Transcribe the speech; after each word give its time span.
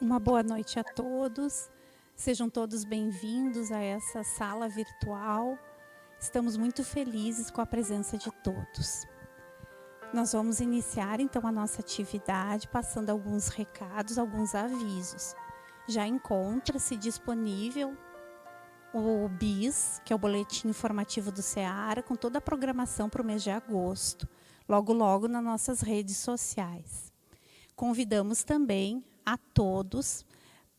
Uma 0.00 0.20
boa 0.20 0.44
noite 0.44 0.78
a 0.78 0.84
todos. 0.84 1.68
Sejam 2.14 2.48
todos 2.48 2.84
bem-vindos 2.84 3.72
a 3.72 3.80
essa 3.82 4.22
sala 4.22 4.68
virtual. 4.68 5.58
Estamos 6.20 6.56
muito 6.56 6.84
felizes 6.84 7.50
com 7.50 7.60
a 7.60 7.66
presença 7.66 8.16
de 8.16 8.30
todos. 8.44 9.04
Nós 10.14 10.32
vamos 10.32 10.60
iniciar 10.60 11.18
então 11.18 11.44
a 11.44 11.50
nossa 11.50 11.80
atividade 11.80 12.68
passando 12.68 13.10
alguns 13.10 13.48
recados, 13.48 14.18
alguns 14.18 14.54
avisos. 14.54 15.34
Já 15.88 16.06
encontra-se 16.06 16.96
disponível 16.96 17.96
o 18.94 19.28
BIS, 19.28 20.00
que 20.04 20.12
é 20.12 20.16
o 20.16 20.18
Boletim 20.18 20.68
Informativo 20.68 21.32
do 21.32 21.42
Ceará, 21.42 22.04
com 22.04 22.14
toda 22.14 22.38
a 22.38 22.40
programação 22.40 23.10
para 23.10 23.20
o 23.20 23.26
mês 23.26 23.42
de 23.42 23.50
agosto, 23.50 24.28
logo 24.68 24.92
logo 24.92 25.26
nas 25.26 25.42
nossas 25.42 25.80
redes 25.80 26.18
sociais. 26.18 27.12
Convidamos 27.74 28.44
também 28.44 29.04
a 29.28 29.36
todos 29.36 30.24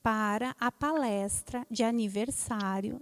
para 0.01 0.55
a 0.59 0.71
palestra 0.71 1.67
de 1.69 1.83
aniversário 1.83 2.99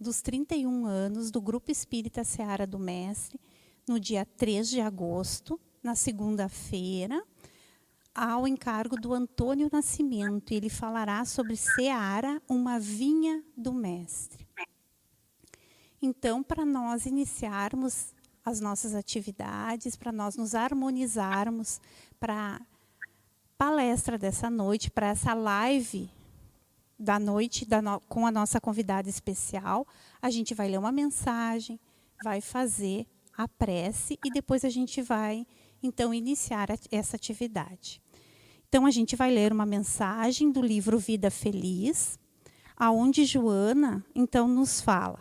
dos 0.00 0.20
31 0.20 0.86
anos 0.86 1.30
do 1.30 1.40
Grupo 1.40 1.70
Espírita 1.70 2.24
Seara 2.24 2.66
do 2.66 2.80
Mestre, 2.80 3.40
no 3.86 4.00
dia 4.00 4.26
3 4.36 4.68
de 4.68 4.80
agosto, 4.80 5.60
na 5.80 5.94
segunda-feira, 5.94 7.22
ao 8.12 8.48
encargo 8.48 8.96
do 8.96 9.14
Antônio 9.14 9.68
Nascimento. 9.72 10.50
Ele 10.50 10.68
falará 10.68 11.24
sobre 11.24 11.54
Seara, 11.54 12.42
uma 12.48 12.80
vinha 12.80 13.44
do 13.56 13.72
Mestre. 13.72 14.48
Então, 16.02 16.42
para 16.42 16.66
nós 16.66 17.06
iniciarmos 17.06 18.12
as 18.44 18.60
nossas 18.60 18.96
atividades, 18.96 19.94
para 19.94 20.10
nós 20.10 20.36
nos 20.36 20.56
harmonizarmos 20.56 21.80
para 22.18 22.60
palestra 23.58 24.16
dessa 24.16 24.48
noite, 24.48 24.88
para 24.88 25.08
essa 25.08 25.34
live 25.34 26.08
da 26.96 27.18
noite 27.18 27.66
da 27.66 27.82
no, 27.82 28.00
com 28.08 28.24
a 28.24 28.30
nossa 28.30 28.60
convidada 28.60 29.08
especial. 29.08 29.86
A 30.22 30.30
gente 30.30 30.54
vai 30.54 30.68
ler 30.68 30.78
uma 30.78 30.92
mensagem, 30.92 31.78
vai 32.22 32.40
fazer 32.40 33.04
a 33.36 33.48
prece 33.48 34.18
e 34.24 34.30
depois 34.30 34.64
a 34.64 34.68
gente 34.68 35.02
vai 35.02 35.44
então 35.82 36.14
iniciar 36.14 36.70
a, 36.70 36.76
essa 36.90 37.16
atividade. 37.16 38.00
Então 38.68 38.86
a 38.86 38.90
gente 38.90 39.16
vai 39.16 39.32
ler 39.32 39.52
uma 39.52 39.66
mensagem 39.66 40.52
do 40.52 40.62
livro 40.62 40.98
Vida 40.98 41.30
Feliz, 41.30 42.18
aonde 42.76 43.24
Joana 43.24 44.04
então 44.14 44.46
nos 44.46 44.80
fala: 44.80 45.20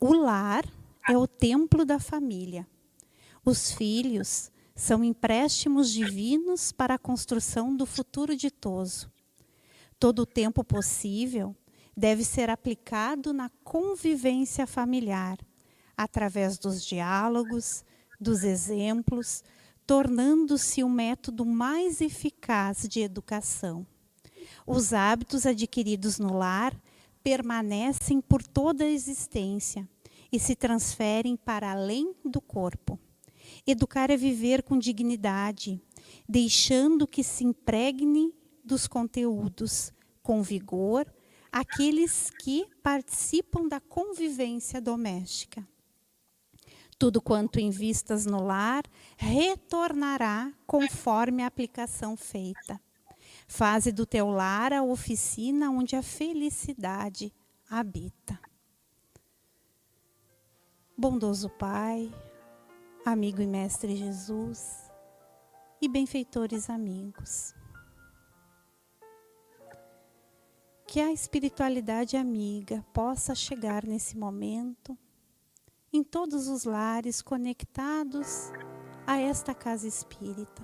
o 0.00 0.14
lar 0.14 0.64
é 1.08 1.16
o 1.18 1.26
templo 1.26 1.84
da 1.84 1.98
família. 1.98 2.66
Os 3.44 3.72
filhos 3.72 4.50
são 4.74 5.04
empréstimos 5.04 5.90
divinos 5.90 6.72
para 6.72 6.94
a 6.94 6.98
construção 6.98 7.76
do 7.76 7.86
futuro 7.86 8.36
ditoso. 8.36 9.10
Todo 9.98 10.20
o 10.20 10.26
tempo 10.26 10.64
possível 10.64 11.54
deve 11.96 12.24
ser 12.24 12.50
aplicado 12.50 13.32
na 13.32 13.48
convivência 13.62 14.66
familiar, 14.66 15.38
através 15.96 16.58
dos 16.58 16.84
diálogos, 16.84 17.84
dos 18.20 18.42
exemplos, 18.42 19.44
tornando-se 19.86 20.82
o 20.82 20.86
um 20.86 20.90
método 20.90 21.44
mais 21.44 22.00
eficaz 22.00 22.88
de 22.88 23.00
educação. 23.00 23.86
Os 24.66 24.92
hábitos 24.92 25.46
adquiridos 25.46 26.18
no 26.18 26.36
lar 26.36 26.74
permanecem 27.22 28.20
por 28.20 28.42
toda 28.42 28.84
a 28.84 28.90
existência 28.90 29.88
e 30.32 30.38
se 30.38 30.56
transferem 30.56 31.36
para 31.36 31.70
além 31.70 32.14
do 32.24 32.40
corpo. 32.40 32.98
Educar 33.66 34.10
é 34.10 34.16
viver 34.16 34.62
com 34.62 34.78
dignidade, 34.78 35.80
deixando 36.28 37.06
que 37.06 37.24
se 37.24 37.44
impregne 37.44 38.34
dos 38.62 38.86
conteúdos 38.86 39.92
com 40.22 40.42
vigor 40.42 41.06
aqueles 41.50 42.30
que 42.30 42.66
participam 42.82 43.68
da 43.68 43.80
convivência 43.80 44.80
doméstica. 44.80 45.66
Tudo 46.98 47.22
quanto 47.22 47.60
invistas 47.60 48.26
no 48.26 48.42
lar 48.42 48.84
retornará 49.16 50.52
conforme 50.66 51.42
a 51.42 51.46
aplicação 51.46 52.16
feita. 52.16 52.80
Faze 53.46 53.92
do 53.92 54.04
teu 54.04 54.30
lar 54.30 54.72
a 54.72 54.82
oficina 54.82 55.70
onde 55.70 55.96
a 55.96 56.02
felicidade 56.02 57.32
habita. 57.68 58.38
Bondoso 60.96 61.48
Pai, 61.50 62.12
amigo 63.04 63.42
e 63.42 63.46
mestre 63.46 63.94
Jesus 63.96 64.90
e 65.80 65.86
benfeitores 65.86 66.70
amigos. 66.70 67.54
Que 70.86 71.00
a 71.00 71.12
espiritualidade 71.12 72.16
amiga 72.16 72.84
possa 72.94 73.34
chegar 73.34 73.84
nesse 73.84 74.16
momento 74.16 74.96
em 75.92 76.02
todos 76.02 76.48
os 76.48 76.64
lares 76.64 77.20
conectados 77.20 78.50
a 79.06 79.18
esta 79.18 79.54
casa 79.54 79.86
espírita. 79.86 80.62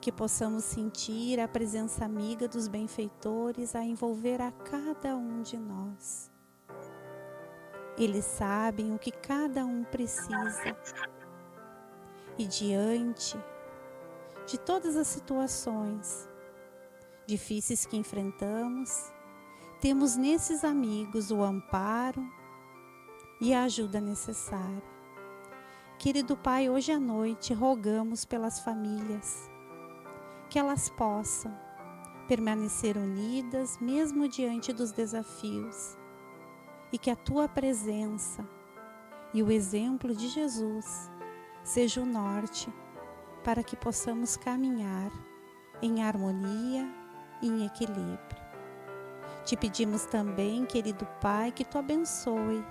Que 0.00 0.10
possamos 0.10 0.64
sentir 0.64 1.38
a 1.38 1.46
presença 1.46 2.06
amiga 2.06 2.48
dos 2.48 2.66
benfeitores 2.66 3.74
a 3.74 3.84
envolver 3.84 4.40
a 4.40 4.50
cada 4.50 5.14
um 5.14 5.42
de 5.42 5.58
nós 5.58 6.29
eles 7.96 8.24
sabem 8.24 8.94
o 8.94 8.98
que 8.98 9.10
cada 9.10 9.64
um 9.64 9.84
precisa. 9.84 10.76
E 12.38 12.46
diante 12.46 13.38
de 14.46 14.58
todas 14.58 14.96
as 14.96 15.06
situações 15.06 16.28
difíceis 17.26 17.86
que 17.86 17.96
enfrentamos, 17.96 19.12
temos 19.80 20.16
nesses 20.16 20.64
amigos 20.64 21.30
o 21.30 21.42
amparo 21.42 22.26
e 23.40 23.54
a 23.54 23.64
ajuda 23.64 24.00
necessária. 24.00 24.82
Querido 25.98 26.36
Pai, 26.36 26.68
hoje 26.68 26.92
à 26.92 26.98
noite 26.98 27.52
rogamos 27.52 28.24
pelas 28.24 28.60
famílias 28.60 29.50
que 30.48 30.58
elas 30.58 30.88
possam 30.90 31.56
permanecer 32.26 32.96
unidas 32.96 33.78
mesmo 33.78 34.26
diante 34.28 34.72
dos 34.72 34.92
desafios 34.92 35.99
e 36.92 36.98
que 36.98 37.10
a 37.10 37.16
tua 37.16 37.48
presença 37.48 38.46
e 39.32 39.42
o 39.42 39.50
exemplo 39.50 40.14
de 40.14 40.28
Jesus 40.28 41.10
seja 41.62 42.00
o 42.00 42.06
norte 42.06 42.72
para 43.44 43.62
que 43.62 43.76
possamos 43.76 44.36
caminhar 44.36 45.10
em 45.80 46.02
harmonia 46.02 46.88
e 47.40 47.48
em 47.48 47.64
equilíbrio. 47.64 48.40
Te 49.44 49.56
pedimos 49.56 50.04
também, 50.04 50.66
querido 50.66 51.06
Pai, 51.20 51.50
que 51.50 51.64
tu 51.64 51.78
abençoe 51.78 52.64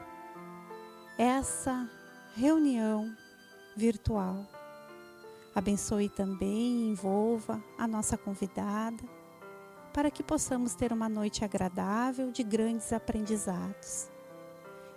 essa 1.18 1.90
reunião 2.36 3.14
virtual. 3.76 4.46
Abençoe 5.56 6.10
também 6.10 6.84
e 6.84 6.90
envolva 6.90 7.62
a 7.78 7.88
nossa 7.88 8.18
convidada 8.18 9.19
para 9.94 10.12
que 10.12 10.24
possamos 10.24 10.76
ter 10.76 10.94
uma 10.94 11.10
noite 11.10 11.44
agradável 11.44 12.32
de 12.32 12.44
grandes 12.44 12.94
aprendizados. 12.94 14.10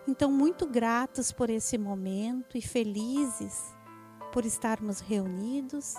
Então, 0.06 0.30
muito 0.30 0.66
gratos 0.66 1.30
por 1.30 1.48
esse 1.48 1.78
momento 1.78 2.58
e 2.58 2.62
felizes 2.62 3.74
por 4.32 4.44
estarmos 4.44 5.00
reunidos, 5.00 5.94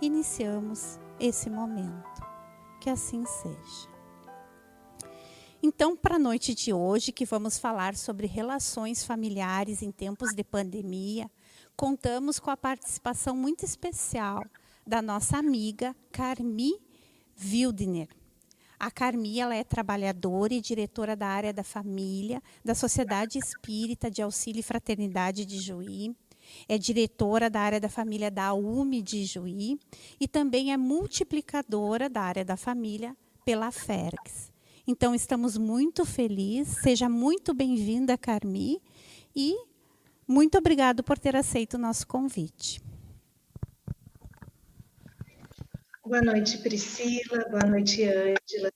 iniciamos 0.00 0.98
esse 1.18 1.50
momento. 1.50 2.20
Que 2.80 2.88
assim 2.88 3.24
seja. 3.26 3.90
Então, 5.62 5.96
para 5.96 6.16
a 6.16 6.18
noite 6.18 6.54
de 6.54 6.72
hoje, 6.72 7.12
que 7.12 7.26
vamos 7.26 7.58
falar 7.58 7.94
sobre 7.94 8.26
relações 8.26 9.04
familiares 9.04 9.82
em 9.82 9.90
tempos 9.90 10.34
de 10.34 10.42
pandemia, 10.42 11.30
contamos 11.76 12.38
com 12.38 12.50
a 12.50 12.56
participação 12.56 13.36
muito 13.36 13.64
especial 13.64 14.42
da 14.86 15.02
nossa 15.02 15.36
amiga 15.36 15.94
Carmi 16.10 16.80
Wildner. 17.42 18.19
A 18.80 18.90
Carmi 18.90 19.38
ela 19.38 19.54
é 19.54 19.62
trabalhadora 19.62 20.54
e 20.54 20.60
diretora 20.60 21.14
da 21.14 21.26
área 21.26 21.52
da 21.52 21.62
família 21.62 22.42
da 22.64 22.74
Sociedade 22.74 23.38
Espírita 23.38 24.10
de 24.10 24.22
Auxílio 24.22 24.60
e 24.60 24.62
Fraternidade 24.62 25.44
de 25.44 25.58
Juí. 25.58 26.16
É 26.66 26.78
diretora 26.78 27.50
da 27.50 27.60
área 27.60 27.78
da 27.78 27.90
família 27.90 28.30
da 28.30 28.54
UME 28.54 29.02
de 29.02 29.26
Juí 29.26 29.78
e 30.18 30.26
também 30.26 30.72
é 30.72 30.78
multiplicadora 30.78 32.08
da 32.08 32.22
área 32.22 32.42
da 32.42 32.56
família 32.56 33.14
pela 33.44 33.70
FERX. 33.70 34.50
Então, 34.86 35.14
estamos 35.14 35.58
muito 35.58 36.06
felizes. 36.06 36.78
Seja 36.82 37.06
muito 37.06 37.52
bem-vinda, 37.52 38.16
Carmi, 38.16 38.80
e 39.36 39.54
muito 40.26 40.56
obrigado 40.56 41.04
por 41.04 41.18
ter 41.18 41.36
aceito 41.36 41.74
o 41.74 41.78
nosso 41.78 42.06
convite. 42.06 42.80
Boa 46.10 46.22
noite, 46.22 46.58
Priscila. 46.58 47.48
Boa 47.50 47.64
noite, 47.66 48.02
Ângela. 48.02 48.72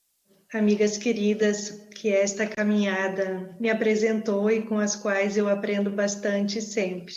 Amigas 0.52 0.96
queridas, 0.96 1.68
que 1.92 2.08
esta 2.08 2.46
caminhada 2.46 3.56
me 3.58 3.68
apresentou 3.68 4.48
e 4.48 4.64
com 4.64 4.78
as 4.78 4.94
quais 4.94 5.36
eu 5.36 5.48
aprendo 5.48 5.90
bastante 5.90 6.62
sempre. 6.62 7.12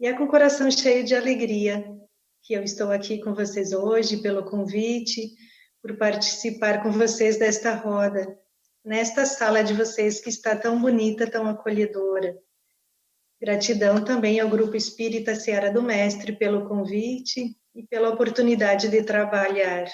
E 0.00 0.08
é 0.08 0.12
com 0.12 0.24
o 0.24 0.28
coração 0.28 0.68
cheio 0.72 1.04
de 1.04 1.14
alegria 1.14 1.88
que 2.42 2.54
eu 2.54 2.64
estou 2.64 2.90
aqui 2.90 3.20
com 3.20 3.32
vocês 3.32 3.72
hoje, 3.72 4.16
pelo 4.16 4.44
convite, 4.44 5.36
por 5.80 5.96
participar 5.96 6.82
com 6.82 6.90
vocês 6.90 7.38
desta 7.38 7.76
roda, 7.76 8.26
nesta 8.84 9.24
sala 9.24 9.62
de 9.62 9.72
vocês 9.72 10.20
que 10.20 10.30
está 10.30 10.56
tão 10.56 10.82
bonita, 10.82 11.30
tão 11.30 11.46
acolhedora. 11.46 12.36
Gratidão 13.40 14.04
também 14.04 14.40
ao 14.40 14.50
Grupo 14.50 14.74
Espírita 14.74 15.36
Seara 15.36 15.72
do 15.72 15.80
Mestre 15.80 16.32
pelo 16.36 16.66
convite 16.66 17.56
e 17.76 17.86
pela 17.86 18.08
oportunidade 18.08 18.88
de 18.88 19.02
trabalhar. 19.02 19.86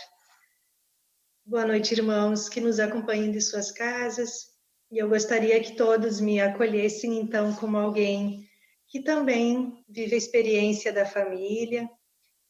Boa 1.44 1.66
noite, 1.66 1.92
irmãos 1.92 2.48
que 2.48 2.60
nos 2.60 2.78
acompanham 2.78 3.32
de 3.32 3.40
suas 3.40 3.72
casas. 3.72 4.52
E 4.88 4.98
eu 4.98 5.08
gostaria 5.08 5.60
que 5.60 5.74
todos 5.74 6.20
me 6.20 6.40
acolhessem, 6.40 7.18
então, 7.18 7.52
como 7.56 7.76
alguém 7.76 8.48
que 8.86 9.02
também 9.02 9.84
vive 9.88 10.14
a 10.14 10.18
experiência 10.18 10.92
da 10.92 11.04
família, 11.04 11.90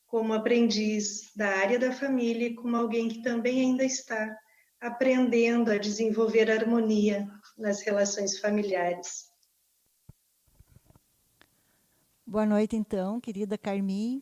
como 0.07 0.35
aprendiz 0.35 1.33
da 1.35 1.49
área 1.49 1.79
da 1.79 1.93
família, 1.93 2.49
e 2.49 2.55
como 2.55 2.77
alguém 2.77 3.09
que 3.09 3.23
também 3.23 3.61
ainda 3.61 3.85
está 3.85 4.37
aprendendo 4.81 5.71
a 5.71 5.79
desenvolver 5.79 6.51
harmonia 6.51 7.27
nas 7.57 7.81
relações 7.81 8.39
familiares. 8.39 9.31
Boa 12.27 12.45
noite, 12.45 12.77
então, 12.77 13.19
querida 13.21 13.57
Carmin. 13.57 14.21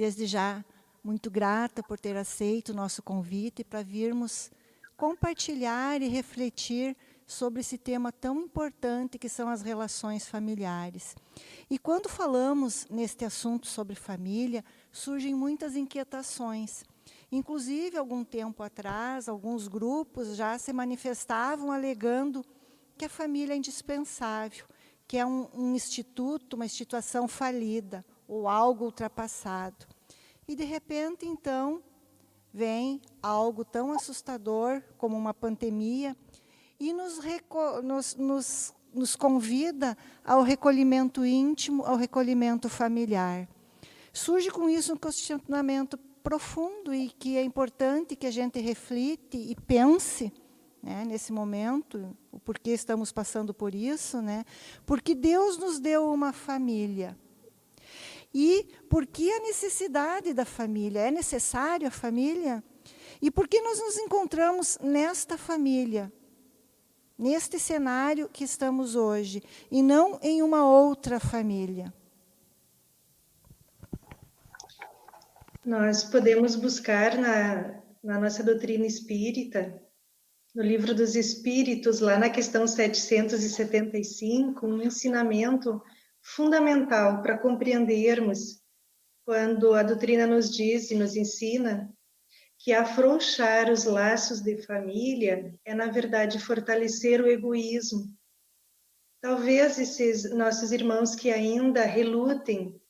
Desde 0.00 0.24
já, 0.24 0.64
muito 1.04 1.30
grata 1.30 1.82
por 1.82 2.00
ter 2.00 2.16
aceito 2.16 2.70
o 2.70 2.74
nosso 2.74 3.02
convite 3.02 3.62
para 3.62 3.82
virmos 3.82 4.50
compartilhar 4.96 6.00
e 6.00 6.08
refletir 6.08 6.96
sobre 7.26 7.60
esse 7.60 7.76
tema 7.76 8.10
tão 8.10 8.40
importante 8.40 9.18
que 9.18 9.28
são 9.28 9.50
as 9.50 9.60
relações 9.60 10.26
familiares. 10.26 11.14
E 11.68 11.78
quando 11.78 12.08
falamos 12.08 12.86
neste 12.88 13.26
assunto 13.26 13.66
sobre 13.66 13.94
família, 13.94 14.64
surgem 14.90 15.34
muitas 15.34 15.76
inquietações. 15.76 16.82
Inclusive, 17.30 17.98
algum 17.98 18.24
tempo 18.24 18.62
atrás, 18.62 19.28
alguns 19.28 19.68
grupos 19.68 20.34
já 20.34 20.58
se 20.58 20.72
manifestavam 20.72 21.70
alegando 21.70 22.42
que 22.96 23.04
a 23.04 23.10
família 23.10 23.52
é 23.52 23.58
indispensável, 23.58 24.64
que 25.06 25.18
é 25.18 25.26
um, 25.26 25.46
um 25.52 25.74
instituto, 25.74 26.54
uma 26.54 26.64
instituição 26.64 27.28
falida 27.28 28.02
ou 28.30 28.46
algo 28.46 28.84
ultrapassado. 28.84 29.84
E, 30.46 30.54
de 30.54 30.62
repente, 30.62 31.26
então, 31.26 31.82
vem 32.52 33.02
algo 33.20 33.64
tão 33.64 33.90
assustador 33.90 34.80
como 34.96 35.16
uma 35.16 35.34
pandemia 35.34 36.16
e 36.78 36.92
nos, 36.92 37.18
nos, 37.82 38.14
nos, 38.14 38.74
nos 38.94 39.16
convida 39.16 39.98
ao 40.24 40.42
recolhimento 40.42 41.26
íntimo, 41.26 41.84
ao 41.84 41.96
recolhimento 41.96 42.68
familiar. 42.68 43.48
Surge 44.12 44.48
com 44.50 44.68
isso 44.68 44.94
um 44.94 44.96
questionamento 44.96 45.98
profundo 46.22 46.94
e 46.94 47.10
que 47.10 47.36
é 47.36 47.42
importante 47.42 48.14
que 48.14 48.28
a 48.28 48.30
gente 48.30 48.60
reflita 48.60 49.36
e 49.36 49.56
pense 49.66 50.32
né, 50.80 51.04
nesse 51.04 51.32
momento, 51.32 52.16
o 52.30 52.38
porquê 52.38 52.70
estamos 52.70 53.10
passando 53.12 53.52
por 53.52 53.74
isso, 53.74 54.22
né? 54.22 54.44
Porque 54.86 55.14
Deus 55.14 55.58
nos 55.58 55.78
deu 55.78 56.10
uma 56.10 56.32
família. 56.32 57.18
E 58.32 58.68
por 58.88 59.06
que 59.06 59.30
a 59.30 59.40
necessidade 59.40 60.32
da 60.32 60.44
família? 60.44 61.00
É 61.00 61.10
necessário 61.10 61.88
a 61.88 61.90
família? 61.90 62.62
E 63.20 63.30
por 63.30 63.48
que 63.48 63.60
nós 63.60 63.78
nos 63.78 63.98
encontramos 63.98 64.78
nesta 64.80 65.36
família? 65.36 66.12
Neste 67.18 67.58
cenário 67.58 68.28
que 68.28 68.44
estamos 68.44 68.96
hoje, 68.96 69.42
e 69.70 69.82
não 69.82 70.18
em 70.22 70.42
uma 70.42 70.64
outra 70.64 71.20
família. 71.20 71.92
Nós 75.62 76.04
podemos 76.04 76.56
buscar 76.56 77.18
na, 77.18 77.82
na 78.02 78.18
nossa 78.18 78.42
doutrina 78.42 78.86
espírita, 78.86 79.78
no 80.54 80.62
livro 80.62 80.94
dos 80.94 81.14
Espíritos, 81.14 82.00
lá 82.00 82.18
na 82.18 82.30
questão 82.30 82.66
775, 82.66 84.66
um 84.66 84.82
ensinamento 84.82 85.80
fundamental 86.34 87.22
para 87.22 87.38
compreendermos 87.38 88.60
quando 89.24 89.74
a 89.74 89.82
doutrina 89.82 90.26
nos 90.26 90.50
diz 90.50 90.90
e 90.90 90.94
nos 90.94 91.16
ensina 91.16 91.92
que 92.58 92.72
afrouxar 92.72 93.70
os 93.70 93.84
laços 93.84 94.40
de 94.40 94.62
família 94.62 95.54
é, 95.64 95.74
na 95.74 95.86
verdade, 95.86 96.38
fortalecer 96.38 97.20
o 97.20 97.28
egoísmo. 97.28 98.04
Talvez 99.20 99.78
esses 99.78 100.30
nossos 100.34 100.72
irmãos 100.72 101.14
que 101.14 101.30
ainda 101.30 101.84
relutem 101.84 102.80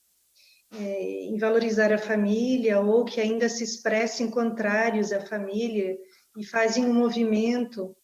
é, 0.73 1.25
em 1.25 1.37
valorizar 1.39 1.93
a 1.93 1.99
família 1.99 2.81
ou 2.81 3.05
que 3.05 3.21
ainda 3.21 3.49
se 3.49 3.65
expressem 3.65 4.31
contrários 4.31 5.13
à 5.13 5.21
família 5.21 5.97
e 6.37 6.45
fazem 6.45 6.85
um 6.85 6.95
movimento 6.95 7.97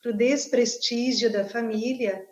para 0.00 0.12
o 0.12 0.16
desprestígio 0.16 1.32
da 1.32 1.44
família, 1.44 2.24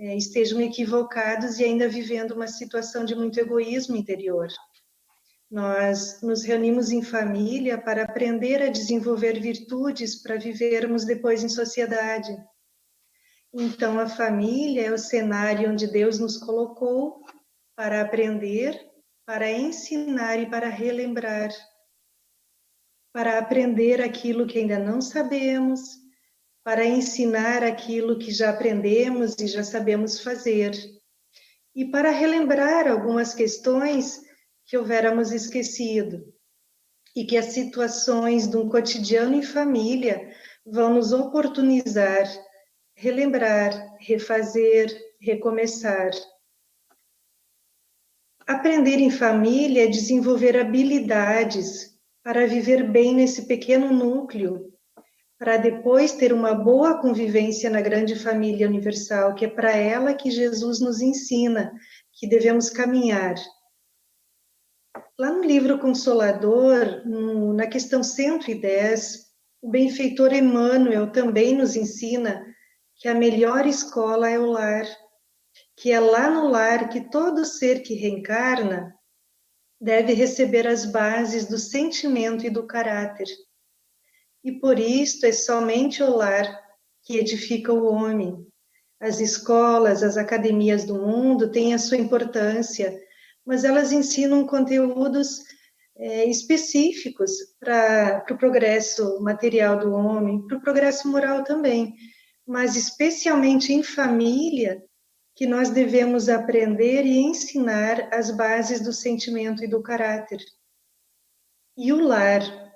é, 0.00 0.16
estejam 0.16 0.60
equivocados 0.60 1.58
e 1.58 1.64
ainda 1.64 1.88
vivendo 1.88 2.30
uma 2.30 2.46
situação 2.46 3.04
de 3.04 3.16
muito 3.16 3.38
egoísmo 3.40 3.96
interior. 3.96 4.46
Nós 5.50 6.22
nos 6.22 6.44
reunimos 6.44 6.92
em 6.92 7.02
família 7.02 7.76
para 7.76 8.04
aprender 8.04 8.62
a 8.62 8.70
desenvolver 8.70 9.40
virtudes 9.40 10.22
para 10.22 10.36
vivermos 10.36 11.04
depois 11.04 11.42
em 11.42 11.48
sociedade. 11.48 12.30
Então, 13.52 13.98
a 13.98 14.08
família 14.08 14.86
é 14.86 14.92
o 14.92 14.98
cenário 14.98 15.72
onde 15.72 15.88
Deus 15.88 16.20
nos 16.20 16.36
colocou 16.36 17.24
para 17.74 18.00
aprender, 18.00 18.78
para 19.26 19.50
ensinar 19.50 20.38
e 20.38 20.48
para 20.48 20.68
relembrar, 20.68 21.50
para 23.12 23.38
aprender 23.38 24.00
aquilo 24.00 24.46
que 24.46 24.60
ainda 24.60 24.78
não 24.78 25.00
sabemos, 25.00 25.80
para 26.68 26.84
ensinar 26.84 27.64
aquilo 27.64 28.18
que 28.18 28.30
já 28.30 28.50
aprendemos 28.50 29.34
e 29.38 29.46
já 29.46 29.64
sabemos 29.64 30.20
fazer, 30.20 30.72
e 31.74 31.86
para 31.86 32.10
relembrar 32.10 32.86
algumas 32.86 33.32
questões 33.32 34.20
que 34.66 34.76
houvéramos 34.76 35.32
esquecido, 35.32 36.30
e 37.16 37.24
que 37.24 37.38
as 37.38 37.46
situações 37.54 38.46
um 38.54 38.68
cotidiano 38.68 39.34
em 39.34 39.42
família 39.42 40.30
vão 40.66 40.92
nos 40.92 41.10
oportunizar, 41.10 42.26
relembrar, 42.94 43.96
refazer, 43.98 44.94
recomeçar. 45.22 46.10
Aprender 48.46 48.98
em 48.98 49.10
família 49.10 49.84
é 49.84 49.86
desenvolver 49.86 50.54
habilidades 50.60 51.98
para 52.22 52.46
viver 52.46 52.86
bem 52.90 53.14
nesse 53.14 53.46
pequeno 53.46 53.90
núcleo 53.90 54.67
para 55.38 55.56
depois 55.56 56.12
ter 56.12 56.32
uma 56.32 56.52
boa 56.52 57.00
convivência 57.00 57.70
na 57.70 57.80
grande 57.80 58.16
família 58.16 58.66
universal, 58.66 59.34
que 59.36 59.44
é 59.44 59.48
para 59.48 59.70
ela 59.70 60.12
que 60.12 60.30
Jesus 60.30 60.80
nos 60.80 61.00
ensina 61.00 61.72
que 62.12 62.28
devemos 62.28 62.68
caminhar. 62.68 63.36
Lá 65.16 65.30
no 65.30 65.44
livro 65.44 65.78
Consolador, 65.78 67.06
na 67.54 67.68
questão 67.68 68.02
110, 68.02 69.28
o 69.62 69.70
benfeitor 69.70 70.32
Emmanuel 70.32 71.12
também 71.12 71.56
nos 71.56 71.76
ensina 71.76 72.44
que 72.96 73.08
a 73.08 73.14
melhor 73.14 73.64
escola 73.64 74.28
é 74.28 74.38
o 74.38 74.46
lar, 74.46 74.86
que 75.76 75.92
é 75.92 76.00
lá 76.00 76.28
no 76.28 76.48
lar 76.48 76.88
que 76.88 77.08
todo 77.10 77.44
ser 77.44 77.82
que 77.82 77.94
reencarna 77.94 78.92
deve 79.80 80.12
receber 80.14 80.66
as 80.66 80.84
bases 80.84 81.46
do 81.46 81.58
sentimento 81.58 82.44
e 82.44 82.50
do 82.50 82.66
caráter 82.66 83.28
e 84.48 84.52
por 84.58 84.78
isto 84.78 85.26
é 85.26 85.32
somente 85.32 86.02
o 86.02 86.16
lar 86.16 86.46
que 87.02 87.18
edifica 87.18 87.70
o 87.70 87.84
homem. 87.84 88.46
As 88.98 89.20
escolas, 89.20 90.02
as 90.02 90.16
academias 90.16 90.84
do 90.84 90.94
mundo 90.94 91.52
têm 91.52 91.74
a 91.74 91.78
sua 91.78 91.98
importância, 91.98 92.98
mas 93.44 93.62
elas 93.62 93.92
ensinam 93.92 94.46
conteúdos 94.46 95.44
é, 95.96 96.24
específicos 96.24 97.30
para 97.60 98.22
o 98.22 98.26
pro 98.26 98.38
progresso 98.38 99.20
material 99.20 99.78
do 99.78 99.92
homem, 99.92 100.46
para 100.46 100.56
o 100.56 100.62
progresso 100.62 101.08
moral 101.08 101.44
também, 101.44 101.94
mas 102.46 102.74
especialmente 102.74 103.72
em 103.72 103.82
família, 103.82 104.82
que 105.36 105.46
nós 105.46 105.68
devemos 105.68 106.28
aprender 106.28 107.04
e 107.04 107.18
ensinar 107.18 108.08
as 108.12 108.30
bases 108.30 108.80
do 108.80 108.92
sentimento 108.92 109.62
e 109.62 109.68
do 109.68 109.82
caráter. 109.82 110.40
E 111.76 111.92
o 111.92 112.00
lar, 112.02 112.67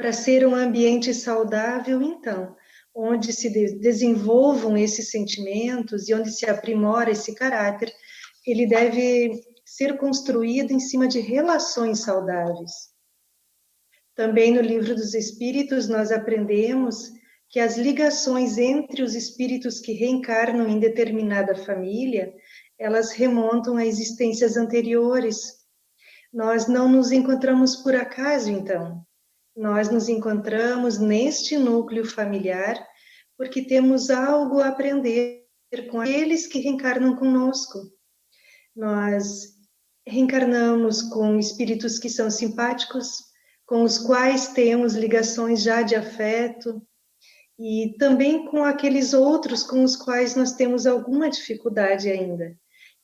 para 0.00 0.14
ser 0.14 0.46
um 0.46 0.54
ambiente 0.54 1.12
saudável, 1.12 2.00
então, 2.00 2.56
onde 2.94 3.34
se 3.34 3.50
desenvolvam 3.78 4.74
esses 4.74 5.10
sentimentos 5.10 6.08
e 6.08 6.14
onde 6.14 6.32
se 6.32 6.48
aprimora 6.48 7.10
esse 7.10 7.34
caráter, 7.34 7.92
ele 8.46 8.66
deve 8.66 9.42
ser 9.62 9.98
construído 9.98 10.70
em 10.70 10.80
cima 10.80 11.06
de 11.06 11.20
relações 11.20 12.00
saudáveis. 12.00 12.72
Também 14.14 14.54
no 14.54 14.62
livro 14.62 14.94
dos 14.94 15.12
Espíritos 15.12 15.86
nós 15.86 16.10
aprendemos 16.10 17.12
que 17.50 17.60
as 17.60 17.76
ligações 17.76 18.56
entre 18.56 19.02
os 19.02 19.14
espíritos 19.14 19.80
que 19.80 19.92
reencarnam 19.92 20.66
em 20.66 20.80
determinada 20.80 21.54
família, 21.54 22.32
elas 22.78 23.12
remontam 23.12 23.76
a 23.76 23.84
existências 23.84 24.56
anteriores. 24.56 25.58
Nós 26.32 26.66
não 26.66 26.88
nos 26.88 27.12
encontramos 27.12 27.76
por 27.76 27.94
acaso, 27.94 28.50
então. 28.50 29.04
Nós 29.60 29.90
nos 29.90 30.08
encontramos 30.08 30.98
neste 30.98 31.58
núcleo 31.58 32.06
familiar 32.06 32.82
porque 33.36 33.60
temos 33.60 34.08
algo 34.08 34.58
a 34.58 34.68
aprender 34.68 35.44
com 35.90 36.00
aqueles 36.00 36.46
que 36.46 36.60
reencarnam 36.60 37.14
conosco. 37.14 37.78
Nós 38.74 39.48
reencarnamos 40.06 41.02
com 41.02 41.38
espíritos 41.38 41.98
que 41.98 42.08
são 42.08 42.30
simpáticos, 42.30 43.18
com 43.66 43.82
os 43.82 43.98
quais 43.98 44.48
temos 44.48 44.94
ligações 44.94 45.62
já 45.62 45.82
de 45.82 45.94
afeto, 45.94 46.82
e 47.58 47.94
também 47.98 48.46
com 48.46 48.64
aqueles 48.64 49.12
outros 49.12 49.62
com 49.62 49.84
os 49.84 49.94
quais 49.94 50.34
nós 50.34 50.52
temos 50.52 50.86
alguma 50.86 51.28
dificuldade 51.28 52.10
ainda. 52.10 52.56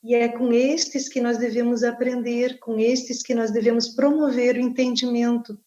E 0.03 0.15
é 0.15 0.27
com 0.27 0.51
estes 0.55 1.07
que 1.07 1.21
nós 1.21 1.37
devemos 1.37 1.83
aprender, 1.83 2.59
com 2.61 2.81
estes 2.81 3.23
que 3.23 3.35
nós 3.35 3.51
devemos 3.51 3.91
promover 3.91 4.57
o 4.57 4.61
entendimento. 4.61 5.61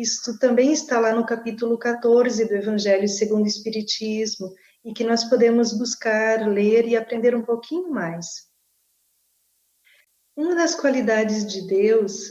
Isto 0.00 0.38
também 0.38 0.72
está 0.72 0.98
lá 0.98 1.14
no 1.14 1.26
capítulo 1.26 1.76
14 1.76 2.46
do 2.46 2.54
Evangelho 2.54 3.06
segundo 3.06 3.44
o 3.44 3.46
Espiritismo, 3.46 4.50
e 4.82 4.94
que 4.94 5.04
nós 5.04 5.24
podemos 5.24 5.76
buscar, 5.76 6.48
ler 6.48 6.88
e 6.88 6.96
aprender 6.96 7.36
um 7.36 7.42
pouquinho 7.42 7.90
mais. 7.90 8.48
Uma 10.34 10.54
das 10.54 10.74
qualidades 10.74 11.46
de 11.46 11.66
Deus 11.66 12.30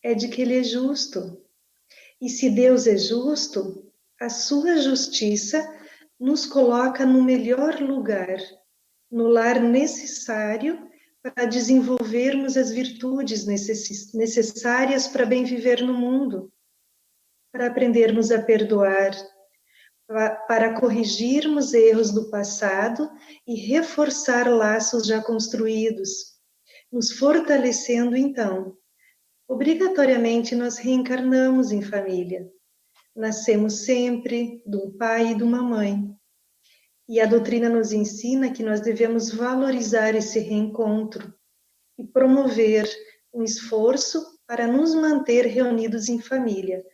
é 0.00 0.14
de 0.14 0.28
que 0.28 0.42
ele 0.42 0.60
é 0.60 0.62
justo. 0.62 1.44
E 2.20 2.28
se 2.28 2.48
Deus 2.50 2.86
é 2.86 2.96
justo, 2.96 3.92
a 4.20 4.28
sua 4.28 4.76
justiça 4.76 5.68
nos 6.20 6.46
coloca 6.46 7.04
no 7.04 7.20
melhor 7.20 7.80
lugar, 7.80 8.38
no 9.10 9.26
lar 9.26 9.60
necessário 9.60 10.88
para 11.20 11.46
desenvolvermos 11.46 12.56
as 12.56 12.70
virtudes 12.70 13.44
necessárias 13.44 15.08
para 15.08 15.26
bem 15.26 15.42
viver 15.42 15.82
no 15.82 15.92
mundo, 15.92 16.52
para 17.56 17.68
aprendermos 17.68 18.30
a 18.30 18.42
perdoar, 18.42 19.12
para 20.46 20.78
corrigirmos 20.78 21.72
erros 21.72 22.12
do 22.12 22.28
passado 22.28 23.10
e 23.46 23.54
reforçar 23.54 24.46
laços 24.46 25.06
já 25.06 25.22
construídos, 25.22 26.34
nos 26.92 27.12
fortalecendo 27.12 28.14
então. 28.14 28.76
Obrigatoriamente 29.48 30.54
nós 30.54 30.76
reencarnamos 30.76 31.72
em 31.72 31.80
família 31.80 32.46
nascemos 33.16 33.86
sempre 33.86 34.62
de 34.66 34.76
um 34.76 34.90
pai 34.90 35.32
e 35.32 35.34
de 35.34 35.42
uma 35.42 35.62
mãe. 35.62 36.14
E 37.08 37.18
a 37.18 37.24
doutrina 37.24 37.66
nos 37.66 37.90
ensina 37.90 38.52
que 38.52 38.62
nós 38.62 38.82
devemos 38.82 39.32
valorizar 39.32 40.14
esse 40.14 40.38
reencontro 40.38 41.32
e 41.98 42.04
promover 42.04 42.86
um 43.32 43.42
esforço 43.42 44.22
para 44.46 44.66
nos 44.66 44.94
manter 44.94 45.46
reunidos 45.46 46.10
em 46.10 46.20
família, 46.20 46.84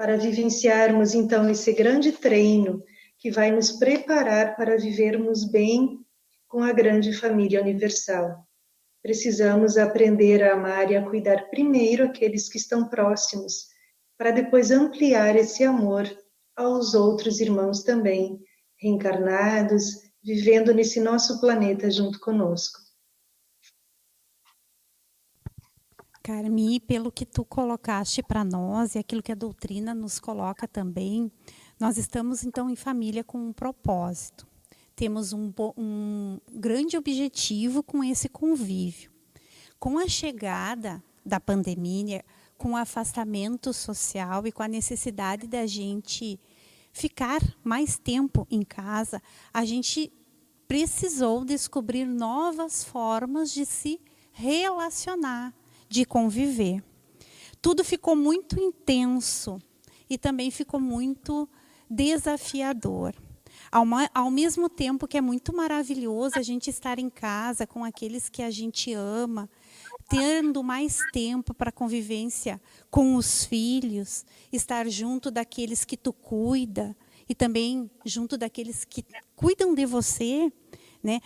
para 0.00 0.16
vivenciarmos 0.16 1.12
então 1.12 1.50
esse 1.50 1.74
grande 1.74 2.10
treino 2.10 2.82
que 3.18 3.30
vai 3.30 3.50
nos 3.50 3.72
preparar 3.72 4.56
para 4.56 4.78
vivermos 4.78 5.44
bem 5.44 5.98
com 6.48 6.62
a 6.62 6.72
grande 6.72 7.12
família 7.12 7.60
universal. 7.60 8.48
Precisamos 9.02 9.76
aprender 9.76 10.42
a 10.42 10.54
amar 10.54 10.90
e 10.90 10.96
a 10.96 11.04
cuidar 11.06 11.50
primeiro 11.50 12.04
aqueles 12.04 12.48
que 12.48 12.56
estão 12.56 12.88
próximos 12.88 13.66
para 14.16 14.30
depois 14.30 14.70
ampliar 14.70 15.36
esse 15.36 15.64
amor 15.64 16.10
aos 16.56 16.94
outros 16.94 17.38
irmãos 17.38 17.82
também, 17.82 18.40
reencarnados, 18.80 19.96
vivendo 20.24 20.72
nesse 20.72 20.98
nosso 20.98 21.42
planeta 21.42 21.90
junto 21.90 22.18
conosco. 22.20 22.89
Carmi, 26.22 26.80
pelo 26.80 27.10
que 27.10 27.24
tu 27.24 27.44
colocaste 27.44 28.22
para 28.22 28.44
nós 28.44 28.94
e 28.94 28.98
aquilo 28.98 29.22
que 29.22 29.32
a 29.32 29.36
doutrina 29.36 29.94
nos 29.94 30.20
coloca 30.20 30.68
também, 30.68 31.30
nós 31.78 31.96
estamos 31.96 32.44
então 32.44 32.68
em 32.68 32.76
família 32.76 33.24
com 33.24 33.38
um 33.38 33.52
propósito. 33.52 34.46
Temos 34.94 35.32
um, 35.32 35.50
um 35.78 36.38
grande 36.52 36.96
objetivo 36.96 37.82
com 37.82 38.04
esse 38.04 38.28
convívio. 38.28 39.10
Com 39.78 39.98
a 39.98 40.06
chegada 40.06 41.02
da 41.24 41.40
pandemia, 41.40 42.22
com 42.58 42.72
o 42.72 42.76
afastamento 42.76 43.72
social 43.72 44.46
e 44.46 44.52
com 44.52 44.62
a 44.62 44.68
necessidade 44.68 45.46
da 45.46 45.66
gente 45.66 46.38
ficar 46.92 47.40
mais 47.64 47.98
tempo 47.98 48.46
em 48.50 48.62
casa, 48.62 49.22
a 49.54 49.64
gente 49.64 50.12
precisou 50.68 51.44
descobrir 51.44 52.04
novas 52.04 52.84
formas 52.84 53.50
de 53.50 53.64
se 53.64 53.98
relacionar, 54.32 55.54
de 55.90 56.04
conviver. 56.04 56.82
Tudo 57.60 57.84
ficou 57.84 58.16
muito 58.16 58.58
intenso 58.58 59.60
e 60.08 60.16
também 60.16 60.50
ficou 60.50 60.80
muito 60.80 61.48
desafiador. 61.90 63.14
Ao, 63.70 64.30
mesmo 64.30 64.68
tempo 64.68 65.06
que 65.06 65.18
é 65.18 65.20
muito 65.20 65.54
maravilhoso 65.54 66.38
a 66.38 66.42
gente 66.42 66.70
estar 66.70 66.98
em 66.98 67.10
casa 67.10 67.66
com 67.66 67.84
aqueles 67.84 68.28
que 68.28 68.42
a 68.42 68.50
gente 68.50 68.92
ama, 68.94 69.48
tendo 70.08 70.62
mais 70.62 70.98
tempo 71.12 71.52
para 71.52 71.70
convivência 71.70 72.60
com 72.90 73.14
os 73.14 73.44
filhos, 73.44 74.24
estar 74.52 74.88
junto 74.88 75.30
daqueles 75.30 75.84
que 75.84 75.96
tu 75.96 76.12
cuida 76.12 76.96
e 77.28 77.34
também 77.34 77.88
junto 78.04 78.36
daqueles 78.36 78.84
que 78.84 79.04
cuidam 79.36 79.72
de 79.72 79.86
você, 79.86 80.52
né? 81.02 81.20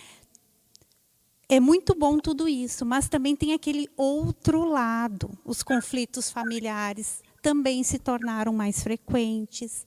É 1.54 1.60
muito 1.60 1.94
bom 1.94 2.18
tudo 2.18 2.48
isso, 2.48 2.84
mas 2.84 3.08
também 3.08 3.36
tem 3.36 3.52
aquele 3.52 3.88
outro 3.96 4.64
lado. 4.64 5.30
Os 5.44 5.62
conflitos 5.62 6.28
familiares 6.28 7.22
também 7.40 7.84
se 7.84 7.96
tornaram 7.96 8.52
mais 8.52 8.82
frequentes. 8.82 9.86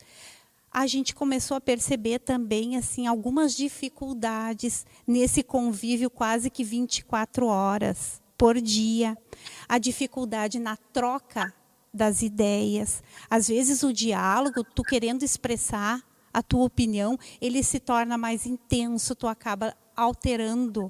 A 0.71 0.87
gente 0.87 1.13
começou 1.13 1.57
a 1.57 1.59
perceber 1.59 2.19
também 2.19 2.77
assim 2.77 3.05
algumas 3.05 3.53
dificuldades 3.53 4.85
nesse 5.05 5.43
convívio 5.43 6.09
quase 6.09 6.49
que 6.49 6.63
24 6.63 7.47
horas 7.47 8.21
por 8.37 8.61
dia, 8.61 9.17
a 9.67 9.77
dificuldade 9.77 10.59
na 10.59 10.77
troca 10.77 11.53
das 11.93 12.21
ideias. 12.21 13.03
Às 13.29 13.49
vezes 13.49 13.83
o 13.83 13.91
diálogo, 13.91 14.63
tu 14.63 14.83
querendo 14.83 15.21
expressar 15.21 16.01
a 16.33 16.41
tua 16.41 16.63
opinião, 16.63 17.19
ele 17.41 17.61
se 17.61 17.77
torna 17.77 18.17
mais 18.17 18.45
intenso, 18.45 19.13
tu 19.13 19.27
acaba 19.27 19.75
alterando 19.97 20.89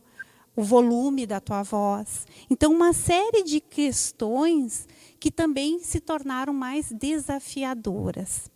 o 0.58 0.64
volume 0.64 1.28
da 1.28 1.40
tua 1.40 1.62
voz. 1.62 2.26
Então, 2.50 2.74
uma 2.74 2.92
série 2.92 3.44
de 3.44 3.62
questões 3.62 4.88
que 5.20 5.30
também 5.30 5.80
se 5.80 6.00
tornaram 6.00 6.52
mais 6.52 6.92
desafiadoras. 6.92 8.50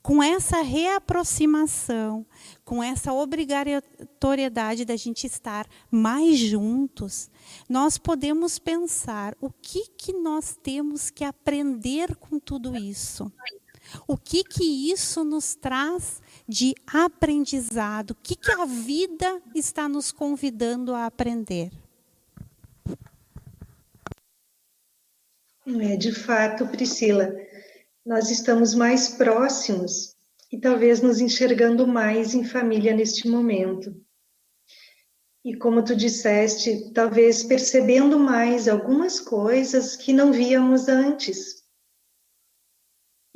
Com 0.00 0.22
essa 0.22 0.62
reaproximação, 0.62 2.24
com 2.64 2.80
essa 2.80 3.12
obrigatoriedade 3.12 4.84
da 4.84 4.96
gente 4.96 5.26
estar 5.26 5.66
mais 5.90 6.38
juntos, 6.38 7.28
nós 7.68 7.98
podemos 7.98 8.58
pensar 8.58 9.36
o 9.40 9.50
que, 9.50 9.88
que 9.96 10.12
nós 10.12 10.56
temos 10.62 11.10
que 11.10 11.24
aprender 11.24 12.14
com 12.16 12.38
tudo 12.38 12.76
isso. 12.76 13.30
O 14.06 14.16
que, 14.16 14.44
que 14.44 14.64
isso 14.92 15.24
nos 15.24 15.56
traz 15.56 16.22
de 16.50 16.74
aprendizado? 16.92 18.10
O 18.10 18.14
que, 18.16 18.34
que 18.34 18.50
a 18.50 18.66
vida 18.66 19.40
está 19.54 19.88
nos 19.88 20.10
convidando 20.10 20.92
a 20.92 21.06
aprender? 21.06 21.70
É, 25.64 25.96
de 25.96 26.12
fato, 26.12 26.66
Priscila, 26.66 27.32
nós 28.04 28.30
estamos 28.30 28.74
mais 28.74 29.10
próximos 29.10 30.16
e 30.50 30.58
talvez 30.58 31.00
nos 31.00 31.20
enxergando 31.20 31.86
mais 31.86 32.34
em 32.34 32.44
família 32.44 32.92
neste 32.92 33.28
momento. 33.28 33.94
E 35.44 35.56
como 35.56 35.84
tu 35.84 35.94
disseste, 35.94 36.92
talvez 36.92 37.44
percebendo 37.44 38.18
mais 38.18 38.66
algumas 38.66 39.20
coisas 39.20 39.94
que 39.94 40.12
não 40.12 40.32
víamos 40.32 40.88
antes. 40.88 41.59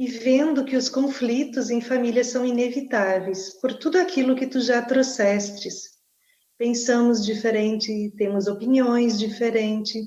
E 0.05 0.07
vendo 0.07 0.67
que 0.67 0.77
os 0.77 0.91
conflitos 0.91 1.71
em 1.71 1.81
família 1.81 2.23
são 2.23 2.45
inevitáveis 2.45 3.59
por 3.59 3.73
tudo 3.73 3.97
aquilo 3.97 4.37
que 4.37 4.47
tu 4.47 4.61
já 4.61 4.83
trouxestes. 4.83 5.95
Pensamos 6.59 7.25
diferente, 7.25 8.13
temos 8.15 8.47
opiniões 8.47 9.19
diferentes, 9.19 10.05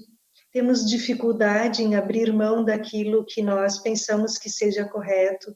temos 0.54 0.88
dificuldade 0.88 1.82
em 1.82 1.96
abrir 1.96 2.32
mão 2.32 2.64
daquilo 2.64 3.26
que 3.26 3.42
nós 3.42 3.80
pensamos 3.80 4.38
que 4.38 4.52
seja 4.52 4.88
correto. 4.88 5.52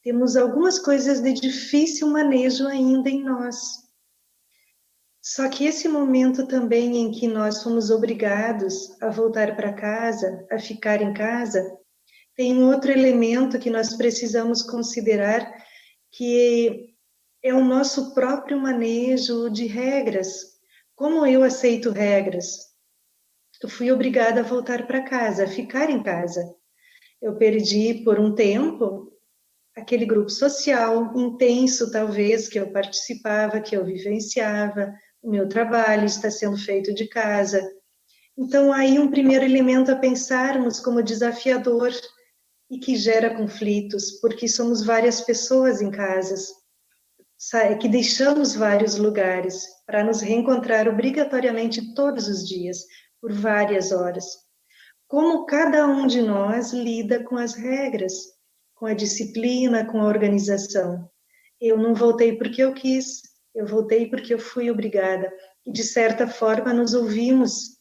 Temos 0.00 0.36
algumas 0.36 0.78
coisas 0.78 1.20
de 1.20 1.32
difícil 1.32 2.06
manejo 2.06 2.68
ainda 2.68 3.10
em 3.10 3.24
nós. 3.24 3.58
Só 5.20 5.48
que 5.48 5.64
esse 5.64 5.88
momento 5.88 6.46
também 6.46 6.98
em 6.98 7.10
que 7.10 7.26
nós 7.26 7.64
fomos 7.64 7.90
obrigados 7.90 8.96
a 9.02 9.10
voltar 9.10 9.56
para 9.56 9.72
casa, 9.72 10.46
a 10.52 10.56
ficar 10.56 11.02
em 11.02 11.12
casa, 11.12 11.79
tem 12.36 12.54
um 12.54 12.68
outro 12.68 12.90
elemento 12.90 13.58
que 13.58 13.70
nós 13.70 13.96
precisamos 13.96 14.62
considerar, 14.62 15.52
que 16.12 16.94
é 17.42 17.52
o 17.54 17.64
nosso 17.64 18.14
próprio 18.14 18.58
manejo 18.58 19.50
de 19.50 19.66
regras. 19.66 20.28
Como 20.94 21.26
eu 21.26 21.42
aceito 21.42 21.90
regras? 21.90 22.70
eu 23.62 23.68
fui 23.68 23.92
obrigada 23.92 24.40
a 24.40 24.44
voltar 24.44 24.86
para 24.86 25.02
casa, 25.02 25.44
a 25.44 25.48
ficar 25.48 25.90
em 25.90 26.02
casa. 26.02 26.42
Eu 27.20 27.36
perdi 27.36 28.02
por 28.02 28.18
um 28.18 28.34
tempo 28.34 29.12
aquele 29.76 30.06
grupo 30.06 30.30
social 30.30 31.12
intenso, 31.14 31.90
talvez, 31.90 32.48
que 32.48 32.58
eu 32.58 32.72
participava, 32.72 33.60
que 33.60 33.76
eu 33.76 33.84
vivenciava, 33.84 34.92
o 35.22 35.30
meu 35.30 35.46
trabalho 35.46 36.06
está 36.06 36.30
sendo 36.30 36.56
feito 36.56 36.94
de 36.94 37.06
casa. 37.06 37.60
Então, 38.36 38.72
aí 38.72 38.98
um 38.98 39.10
primeiro 39.10 39.44
elemento 39.44 39.92
a 39.92 39.96
pensarmos 39.96 40.80
como 40.80 41.02
desafiador 41.02 41.92
e 42.70 42.78
que 42.78 42.94
gera 42.96 43.34
conflitos, 43.34 44.12
porque 44.20 44.46
somos 44.46 44.84
várias 44.84 45.20
pessoas 45.20 45.82
em 45.82 45.90
casas, 45.90 46.48
que 47.80 47.88
deixamos 47.88 48.54
vários 48.54 48.96
lugares 48.96 49.66
para 49.86 50.04
nos 50.04 50.20
reencontrar 50.20 50.86
obrigatoriamente 50.86 51.94
todos 51.94 52.28
os 52.28 52.46
dias, 52.46 52.84
por 53.20 53.32
várias 53.32 53.90
horas. 53.92 54.24
Como 55.08 55.46
cada 55.46 55.86
um 55.86 56.06
de 56.06 56.22
nós 56.22 56.72
lida 56.72 57.24
com 57.24 57.36
as 57.36 57.54
regras, 57.54 58.12
com 58.74 58.86
a 58.86 58.94
disciplina, 58.94 59.84
com 59.84 60.00
a 60.00 60.06
organização. 60.06 61.10
Eu 61.60 61.76
não 61.76 61.94
voltei 61.94 62.36
porque 62.36 62.62
eu 62.62 62.72
quis, 62.72 63.20
eu 63.54 63.66
voltei 63.66 64.08
porque 64.08 64.32
eu 64.32 64.38
fui 64.38 64.70
obrigada. 64.70 65.30
E, 65.66 65.72
de 65.72 65.82
certa 65.82 66.26
forma, 66.26 66.72
nos 66.72 66.94
ouvimos 66.94 67.78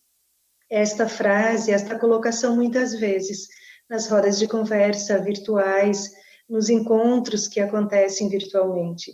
esta 0.70 1.08
frase, 1.08 1.72
esta 1.72 1.98
colocação 1.98 2.56
muitas 2.56 2.96
vezes 2.96 3.48
nas 3.90 4.08
rodas 4.08 4.38
de 4.38 4.48
conversa 4.48 5.18
virtuais, 5.20 6.12
nos 6.48 6.70
encontros 6.70 7.48
que 7.48 7.60
acontecem 7.60 8.30
virtualmente. 8.30 9.12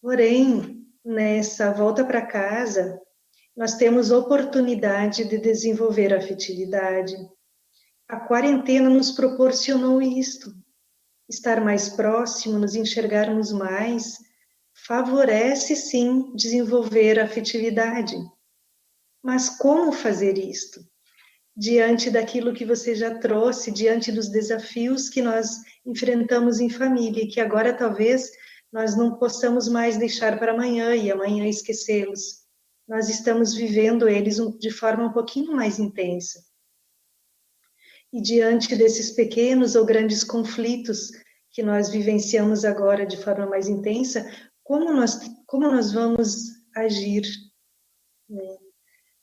Porém, 0.00 0.84
nessa 1.04 1.72
volta 1.72 2.04
para 2.04 2.26
casa, 2.26 3.00
nós 3.56 3.74
temos 3.74 4.10
oportunidade 4.10 5.24
de 5.24 5.38
desenvolver 5.38 6.12
a 6.12 6.18
afetividade. 6.18 7.14
A 8.08 8.20
quarentena 8.20 8.90
nos 8.90 9.12
proporcionou 9.12 10.02
isto, 10.02 10.52
estar 11.28 11.60
mais 11.64 11.88
próximo, 11.88 12.58
nos 12.58 12.74
enxergarmos 12.74 13.52
mais, 13.52 14.18
favorece 14.86 15.76
sim 15.76 16.34
desenvolver 16.34 17.18
a 17.18 17.24
afetividade. 17.24 18.16
Mas 19.22 19.48
como 19.48 19.92
fazer 19.92 20.36
isto? 20.36 20.80
Diante 21.56 22.10
daquilo 22.10 22.52
que 22.52 22.64
você 22.64 22.94
já 22.94 23.18
trouxe, 23.18 23.70
diante 23.70 24.10
dos 24.10 24.28
desafios 24.28 25.08
que 25.08 25.22
nós 25.22 25.48
enfrentamos 25.86 26.58
em 26.58 26.68
família, 26.68 27.22
e 27.22 27.28
que 27.28 27.40
agora 27.40 27.72
talvez 27.72 28.30
nós 28.72 28.96
não 28.96 29.16
possamos 29.16 29.68
mais 29.68 29.96
deixar 29.96 30.36
para 30.38 30.52
amanhã 30.52 30.96
e 30.96 31.10
amanhã 31.10 31.46
esquecê-los. 31.46 32.44
Nós 32.88 33.08
estamos 33.08 33.54
vivendo 33.54 34.08
eles 34.08 34.36
de 34.58 34.70
forma 34.70 35.06
um 35.06 35.12
pouquinho 35.12 35.52
mais 35.52 35.78
intensa. 35.78 36.44
E 38.12 38.20
diante 38.20 38.74
desses 38.76 39.12
pequenos 39.12 39.74
ou 39.74 39.84
grandes 39.84 40.24
conflitos 40.24 41.10
que 41.50 41.62
nós 41.62 41.88
vivenciamos 41.88 42.64
agora 42.64 43.06
de 43.06 43.16
forma 43.16 43.46
mais 43.46 43.68
intensa, 43.68 44.28
como 44.64 44.92
nós, 44.92 45.20
como 45.46 45.70
nós 45.70 45.92
vamos 45.92 46.50
agir? 46.74 47.22
Né? 48.28 48.56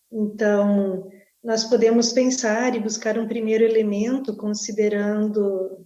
Então, 0.10 1.10
nós 1.43 1.63
podemos 1.63 2.13
pensar 2.13 2.75
e 2.75 2.79
buscar 2.79 3.17
um 3.17 3.27
primeiro 3.27 3.63
elemento 3.63 4.36
considerando 4.36 5.86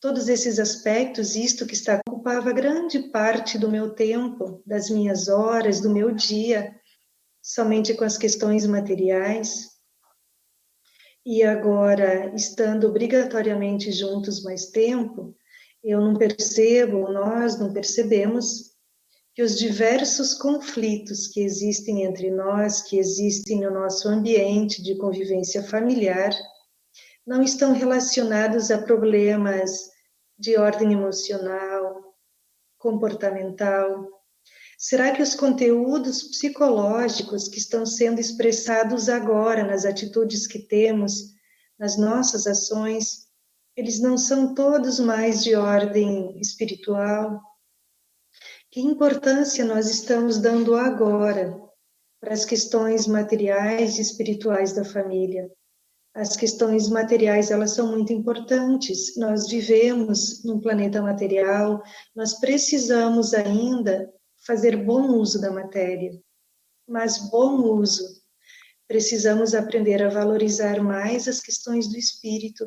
todos 0.00 0.28
esses 0.28 0.58
aspectos, 0.58 1.36
isto 1.36 1.66
que 1.66 1.74
está 1.74 2.00
ocupava 2.08 2.52
grande 2.52 3.10
parte 3.10 3.58
do 3.58 3.70
meu 3.70 3.90
tempo, 3.94 4.62
das 4.64 4.88
minhas 4.88 5.28
horas, 5.28 5.80
do 5.80 5.90
meu 5.90 6.10
dia, 6.10 6.74
somente 7.42 7.92
com 7.92 8.04
as 8.04 8.16
questões 8.16 8.66
materiais. 8.66 9.70
E 11.26 11.42
agora, 11.42 12.34
estando 12.34 12.86
obrigatoriamente 12.86 13.92
juntos 13.92 14.42
mais 14.42 14.66
tempo, 14.66 15.36
eu 15.82 16.00
não 16.00 16.14
percebo, 16.14 17.10
nós 17.12 17.58
não 17.58 17.72
percebemos 17.72 18.73
que 19.34 19.42
os 19.42 19.58
diversos 19.58 20.32
conflitos 20.32 21.26
que 21.26 21.40
existem 21.40 22.04
entre 22.04 22.30
nós, 22.30 22.82
que 22.82 22.96
existem 22.96 23.60
no 23.60 23.70
nosso 23.70 24.08
ambiente 24.08 24.80
de 24.80 24.96
convivência 24.96 25.60
familiar, 25.64 26.30
não 27.26 27.42
estão 27.42 27.72
relacionados 27.72 28.70
a 28.70 28.78
problemas 28.78 29.90
de 30.38 30.56
ordem 30.56 30.92
emocional, 30.92 32.14
comportamental. 32.78 34.08
Será 34.78 35.10
que 35.10 35.22
os 35.22 35.34
conteúdos 35.34 36.22
psicológicos 36.22 37.48
que 37.48 37.58
estão 37.58 37.84
sendo 37.84 38.20
expressados 38.20 39.08
agora 39.08 39.64
nas 39.64 39.84
atitudes 39.84 40.46
que 40.46 40.60
temos, 40.60 41.34
nas 41.76 41.96
nossas 41.98 42.46
ações, 42.46 43.26
eles 43.76 44.00
não 44.00 44.16
são 44.16 44.54
todos 44.54 45.00
mais 45.00 45.42
de 45.42 45.56
ordem 45.56 46.38
espiritual? 46.38 47.40
Que 48.74 48.80
importância 48.80 49.64
nós 49.64 49.88
estamos 49.88 50.38
dando 50.38 50.74
agora 50.74 51.56
para 52.20 52.34
as 52.34 52.44
questões 52.44 53.06
materiais 53.06 53.98
e 53.98 54.02
espirituais 54.02 54.72
da 54.72 54.84
família? 54.84 55.48
As 56.12 56.36
questões 56.36 56.88
materiais, 56.88 57.52
elas 57.52 57.70
são 57.70 57.92
muito 57.92 58.12
importantes. 58.12 59.16
Nós 59.16 59.46
vivemos 59.46 60.42
num 60.42 60.60
planeta 60.60 61.00
material, 61.00 61.84
nós 62.16 62.40
precisamos 62.40 63.32
ainda 63.32 64.12
fazer 64.44 64.76
bom 64.76 65.06
uso 65.20 65.40
da 65.40 65.52
matéria. 65.52 66.20
Mas 66.84 67.30
bom 67.30 67.78
uso, 67.78 68.02
precisamos 68.88 69.54
aprender 69.54 70.02
a 70.02 70.08
valorizar 70.08 70.82
mais 70.82 71.28
as 71.28 71.38
questões 71.38 71.86
do 71.86 71.96
espírito, 71.96 72.64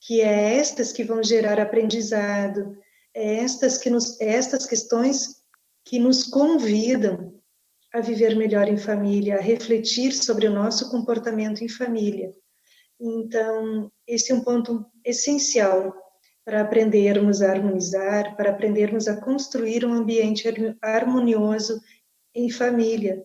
que 0.00 0.20
é 0.20 0.58
estas 0.58 0.92
que 0.92 1.02
vão 1.02 1.24
gerar 1.24 1.58
aprendizado, 1.58 2.76
estas, 3.14 3.78
que 3.78 3.88
nos, 3.88 4.20
estas 4.20 4.66
questões 4.66 5.42
que 5.84 5.98
nos 5.98 6.24
convidam 6.24 7.34
a 7.92 8.00
viver 8.00 8.34
melhor 8.34 8.66
em 8.66 8.76
família, 8.76 9.36
a 9.36 9.40
refletir 9.40 10.12
sobre 10.12 10.48
o 10.48 10.52
nosso 10.52 10.90
comportamento 10.90 11.62
em 11.62 11.68
família. 11.68 12.34
Então, 13.00 13.90
esse 14.06 14.32
é 14.32 14.34
um 14.34 14.42
ponto 14.42 14.84
essencial 15.04 15.94
para 16.44 16.60
aprendermos 16.60 17.40
a 17.40 17.52
harmonizar, 17.52 18.36
para 18.36 18.50
aprendermos 18.50 19.06
a 19.06 19.20
construir 19.20 19.84
um 19.84 19.92
ambiente 19.92 20.44
harmonioso 20.82 21.80
em 22.34 22.50
família. 22.50 23.24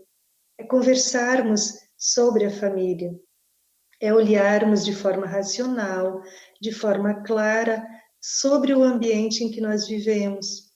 É 0.58 0.64
conversarmos 0.64 1.74
sobre 1.98 2.46
a 2.46 2.52
família, 2.52 3.14
é 4.00 4.14
olharmos 4.14 4.86
de 4.86 4.96
forma 4.96 5.26
racional, 5.26 6.22
de 6.62 6.72
forma 6.72 7.24
clara 7.24 7.86
sobre 8.22 8.74
o 8.74 8.84
ambiente 8.84 9.44
em 9.44 9.52
que 9.52 9.62
nós 9.62 9.88
vivemos, 9.88 10.74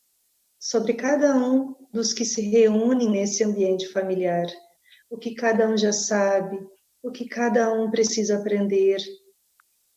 sobre 0.60 0.94
cada 0.94 1.36
um 1.36 1.76
dos 1.92 2.14
que 2.14 2.24
se 2.24 2.42
reúnem 2.42 3.10
nesse 3.10 3.44
ambiente 3.44 3.88
familiar, 3.90 4.48
o 5.10 5.18
que 5.18 5.36
cada 5.36 5.68
um 5.68 5.78
já 5.78 5.92
sabe, 5.92 6.58
o 7.02 7.12
que 7.12 7.28
cada 7.28 7.74
um 7.74 7.92
precisa 7.92 8.38
aprender, 8.38 8.98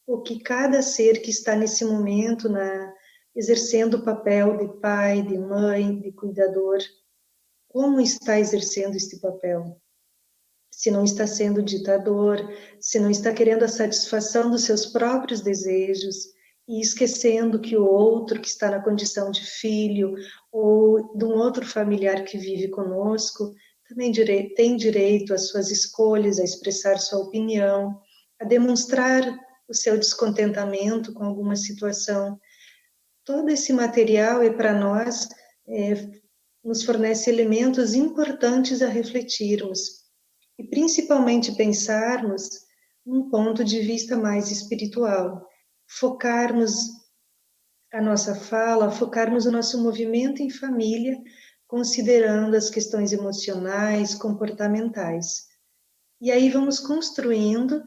o 0.06 0.20
que 0.20 0.40
cada 0.40 0.82
ser 0.82 1.22
que 1.22 1.30
está 1.30 1.54
nesse 1.54 1.84
momento 1.84 2.48
na 2.48 2.92
exercendo 3.34 3.98
o 3.98 4.04
papel 4.04 4.56
de 4.56 4.80
pai, 4.80 5.22
de 5.22 5.36
mãe, 5.36 6.00
de 6.00 6.10
cuidador, 6.10 6.78
como 7.68 8.00
está 8.00 8.40
exercendo 8.40 8.96
este 8.96 9.18
papel? 9.18 9.78
Se 10.70 10.90
não 10.90 11.04
está 11.04 11.26
sendo 11.26 11.62
ditador, 11.62 12.38
se 12.80 12.98
não 12.98 13.10
está 13.10 13.32
querendo 13.34 13.64
a 13.64 13.68
satisfação 13.68 14.50
dos 14.50 14.64
seus 14.64 14.86
próprios 14.86 15.42
desejos, 15.42 16.28
e 16.68 16.80
esquecendo 16.80 17.60
que 17.60 17.76
o 17.76 17.84
outro 17.86 18.40
que 18.40 18.48
está 18.48 18.70
na 18.70 18.82
condição 18.82 19.30
de 19.30 19.44
filho 19.44 20.14
ou 20.50 21.16
de 21.16 21.24
um 21.24 21.36
outro 21.36 21.64
familiar 21.64 22.24
que 22.24 22.36
vive 22.36 22.68
conosco 22.68 23.54
também 23.88 24.12
tem 24.56 24.76
direito 24.76 25.32
às 25.32 25.48
suas 25.48 25.70
escolhas, 25.70 26.40
a 26.40 26.44
expressar 26.44 26.98
sua 26.98 27.20
opinião, 27.20 28.00
a 28.40 28.44
demonstrar 28.44 29.22
o 29.68 29.74
seu 29.74 29.96
descontentamento 29.96 31.12
com 31.12 31.24
alguma 31.24 31.54
situação. 31.54 32.38
Todo 33.24 33.48
esse 33.48 33.72
material 33.72 34.42
é 34.42 34.50
para 34.50 34.72
nós, 34.72 35.28
é, 35.68 36.08
nos 36.64 36.82
fornece 36.82 37.30
elementos 37.30 37.94
importantes 37.94 38.82
a 38.82 38.88
refletirmos 38.88 40.04
e 40.58 40.64
principalmente 40.64 41.54
pensarmos 41.54 42.48
num 43.04 43.30
ponto 43.30 43.62
de 43.62 43.80
vista 43.80 44.16
mais 44.16 44.50
espiritual 44.50 45.45
focarmos 45.86 46.90
a 47.92 48.00
nossa 48.00 48.34
fala, 48.34 48.90
focarmos 48.90 49.46
o 49.46 49.52
nosso 49.52 49.82
movimento 49.82 50.42
em 50.42 50.50
família, 50.50 51.16
considerando 51.66 52.56
as 52.56 52.68
questões 52.68 53.12
emocionais, 53.12 54.14
comportamentais. 54.14 55.46
E 56.20 56.30
aí 56.30 56.50
vamos 56.50 56.78
construindo 56.78 57.82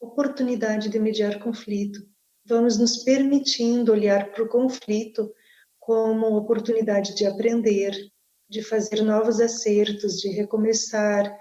oportunidade 0.00 0.88
de 0.88 0.98
mediar 0.98 1.38
conflito, 1.38 2.00
vamos 2.44 2.78
nos 2.78 2.98
permitindo 3.04 3.92
olhar 3.92 4.30
para 4.32 4.44
o 4.44 4.48
conflito 4.48 5.32
como 5.78 6.36
oportunidade 6.36 7.14
de 7.14 7.26
aprender, 7.26 7.94
de 8.48 8.62
fazer 8.62 9.02
novos 9.02 9.40
acertos, 9.40 10.20
de 10.20 10.28
recomeçar, 10.28 11.36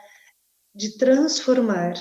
de 0.74 0.98
transformar 0.98 1.94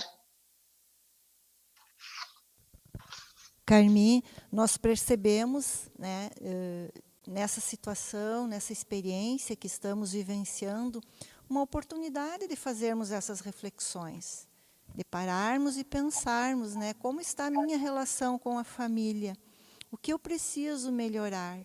Carmi, 3.65 4.25
nós 4.51 4.77
percebemos, 4.77 5.89
né, 5.99 6.31
eh, 6.41 6.91
nessa 7.27 7.61
situação, 7.61 8.47
nessa 8.47 8.73
experiência 8.73 9.55
que 9.55 9.67
estamos 9.67 10.13
vivenciando, 10.13 11.01
uma 11.49 11.63
oportunidade 11.63 12.49
de 12.49 12.57
fazermos 12.57 13.11
essas 13.11 13.41
reflexões, 13.41 14.49
de 14.95 15.05
pararmos 15.05 15.77
e 15.79 15.85
pensarmos, 15.85 16.75
né, 16.75 16.93
como 16.95 17.21
está 17.21 17.47
a 17.47 17.51
minha 17.51 17.79
relação 17.79 18.39
com 18.39 18.59
a 18.59 18.65
família, 18.65 19.37
o 19.91 19.97
que 19.97 20.13
eu 20.13 20.19
preciso 20.19 20.91
melhorar, 20.91 21.59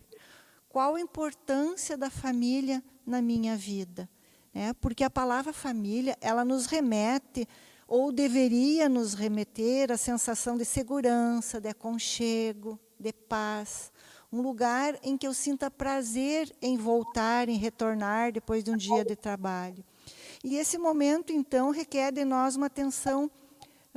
qual 0.70 0.96
a 0.96 1.02
importância 1.02 1.98
da 1.98 2.10
família 2.10 2.84
na 3.06 3.22
minha 3.22 3.56
vida, 3.56 4.08
né? 4.54 4.74
Porque 4.74 5.04
a 5.04 5.10
palavra 5.10 5.54
família, 5.54 6.18
ela 6.20 6.44
nos 6.44 6.66
remete 6.66 7.48
ou 7.88 8.12
deveria 8.12 8.90
nos 8.90 9.14
remeter 9.14 9.92
à 9.92 9.98
sensação 9.98 10.58
de 10.58 10.66
segurança, 10.66 11.62
de 11.62 11.70
aconchego, 11.70 12.78
de 13.00 13.14
paz, 13.14 13.92
um 14.32 14.42
lugar 14.42 15.00
em 15.02 15.16
que 15.18 15.26
eu 15.26 15.34
sinta 15.34 15.72
prazer 15.72 16.54
em 16.62 16.76
voltar, 16.76 17.48
em 17.48 17.58
retornar 17.58 18.34
depois 18.34 18.64
de 18.64 18.72
um 18.72 18.78
dia 18.78 19.06
de 19.06 19.16
trabalho. 19.16 19.84
E 20.44 20.58
esse 20.58 20.78
momento, 20.78 21.32
então, 21.32 21.72
requer 21.72 22.12
de 22.12 22.26
nós 22.26 22.56
uma 22.56 22.68
atenção 22.68 23.32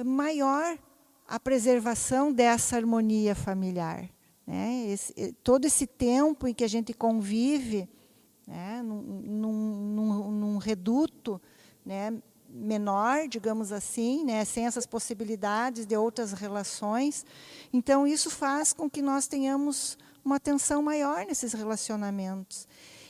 maior 0.04 0.78
à 1.26 1.38
preservação 1.38 2.32
dessa 2.32 2.76
harmonia 2.76 3.34
familiar. 3.34 4.08
Né? 4.46 4.86
Esse, 4.88 5.32
todo 5.44 5.64
esse 5.64 5.86
tempo 5.86 6.46
em 6.46 6.54
que 6.54 6.64
a 6.64 6.68
gente 6.68 6.94
convive 6.94 7.88
né, 8.46 8.82
num, 8.82 9.02
num, 9.02 10.30
num 10.30 10.58
reduto 10.58 11.40
né, 11.84 12.12
menor, 12.52 13.28
digamos 13.28 13.72
assim, 13.72 14.24
né, 14.24 14.44
sem 14.44 14.66
essas 14.66 14.86
possibilidades 14.86 15.86
de 15.86 15.96
outras 15.96 16.32
relações. 16.32 17.24
Então, 17.72 18.06
isso 18.06 18.30
faz 18.30 18.72
com 18.72 18.90
que 18.90 19.00
nós 19.00 19.26
tenhamos 19.26 19.96
uma 20.24 20.36
atenção 20.36 20.82
maior 20.82 21.24
nesses 21.24 21.52
relacionamentos. 21.52 22.66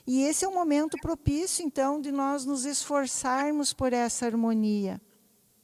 E 0.07 0.23
esse 0.23 0.45
é 0.45 0.49
o 0.49 0.55
momento 0.55 0.97
propício, 0.99 1.65
então, 1.65 2.01
de 2.01 2.11
nós 2.11 2.45
nos 2.45 2.65
esforçarmos 2.65 3.73
por 3.73 3.93
essa 3.93 4.27
harmonia. 4.27 5.01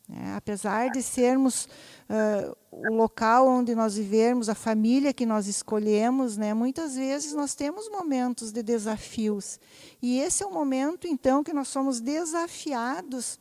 Né? 0.09 0.35
Apesar 0.37 0.91
de 0.91 1.03
sermos 1.03 1.65
uh, 2.09 2.57
o 2.71 2.95
local 2.95 3.49
onde 3.49 3.75
nós 3.75 3.97
vivemos, 3.97 4.49
a 4.49 4.55
família 4.55 5.12
que 5.12 5.27
nós 5.27 5.47
escolhemos, 5.47 6.37
né? 6.37 6.55
muitas 6.55 6.95
vezes 6.95 7.33
nós 7.33 7.55
temos 7.55 7.89
momentos 7.91 8.53
de 8.53 8.62
desafios. 8.62 9.59
E 10.01 10.21
esse 10.21 10.43
é 10.43 10.47
o 10.47 10.53
momento, 10.53 11.07
então, 11.07 11.43
que 11.43 11.53
nós 11.53 11.69
somos 11.69 12.01
desafiados 12.01 13.39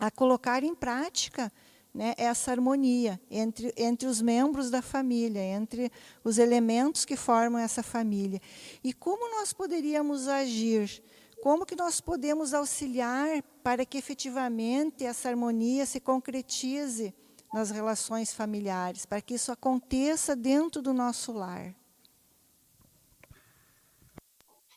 a 0.00 0.10
colocar 0.10 0.64
em 0.64 0.74
prática 0.74 1.52
né, 1.92 2.14
essa 2.16 2.50
harmonia 2.50 3.20
entre, 3.30 3.72
entre 3.76 4.08
os 4.08 4.22
membros 4.22 4.70
da 4.70 4.80
família, 4.80 5.40
entre 5.40 5.92
os 6.24 6.38
elementos 6.38 7.04
que 7.04 7.16
formam 7.16 7.60
essa 7.60 7.82
família. 7.82 8.40
E 8.82 8.92
como 8.92 9.30
nós 9.38 9.52
poderíamos 9.52 10.26
agir? 10.26 11.02
Como 11.42 11.66
que 11.66 11.76
nós 11.76 12.00
podemos 12.00 12.54
auxiliar 12.54 13.42
para 13.62 13.84
que 13.84 13.98
efetivamente 13.98 15.04
essa 15.04 15.28
harmonia 15.28 15.84
se 15.84 16.00
concretize 16.00 17.14
nas 17.52 17.70
relações 17.70 18.32
familiares, 18.32 19.04
para 19.04 19.20
que 19.20 19.34
isso 19.34 19.50
aconteça 19.50 20.36
dentro 20.36 20.80
do 20.80 20.94
nosso 20.94 21.32
lar? 21.32 21.74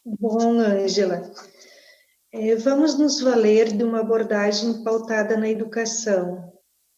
Bom, 0.05 0.59
Ângela, 0.59 1.31
é, 2.33 2.55
vamos 2.55 2.97
nos 2.97 3.21
valer 3.21 3.71
de 3.71 3.83
uma 3.83 3.99
abordagem 3.99 4.83
pautada 4.83 5.37
na 5.37 5.47
educação, 5.47 6.51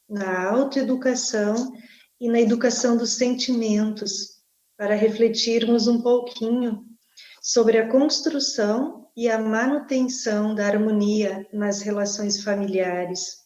na 0.10 0.50
autoeducação 0.50 1.74
e 2.22 2.30
na 2.30 2.40
educação 2.40 2.96
dos 2.96 3.18
sentimentos, 3.18 4.36
para 4.78 4.96
refletirmos 4.96 5.88
um 5.88 6.02
pouquinho 6.02 6.86
sobre 7.42 7.78
a 7.78 7.90
construção 7.90 9.10
e 9.16 9.30
a 9.30 9.38
manutenção 9.38 10.56
da 10.56 10.68
harmonia 10.68 11.46
nas 11.52 11.82
relações 11.82 12.42
familiares. 12.42 13.44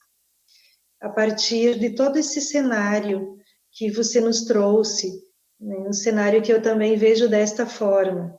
A 1.02 1.10
partir 1.10 1.80
de 1.80 1.92
todo 1.96 2.18
esse 2.18 2.40
cenário 2.40 3.36
que 3.72 3.90
você 3.90 4.22
nos 4.22 4.46
trouxe, 4.46 5.24
né, 5.60 5.76
um 5.80 5.94
cenário 5.94 6.42
que 6.42 6.54
eu 6.54 6.62
também 6.62 6.96
vejo 6.96 7.28
desta 7.28 7.66
forma. 7.66 8.39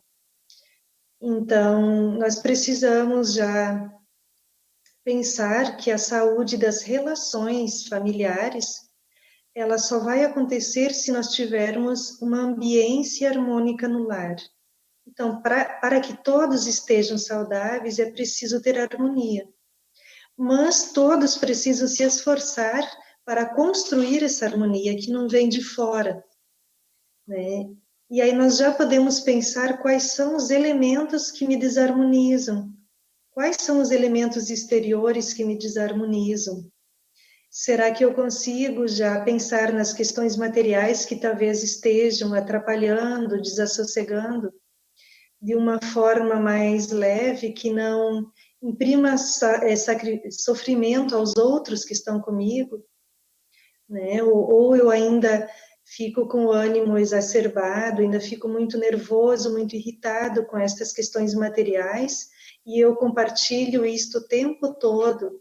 Então, 1.20 2.12
nós 2.12 2.40
precisamos 2.40 3.34
já 3.34 3.92
pensar 5.04 5.76
que 5.76 5.90
a 5.90 5.98
saúde 5.98 6.56
das 6.56 6.82
relações 6.82 7.86
familiares 7.86 8.90
ela 9.54 9.78
só 9.78 9.98
vai 9.98 10.24
acontecer 10.24 10.94
se 10.94 11.10
nós 11.10 11.32
tivermos 11.32 12.20
uma 12.22 12.38
ambiência 12.38 13.28
harmônica 13.28 13.88
no 13.88 14.04
lar. 14.04 14.36
Então, 15.06 15.42
pra, 15.42 15.64
para 15.80 16.00
que 16.00 16.22
todos 16.22 16.66
estejam 16.66 17.18
saudáveis, 17.18 17.98
é 17.98 18.10
preciso 18.10 18.62
ter 18.62 18.78
harmonia. 18.78 19.48
Mas 20.36 20.92
todos 20.92 21.36
precisam 21.36 21.88
se 21.88 22.02
esforçar 22.02 22.82
para 23.24 23.54
construir 23.54 24.22
essa 24.22 24.46
harmonia 24.46 24.96
que 24.96 25.10
não 25.10 25.28
vem 25.28 25.48
de 25.48 25.62
fora. 25.62 26.24
Né? 27.26 27.70
E 28.10 28.20
aí 28.20 28.32
nós 28.32 28.56
já 28.56 28.72
podemos 28.72 29.20
pensar 29.20 29.80
quais 29.80 30.14
são 30.14 30.34
os 30.34 30.50
elementos 30.50 31.30
que 31.30 31.46
me 31.46 31.56
desarmonizam, 31.56 32.68
quais 33.30 33.56
são 33.60 33.80
os 33.80 33.92
elementos 33.92 34.50
exteriores 34.50 35.32
que 35.32 35.44
me 35.44 35.56
desarmonizam. 35.56 36.68
Será 37.48 37.92
que 37.92 38.04
eu 38.04 38.12
consigo 38.12 38.88
já 38.88 39.20
pensar 39.20 39.72
nas 39.72 39.92
questões 39.92 40.36
materiais 40.36 41.04
que 41.04 41.20
talvez 41.20 41.62
estejam 41.62 42.34
atrapalhando, 42.34 43.40
desassossegando, 43.40 44.52
de 45.40 45.54
uma 45.54 45.80
forma 45.80 46.34
mais 46.34 46.90
leve, 46.90 47.52
que 47.52 47.72
não 47.72 48.28
imprima 48.60 49.16
sofrimento 50.30 51.14
aos 51.14 51.36
outros 51.36 51.84
que 51.84 51.92
estão 51.92 52.20
comigo? 52.20 52.84
Né? 53.88 54.20
Ou, 54.20 54.50
ou 54.50 54.76
eu 54.76 54.90
ainda 54.90 55.48
fico 55.96 56.28
com 56.28 56.46
o 56.46 56.52
ânimo 56.52 56.96
exacerbado, 56.96 58.00
ainda 58.00 58.20
fico 58.20 58.48
muito 58.48 58.78
nervoso, 58.78 59.52
muito 59.52 59.74
irritado 59.74 60.46
com 60.46 60.56
estas 60.56 60.92
questões 60.92 61.34
materiais, 61.34 62.28
e 62.64 62.78
eu 62.78 62.94
compartilho 62.94 63.84
isto 63.84 64.18
o 64.18 64.28
tempo 64.28 64.72
todo, 64.74 65.40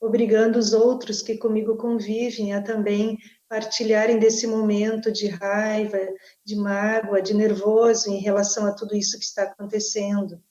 obrigando 0.00 0.58
os 0.58 0.72
outros 0.72 1.20
que 1.20 1.36
comigo 1.36 1.76
convivem 1.76 2.54
a 2.54 2.62
também 2.62 3.18
partilharem 3.46 4.18
desse 4.18 4.46
momento 4.46 5.12
de 5.12 5.28
raiva, 5.28 5.98
de 6.46 6.56
mágoa, 6.56 7.20
de 7.20 7.34
nervoso 7.34 8.10
em 8.10 8.20
relação 8.20 8.66
a 8.66 8.72
tudo 8.72 8.96
isso 8.96 9.18
que 9.18 9.24
está 9.24 9.42
acontecendo. 9.42 10.42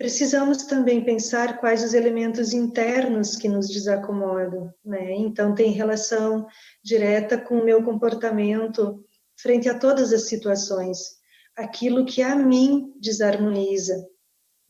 Precisamos 0.00 0.64
também 0.64 1.04
pensar 1.04 1.60
quais 1.60 1.84
os 1.84 1.92
elementos 1.92 2.54
internos 2.54 3.36
que 3.36 3.46
nos 3.46 3.68
desacomodam, 3.68 4.72
né? 4.82 5.12
Então 5.12 5.54
tem 5.54 5.72
relação 5.72 6.46
direta 6.82 7.36
com 7.36 7.58
o 7.58 7.64
meu 7.66 7.84
comportamento 7.84 9.04
frente 9.36 9.68
a 9.68 9.78
todas 9.78 10.10
as 10.14 10.22
situações, 10.22 11.18
aquilo 11.54 12.06
que 12.06 12.22
a 12.22 12.34
mim 12.34 12.94
desarmoniza, 12.98 13.94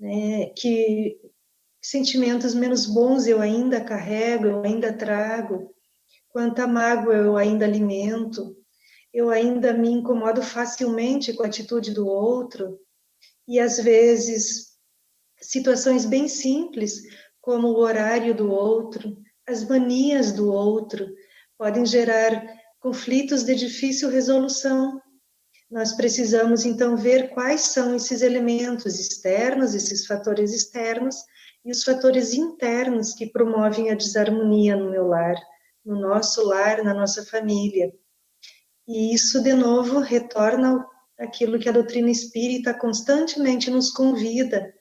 né? 0.01 0.47
Que 0.47 1.17
sentimentos 1.81 2.53
menos 2.53 2.85
bons 2.85 3.29
eu 3.29 3.41
ainda 3.41 3.81
carrego, 3.81 4.47
eu 4.47 4.65
ainda 4.65 4.93
trago, 4.93 5.73
quanta 6.31 6.67
mágoa 6.67 7.15
eu 7.15 7.37
ainda 7.37 7.65
alimento, 7.65 8.57
eu 9.15 9.31
ainda 9.31 9.73
me 9.73 9.93
incomodo 9.93 10.43
facilmente 10.43 11.33
com 11.35 11.45
a 11.45 11.47
atitude 11.47 11.95
do 11.95 12.09
outro, 12.09 12.81
e 13.47 13.61
às 13.61 13.79
vezes 13.79 14.70
situações 15.41 16.05
bem 16.05 16.29
simples, 16.29 17.03
como 17.41 17.69
o 17.69 17.79
horário 17.79 18.35
do 18.35 18.51
outro, 18.51 19.17
as 19.47 19.67
manias 19.67 20.33
do 20.33 20.53
outro, 20.53 21.09
podem 21.59 21.85
gerar 21.85 22.47
conflitos 22.79 23.43
de 23.43 23.55
difícil 23.55 24.11
resolução. 24.11 25.01
Nós 25.71 25.93
precisamos 25.93 26.65
então 26.65 26.97
ver 26.97 27.31
quais 27.31 27.63
são 27.63 27.95
esses 27.95 28.23
elementos 28.23 28.99
externos, 28.99 29.75
esses 29.75 30.07
fatores 30.07 30.53
externos 30.53 31.17
e 31.65 31.71
os 31.71 31.83
fatores 31.85 32.35
internos 32.35 33.13
que 33.13 33.27
promovem 33.27 33.91
a 33.91 33.95
desarmonia 33.95 34.77
no 34.77 34.91
meu 34.91 35.07
lar, 35.07 35.37
no 35.85 36.01
nosso 36.01 36.45
lar, 36.47 36.83
na 36.83 36.95
nossa 36.95 37.25
família. 37.25 37.93
E 38.89 39.15
isso, 39.15 39.43
de 39.43 39.53
novo, 39.53 40.01
retorna 40.01 40.85
aquilo 41.19 41.59
que 41.59 41.69
a 41.69 41.73
doutrina 41.73 42.11
espírita 42.11 42.75
constantemente 42.75 43.71
nos 43.71 43.93
convida 43.93 44.73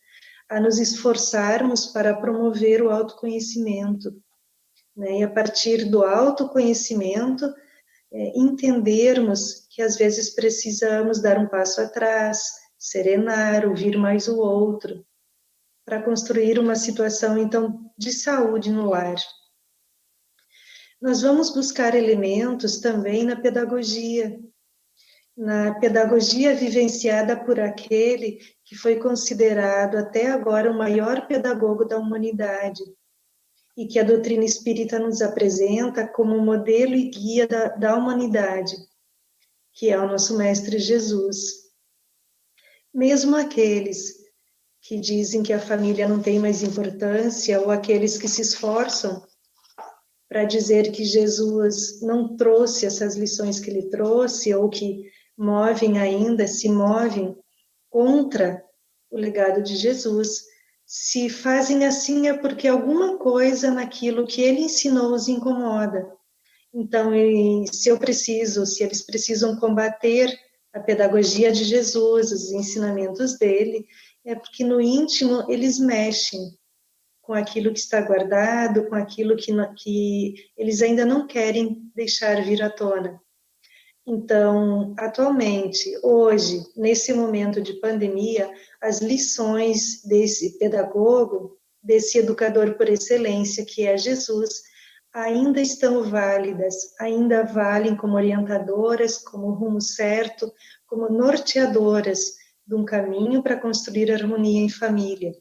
a 0.49 0.59
nos 0.59 0.79
esforçarmos 0.79 1.85
para 1.85 2.15
promover 2.15 2.81
o 2.81 2.89
autoconhecimento. 2.89 4.11
Né? 4.97 5.19
E 5.19 5.23
a 5.23 5.29
partir 5.29 5.85
do 5.85 6.03
autoconhecimento, 6.03 7.45
é, 8.11 8.39
entendermos 8.39 9.67
que 9.69 9.81
às 9.81 9.95
vezes 9.95 10.33
precisamos 10.33 11.21
dar 11.21 11.37
um 11.37 11.47
passo 11.47 11.79
atrás, 11.79 12.41
serenar, 12.77 13.67
ouvir 13.67 13.95
mais 13.97 14.27
o 14.27 14.39
outro, 14.39 15.05
para 15.85 16.01
construir 16.01 16.57
uma 16.57 16.75
situação, 16.75 17.37
então, 17.37 17.91
de 17.97 18.11
saúde 18.11 18.71
no 18.71 18.89
lar. 18.89 19.15
nós 21.01 21.21
vamos 21.21 21.53
buscar 21.53 21.95
elementos 21.95 22.79
também 22.79 23.23
na 23.23 23.35
pedagogia, 23.35 24.39
na 25.39 25.73
pedagogia 25.75 26.53
vivenciada 26.53 27.33
por 27.33 27.61
aquele 27.61 28.41
que 28.65 28.75
foi 28.75 28.97
considerado 28.97 29.95
até 29.95 30.27
agora 30.27 30.69
o 30.69 30.77
maior 30.77 31.27
pedagogo 31.27 31.85
da 31.85 31.97
humanidade 31.97 32.83
e 33.77 33.87
que 33.87 33.97
a 33.97 34.03
doutrina 34.03 34.43
espírita 34.43 34.99
nos 34.99 35.21
apresenta 35.21 36.05
como 36.05 36.37
modelo 36.41 36.93
e 36.93 37.09
guia 37.09 37.47
da, 37.47 37.69
da 37.69 37.95
humanidade, 37.95 38.75
que 39.71 39.89
é 39.89 39.97
o 39.97 40.09
nosso 40.09 40.37
Mestre 40.37 40.77
Jesus. 40.77 41.69
Mesmo 42.93 43.37
aqueles 43.37 44.15
que 44.81 44.99
dizem 44.99 45.41
que 45.41 45.53
a 45.53 45.59
família 45.59 46.05
não 46.05 46.21
tem 46.21 46.37
mais 46.37 46.63
importância, 46.63 47.61
ou 47.61 47.71
aqueles 47.71 48.17
que 48.17 48.27
se 48.27 48.41
esforçam 48.41 49.25
para 50.27 50.43
dizer 50.43 50.91
que 50.91 51.05
Jesus 51.05 52.01
não 52.01 52.35
trouxe 52.35 52.85
essas 52.85 53.15
lições 53.15 53.57
que 53.61 53.69
ele 53.69 53.83
trouxe, 53.83 54.53
ou 54.53 54.69
que 54.69 55.09
movem 55.39 55.97
ainda, 55.97 56.45
se 56.45 56.67
movem 56.67 57.33
contra 57.89 58.61
o 59.09 59.17
legado 59.17 59.63
de 59.63 59.77
Jesus, 59.77 60.43
se 60.85 61.29
fazem 61.29 61.85
assim 61.85 62.27
é 62.27 62.37
porque 62.37 62.67
alguma 62.67 63.17
coisa 63.17 63.71
naquilo 63.71 64.27
que 64.27 64.41
ele 64.41 64.63
ensinou 64.63 65.13
os 65.13 65.29
incomoda. 65.29 66.11
Então, 66.73 67.11
se 67.71 67.89
eu 67.89 67.97
preciso, 67.97 68.65
se 68.65 68.83
eles 68.83 69.01
precisam 69.01 69.55
combater 69.55 70.37
a 70.73 70.79
pedagogia 70.79 71.51
de 71.51 71.63
Jesus, 71.63 72.31
os 72.31 72.51
ensinamentos 72.51 73.37
dele, 73.39 73.87
é 74.25 74.35
porque 74.35 74.63
no 74.63 74.81
íntimo 74.81 75.45
eles 75.49 75.79
mexem 75.79 76.39
com 77.21 77.33
aquilo 77.33 77.71
que 77.71 77.79
está 77.79 78.01
guardado, 78.01 78.87
com 78.89 78.95
aquilo 78.95 79.37
que, 79.37 79.53
que 79.77 80.35
eles 80.57 80.81
ainda 80.81 81.05
não 81.05 81.25
querem 81.25 81.89
deixar 81.95 82.43
vir 82.43 82.61
à 82.61 82.69
tona. 82.69 83.19
Então, 84.11 84.95
atualmente, 84.97 85.95
hoje, 86.01 86.65
nesse 86.75 87.13
momento 87.13 87.61
de 87.61 87.73
pandemia, 87.73 88.51
as 88.81 89.01
lições 89.01 90.03
desse 90.03 90.57
pedagogo, 90.57 91.59
desse 91.79 92.17
educador 92.17 92.75
por 92.75 92.89
excelência, 92.89 93.63
que 93.63 93.85
é 93.85 93.95
Jesus, 93.95 94.63
ainda 95.13 95.61
estão 95.61 96.09
válidas, 96.09 96.75
ainda 96.99 97.43
valem 97.43 97.95
como 97.95 98.15
orientadoras, 98.15 99.19
como 99.19 99.51
rumo 99.51 99.79
certo, 99.79 100.51
como 100.87 101.07
norteadoras 101.07 102.33
de 102.65 102.73
um 102.73 102.83
caminho 102.83 103.43
para 103.43 103.59
construir 103.59 104.11
harmonia 104.11 104.59
em 104.59 104.69
família. 104.69 105.35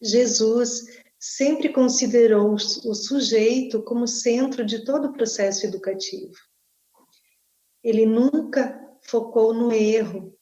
Jesus 0.00 0.86
sempre 1.20 1.68
considerou 1.68 2.54
o 2.54 2.94
sujeito 2.94 3.80
como 3.84 4.08
centro 4.08 4.64
de 4.64 4.84
todo 4.84 5.06
o 5.06 5.12
processo 5.12 5.64
educativo. 5.64 6.34
Ele 7.82 8.06
nunca 8.06 8.80
focou 9.02 9.52
no 9.52 9.72
erro, 9.72 10.32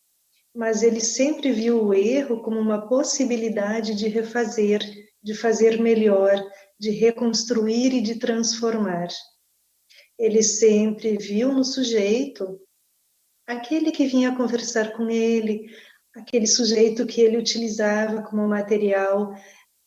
mas 0.55 0.83
ele 0.83 1.01
sempre 1.01 1.53
viu 1.53 1.85
o 1.85 1.95
erro 1.95 2.43
como 2.43 2.59
uma 2.59 2.89
possibilidade 2.89 3.95
de 3.95 4.09
refazer, 4.09 4.81
de 5.23 5.35
fazer 5.35 5.81
melhor, 5.81 6.35
de 6.79 6.91
reconstruir 6.91 7.95
e 7.95 8.01
de 8.01 8.17
transformar. 8.19 9.09
Ele 10.19 10.43
sempre 10.43 11.17
viu 11.17 11.53
no 11.53 11.65
sujeito 11.65 12.61
aquele 13.47 13.91
que 13.91 14.07
vinha 14.07 14.37
conversar 14.37 14.93
com 14.93 15.09
ele, 15.09 15.67
aquele 16.15 16.47
sujeito 16.47 17.07
que 17.07 17.21
ele 17.21 17.37
utilizava 17.37 18.23
como 18.23 18.47
material 18.47 19.33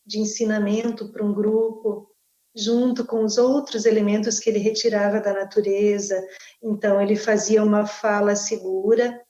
de 0.05 0.19
ensinamento 0.19 1.11
para 1.11 1.25
um 1.25 1.33
grupo, 1.33 2.09
junto 2.55 3.05
com 3.05 3.23
os 3.23 3.37
outros 3.37 3.85
elementos 3.85 4.39
que 4.39 4.49
ele 4.49 4.59
retirava 4.59 5.19
da 5.19 5.33
natureza. 5.33 6.21
Então, 6.63 7.02
ele 7.02 7.17
fazia 7.17 7.62
uma 7.62 7.86
fala 7.86 8.36
segura, 8.38 9.21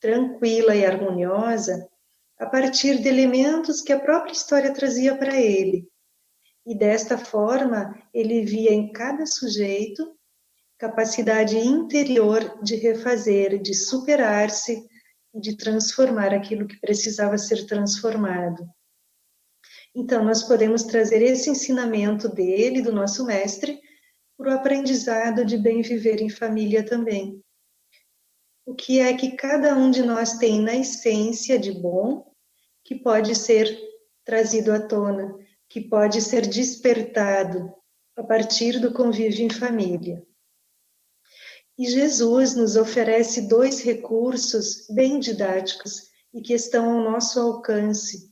tranquila 0.00 0.74
e 0.74 0.84
harmoniosa, 0.84 1.88
a 2.36 2.46
partir 2.46 3.00
de 3.00 3.08
elementos 3.08 3.80
que 3.80 3.92
a 3.92 4.00
própria 4.00 4.32
história 4.32 4.74
trazia 4.74 5.16
para 5.16 5.40
ele. 5.40 5.88
E 6.66 6.76
desta 6.76 7.16
forma, 7.16 7.94
ele 8.12 8.44
via 8.44 8.72
em 8.72 8.90
cada 8.90 9.24
sujeito 9.26 10.16
capacidade 10.76 11.56
interior 11.56 12.60
de 12.60 12.74
refazer, 12.74 13.62
de 13.62 13.72
superar-se 13.72 14.84
e 15.32 15.40
de 15.40 15.56
transformar 15.56 16.34
aquilo 16.34 16.66
que 16.66 16.80
precisava 16.80 17.38
ser 17.38 17.64
transformado. 17.66 18.68
Então, 19.94 20.24
nós 20.24 20.42
podemos 20.42 20.82
trazer 20.82 21.22
esse 21.22 21.48
ensinamento 21.48 22.28
dele, 22.28 22.82
do 22.82 22.92
nosso 22.92 23.24
mestre, 23.24 23.80
para 24.42 24.50
o 24.50 24.58
aprendizado 24.58 25.44
de 25.44 25.56
bem 25.56 25.82
viver 25.82 26.20
em 26.20 26.28
família 26.28 26.84
também. 26.84 27.40
O 28.66 28.74
que 28.74 28.98
é 28.98 29.16
que 29.16 29.36
cada 29.36 29.76
um 29.76 29.88
de 29.88 30.02
nós 30.02 30.36
tem 30.36 30.60
na 30.60 30.74
essência 30.74 31.56
de 31.56 31.70
bom, 31.70 32.28
que 32.82 32.96
pode 32.96 33.36
ser 33.36 33.78
trazido 34.24 34.72
à 34.72 34.80
tona, 34.80 35.32
que 35.68 35.80
pode 35.80 36.20
ser 36.20 36.44
despertado 36.44 37.72
a 38.16 38.24
partir 38.24 38.80
do 38.80 38.92
convívio 38.92 39.46
em 39.46 39.50
família. 39.50 40.20
E 41.78 41.88
Jesus 41.88 42.56
nos 42.56 42.74
oferece 42.74 43.42
dois 43.42 43.80
recursos 43.80 44.88
bem 44.90 45.20
didáticos 45.20 46.10
e 46.34 46.42
que 46.42 46.52
estão 46.52 46.98
ao 46.98 47.12
nosso 47.12 47.38
alcance 47.38 48.28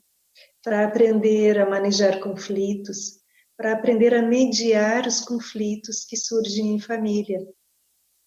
para 0.63 0.85
aprender 0.85 1.59
a 1.61 1.71
manejar 1.71 2.19
conflitos, 2.19 3.20
para 3.61 3.75
aprender 3.75 4.15
a 4.15 4.23
mediar 4.23 5.07
os 5.07 5.21
conflitos 5.21 6.07
que 6.07 6.17
surgem 6.17 6.75
em 6.75 6.81
família 6.81 7.47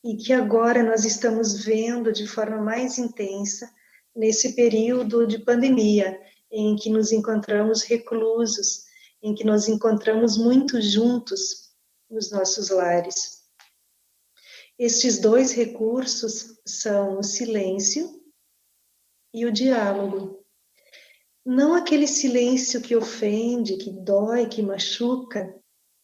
e 0.05 0.15
que 0.15 0.31
agora 0.31 0.83
nós 0.83 1.05
estamos 1.05 1.65
vendo 1.65 2.13
de 2.13 2.27
forma 2.27 2.61
mais 2.61 2.99
intensa 2.99 3.67
nesse 4.15 4.53
período 4.55 5.25
de 5.25 5.39
pandemia 5.39 6.21
em 6.51 6.75
que 6.75 6.87
nos 6.87 7.11
encontramos 7.11 7.81
reclusos, 7.81 8.83
em 9.23 9.33
que 9.33 9.43
nos 9.43 9.67
encontramos 9.67 10.37
muito 10.37 10.79
juntos 10.79 11.73
nos 12.07 12.29
nossos 12.29 12.69
lares. 12.69 13.41
Estes 14.77 15.17
dois 15.17 15.51
recursos 15.51 16.59
são 16.63 17.17
o 17.17 17.23
silêncio 17.23 18.21
e 19.33 19.47
o 19.47 19.51
diálogo 19.51 20.42
não 21.45 21.73
aquele 21.73 22.07
silêncio 22.07 22.81
que 22.81 22.95
ofende, 22.95 23.77
que 23.77 23.91
dói, 23.91 24.47
que 24.47 24.61
machuca, 24.61 25.53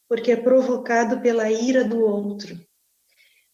porque 0.07 0.31
é 0.31 0.35
provocado 0.35 1.21
pela 1.21 1.49
ira 1.49 1.83
do 1.83 1.99
outro, 2.01 2.59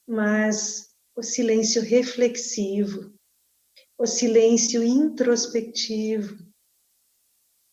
mas 0.08 0.96
o 1.16 1.22
silêncio 1.22 1.82
reflexivo, 1.82 3.14
o 3.98 4.06
silêncio 4.06 4.84
introspectivo, 4.84 6.38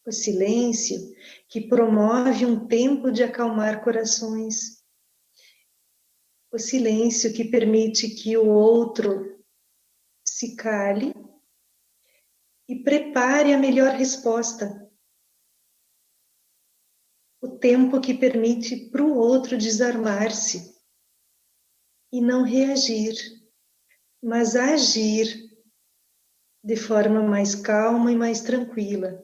o 0.07 0.13
silêncio 0.13 0.99
que 1.49 1.61
promove 1.61 2.45
um 2.45 2.67
tempo 2.67 3.11
de 3.11 3.23
acalmar 3.23 3.83
corações, 3.83 4.83
o 6.53 6.59
silêncio 6.59 7.33
que 7.33 7.45
permite 7.45 8.11
que 8.11 8.37
o 8.37 8.47
outro 8.47 9.43
se 10.25 10.55
cale 10.55 11.15
e 12.73 12.83
prepare 12.83 13.53
a 13.53 13.59
melhor 13.59 13.91
resposta. 13.91 14.91
O 17.39 17.59
tempo 17.59 18.01
que 18.01 18.15
permite 18.15 18.89
para 18.89 19.05
o 19.05 19.15
outro 19.15 19.59
desarmar-se 19.59 20.75
e 22.11 22.19
não 22.23 22.43
reagir, 22.45 23.15
mas 24.23 24.57
agir 24.57 25.53
de 26.65 26.75
forma 26.75 27.23
mais 27.23 27.55
calma 27.55 28.11
e 28.11 28.17
mais 28.17 28.41
tranquila. 28.41 29.23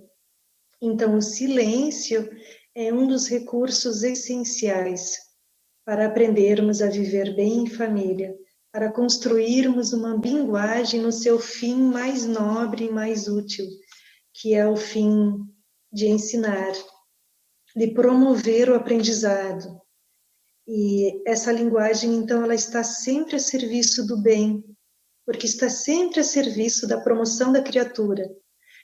Então, 0.79 1.17
o 1.17 1.23
silêncio 1.23 2.29
é 2.75 2.93
um 2.93 3.07
dos 3.07 3.29
recursos 3.29 4.03
essenciais 4.03 5.17
para 5.87 6.07
aprendermos 6.07 6.83
a 6.83 6.91
viver 6.91 7.35
bem 7.35 7.63
em 7.63 7.67
família 7.67 8.39
para 8.73 8.93
construirmos 8.93 9.93
uma 9.93 10.15
linguagem 10.15 11.01
no 11.01 11.13
seu 11.13 11.39
fim 11.39 11.77
mais 11.77 12.27
nobre 12.27 12.85
e 12.85 12.91
mais 12.91 13.27
útil, 13.27 13.67
que 14.35 14.55
é 14.55 14.67
o 14.67 14.77
fim 14.77 15.39
de 15.93 16.07
ensinar, 16.07 16.73
de 17.75 17.89
promover 17.89 18.71
o 18.71 18.75
aprendizado. 18.75 19.81
E 20.67 21.23
essa 21.27 21.51
linguagem, 21.51 22.15
então, 22.15 22.45
ela 22.45 22.55
está 22.55 22.85
sempre 22.85 23.37
a 23.37 23.39
serviço 23.39 24.07
do 24.07 24.21
bem, 24.21 24.63
porque 25.25 25.47
está 25.47 25.71
sempre 25.71 26.21
a 26.21 26.25
serviço 26.25 26.87
da 26.87 27.01
promoção 27.01 27.51
da 27.53 27.63
criatura, 27.63 28.31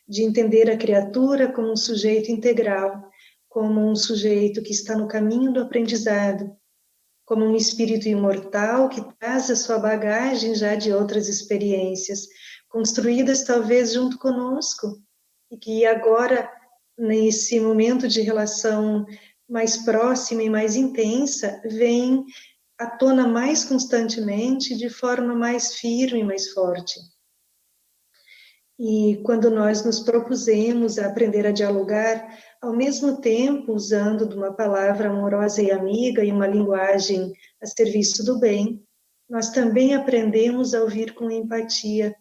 de 0.08 0.22
entender 0.22 0.70
a 0.70 0.78
criatura 0.78 1.52
como 1.52 1.72
um 1.72 1.76
sujeito 1.76 2.30
integral, 2.30 3.10
como 3.48 3.80
um 3.80 3.94
sujeito 3.94 4.62
que 4.62 4.72
está 4.72 4.96
no 4.96 5.06
caminho 5.06 5.52
do 5.52 5.60
aprendizado, 5.60 6.56
como 7.24 7.44
um 7.44 7.56
espírito 7.56 8.08
imortal 8.08 8.88
que 8.88 9.02
traz 9.18 9.50
a 9.50 9.56
sua 9.56 9.78
bagagem 9.78 10.54
já 10.54 10.74
de 10.74 10.92
outras 10.92 11.28
experiências, 11.28 12.26
construídas 12.68 13.44
talvez 13.44 13.92
junto 13.92 14.18
conosco, 14.18 15.00
e 15.50 15.56
que 15.56 15.86
agora, 15.86 16.50
nesse 16.98 17.58
momento 17.60 18.08
de 18.08 18.20
relação 18.20 19.06
mais 19.48 19.76
próxima 19.78 20.42
e 20.42 20.50
mais 20.50 20.74
intensa 20.76 21.60
vem 21.64 22.24
à 22.78 22.86
tona 22.86 23.26
mais 23.26 23.64
constantemente, 23.64 24.76
de 24.76 24.90
forma 24.90 25.34
mais 25.34 25.74
firme 25.74 26.20
e 26.20 26.24
mais 26.24 26.52
forte. 26.52 26.98
E 28.78 29.20
quando 29.22 29.50
nós 29.50 29.84
nos 29.84 30.00
propusemos 30.00 30.98
a 30.98 31.06
aprender 31.06 31.46
a 31.46 31.52
dialogar, 31.52 32.38
ao 32.60 32.74
mesmo 32.74 33.20
tempo 33.20 33.72
usando 33.72 34.28
de 34.28 34.34
uma 34.34 34.52
palavra 34.52 35.10
amorosa 35.10 35.62
e 35.62 35.70
amiga 35.70 36.24
e 36.24 36.32
uma 36.32 36.46
linguagem 36.46 37.32
a 37.62 37.66
serviço 37.66 38.24
do 38.24 38.38
bem, 38.38 38.84
nós 39.28 39.50
também 39.50 39.94
aprendemos 39.94 40.74
a 40.74 40.82
ouvir 40.82 41.14
com 41.14 41.30
empatia. 41.30 42.14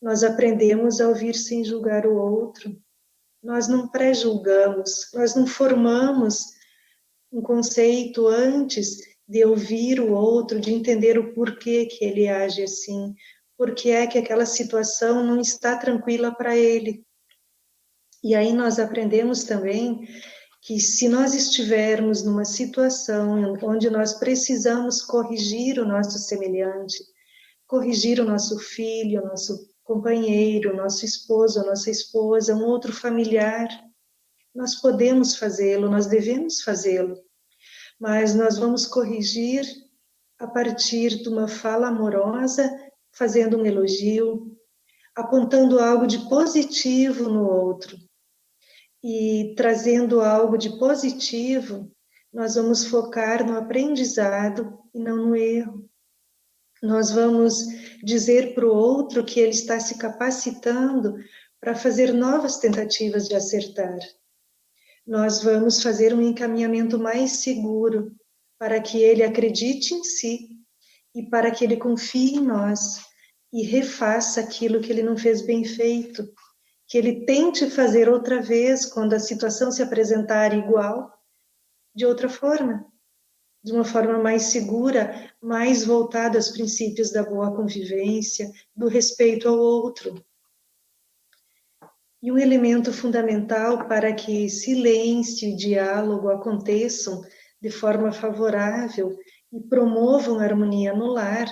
Nós 0.00 0.22
aprendemos 0.22 1.00
a 1.00 1.08
ouvir 1.08 1.34
sem 1.34 1.64
julgar 1.64 2.06
o 2.06 2.14
outro. 2.14 2.76
Nós 3.42 3.66
não 3.66 3.88
pré-julgamos, 3.88 5.10
nós 5.14 5.34
não 5.34 5.46
formamos 5.46 6.46
um 7.32 7.42
conceito 7.42 8.28
antes 8.28 8.98
de 9.28 9.44
ouvir 9.44 10.00
o 10.00 10.12
outro, 10.12 10.60
de 10.60 10.72
entender 10.72 11.18
o 11.18 11.34
porquê 11.34 11.86
que 11.86 12.04
ele 12.04 12.28
age 12.28 12.62
assim, 12.62 13.14
porque 13.56 13.90
é 13.90 14.06
que 14.06 14.18
aquela 14.18 14.46
situação 14.46 15.24
não 15.24 15.40
está 15.40 15.76
tranquila 15.76 16.34
para 16.34 16.56
ele. 16.56 17.04
E 18.22 18.34
aí 18.34 18.52
nós 18.52 18.78
aprendemos 18.78 19.44
também 19.44 20.06
que 20.62 20.80
se 20.80 21.08
nós 21.08 21.32
estivermos 21.32 22.24
numa 22.24 22.44
situação 22.44 23.54
onde 23.62 23.88
nós 23.88 24.14
precisamos 24.14 25.00
corrigir 25.00 25.78
o 25.78 25.86
nosso 25.86 26.18
semelhante, 26.18 27.04
corrigir 27.66 28.20
o 28.20 28.24
nosso 28.24 28.58
filho, 28.58 29.22
o 29.22 29.26
nosso 29.26 29.70
companheiro, 29.84 30.72
o 30.72 30.76
nosso 30.76 31.04
esposo, 31.04 31.60
a 31.60 31.64
nossa 31.64 31.90
esposa, 31.90 32.54
um 32.54 32.64
outro 32.64 32.92
familiar, 32.92 33.68
nós 34.52 34.74
podemos 34.74 35.36
fazê-lo, 35.36 35.88
nós 35.88 36.06
devemos 36.06 36.62
fazê-lo, 36.62 37.16
mas 38.00 38.34
nós 38.34 38.58
vamos 38.58 38.86
corrigir 38.86 39.64
a 40.38 40.46
partir 40.46 41.22
de 41.22 41.28
uma 41.28 41.46
fala 41.46 41.88
amorosa 41.88 42.68
fazendo 43.16 43.56
um 43.56 43.64
elogio, 43.64 44.56
apontando 45.14 45.80
algo 45.80 46.06
de 46.06 46.28
positivo 46.28 47.28
no 47.28 47.48
outro. 47.48 47.96
E 49.02 49.54
trazendo 49.56 50.20
algo 50.20 50.58
de 50.58 50.78
positivo, 50.78 51.90
nós 52.32 52.56
vamos 52.56 52.86
focar 52.86 53.46
no 53.46 53.56
aprendizado 53.56 54.78
e 54.92 54.98
não 54.98 55.16
no 55.16 55.36
erro. 55.36 55.88
Nós 56.82 57.10
vamos 57.10 57.66
dizer 58.04 58.54
para 58.54 58.66
o 58.66 58.74
outro 58.74 59.24
que 59.24 59.40
ele 59.40 59.50
está 59.50 59.80
se 59.80 59.96
capacitando 59.96 61.16
para 61.58 61.74
fazer 61.74 62.12
novas 62.12 62.58
tentativas 62.58 63.26
de 63.26 63.34
acertar. 63.34 63.98
Nós 65.06 65.42
vamos 65.42 65.82
fazer 65.82 66.12
um 66.12 66.20
encaminhamento 66.20 66.98
mais 66.98 67.32
seguro 67.32 68.14
para 68.58 68.80
que 68.80 68.98
ele 68.98 69.22
acredite 69.22 69.94
em 69.94 70.04
si 70.04 70.55
e 71.16 71.22
para 71.22 71.50
que 71.50 71.64
ele 71.64 71.78
confie 71.78 72.34
em 72.34 72.40
nós 72.40 73.06
e 73.50 73.62
refaça 73.62 74.38
aquilo 74.38 74.82
que 74.82 74.92
ele 74.92 75.02
não 75.02 75.16
fez 75.16 75.40
bem 75.40 75.64
feito, 75.64 76.30
que 76.86 76.98
ele 76.98 77.24
tente 77.24 77.70
fazer 77.70 78.06
outra 78.06 78.42
vez 78.42 78.84
quando 78.84 79.14
a 79.14 79.18
situação 79.18 79.72
se 79.72 79.82
apresentar 79.82 80.52
igual, 80.52 81.10
de 81.94 82.04
outra 82.04 82.28
forma, 82.28 82.86
de 83.64 83.72
uma 83.72 83.84
forma 83.84 84.18
mais 84.18 84.42
segura, 84.44 85.32
mais 85.40 85.84
voltada 85.84 86.36
aos 86.36 86.50
princípios 86.50 87.10
da 87.10 87.22
boa 87.22 87.56
convivência, 87.56 88.52
do 88.76 88.86
respeito 88.86 89.48
ao 89.48 89.58
outro. 89.58 90.22
E 92.22 92.30
um 92.30 92.38
elemento 92.38 92.92
fundamental 92.92 93.88
para 93.88 94.12
que 94.12 94.50
silêncio 94.50 95.48
e 95.48 95.56
diálogo 95.56 96.28
aconteçam 96.28 97.22
de 97.58 97.70
forma 97.70 98.12
favorável 98.12 99.16
e 99.52 99.60
promovam 99.60 100.38
harmonia 100.38 100.92
no 100.92 101.06
lar 101.06 101.46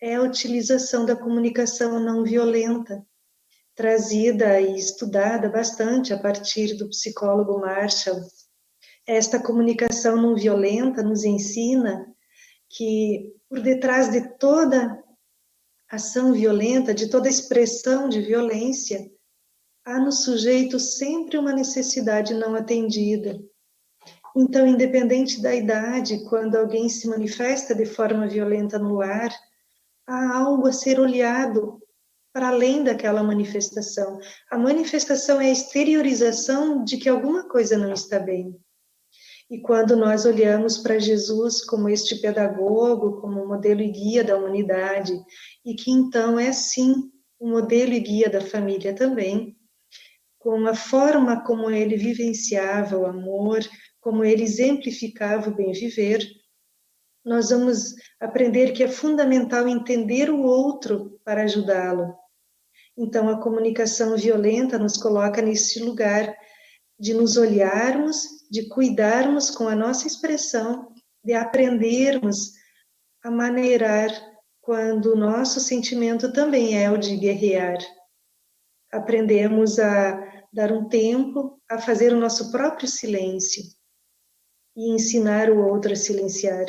é 0.00 0.14
a 0.14 0.22
utilização 0.22 1.04
da 1.04 1.16
comunicação 1.16 1.98
não 1.98 2.22
violenta, 2.22 3.04
trazida 3.74 4.60
e 4.60 4.76
estudada 4.76 5.48
bastante 5.48 6.12
a 6.12 6.18
partir 6.18 6.76
do 6.76 6.88
psicólogo 6.88 7.60
Marshall. 7.60 8.20
Esta 9.06 9.42
comunicação 9.42 10.16
não 10.16 10.34
violenta 10.34 11.02
nos 11.02 11.24
ensina 11.24 12.06
que 12.68 13.32
por 13.48 13.60
detrás 13.60 14.10
de 14.10 14.36
toda 14.36 15.02
ação 15.90 16.32
violenta, 16.32 16.92
de 16.92 17.08
toda 17.08 17.28
expressão 17.28 18.08
de 18.08 18.20
violência, 18.20 19.10
há 19.84 19.98
no 19.98 20.12
sujeito 20.12 20.78
sempre 20.78 21.38
uma 21.38 21.52
necessidade 21.52 22.34
não 22.34 22.54
atendida. 22.54 23.40
Então, 24.40 24.64
independente 24.64 25.42
da 25.42 25.52
idade, 25.52 26.24
quando 26.28 26.54
alguém 26.54 26.88
se 26.88 27.08
manifesta 27.08 27.74
de 27.74 27.84
forma 27.84 28.28
violenta 28.28 28.78
no 28.78 28.94
lar, 28.94 29.34
há 30.06 30.36
algo 30.36 30.68
a 30.68 30.72
ser 30.72 31.00
olhado 31.00 31.82
para 32.32 32.50
além 32.50 32.84
daquela 32.84 33.20
manifestação. 33.20 34.20
A 34.48 34.56
manifestação 34.56 35.40
é 35.40 35.46
a 35.46 35.52
exteriorização 35.52 36.84
de 36.84 36.98
que 36.98 37.08
alguma 37.08 37.48
coisa 37.48 37.76
não 37.76 37.92
está 37.92 38.20
bem. 38.20 38.56
E 39.50 39.60
quando 39.60 39.96
nós 39.96 40.24
olhamos 40.24 40.78
para 40.78 41.00
Jesus 41.00 41.64
como 41.64 41.88
este 41.88 42.14
pedagogo, 42.20 43.20
como 43.20 43.44
modelo 43.44 43.80
e 43.80 43.90
guia 43.90 44.22
da 44.22 44.36
humanidade, 44.36 45.20
e 45.66 45.74
que 45.74 45.90
então 45.90 46.38
é 46.38 46.52
sim 46.52 47.10
o 47.40 47.48
modelo 47.48 47.92
e 47.92 47.98
guia 47.98 48.30
da 48.30 48.40
família 48.40 48.94
também, 48.94 49.56
com 50.38 50.64
a 50.68 50.74
forma 50.76 51.42
como 51.42 51.68
ele 51.68 51.96
vivenciava 51.96 52.96
o 52.96 53.04
amor, 53.04 53.58
como 54.08 54.24
ele 54.24 54.42
exemplificava 54.42 55.50
o 55.50 55.54
bem 55.54 55.70
viver, 55.70 56.26
nós 57.22 57.50
vamos 57.50 57.94
aprender 58.18 58.72
que 58.72 58.82
é 58.82 58.88
fundamental 58.88 59.68
entender 59.68 60.30
o 60.30 60.40
outro 60.40 61.20
para 61.22 61.42
ajudá-lo. 61.42 62.16
Então, 62.96 63.28
a 63.28 63.38
comunicação 63.38 64.16
violenta 64.16 64.78
nos 64.78 64.96
coloca 64.96 65.42
nesse 65.42 65.80
lugar 65.80 66.34
de 66.98 67.12
nos 67.12 67.36
olharmos, 67.36 68.48
de 68.50 68.66
cuidarmos 68.70 69.50
com 69.50 69.68
a 69.68 69.76
nossa 69.76 70.06
expressão, 70.06 70.90
de 71.22 71.34
aprendermos 71.34 72.54
a 73.22 73.30
maneirar 73.30 74.08
quando 74.62 75.12
o 75.12 75.16
nosso 75.16 75.60
sentimento 75.60 76.32
também 76.32 76.82
é 76.82 76.90
o 76.90 76.96
de 76.96 77.14
guerrear. 77.14 77.76
Aprendemos 78.90 79.78
a 79.78 80.46
dar 80.50 80.72
um 80.72 80.88
tempo 80.88 81.60
a 81.68 81.78
fazer 81.78 82.14
o 82.14 82.18
nosso 82.18 82.50
próprio 82.50 82.88
silêncio 82.88 83.62
e 84.78 84.94
ensinar 84.94 85.50
o 85.50 85.66
outro 85.66 85.92
a 85.92 85.96
silenciar 85.96 86.66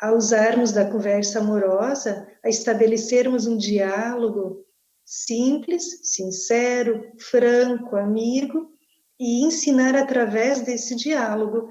a 0.00 0.14
usarmos 0.14 0.72
da 0.72 0.90
conversa 0.90 1.40
amorosa, 1.40 2.26
a 2.42 2.48
estabelecermos 2.48 3.46
um 3.46 3.56
diálogo 3.56 4.64
simples, 5.04 6.00
sincero, 6.04 7.12
franco, 7.18 7.96
amigo, 7.96 8.70
e 9.18 9.44
ensinar 9.44 9.94
através 9.94 10.62
desse 10.62 10.96
diálogo 10.96 11.68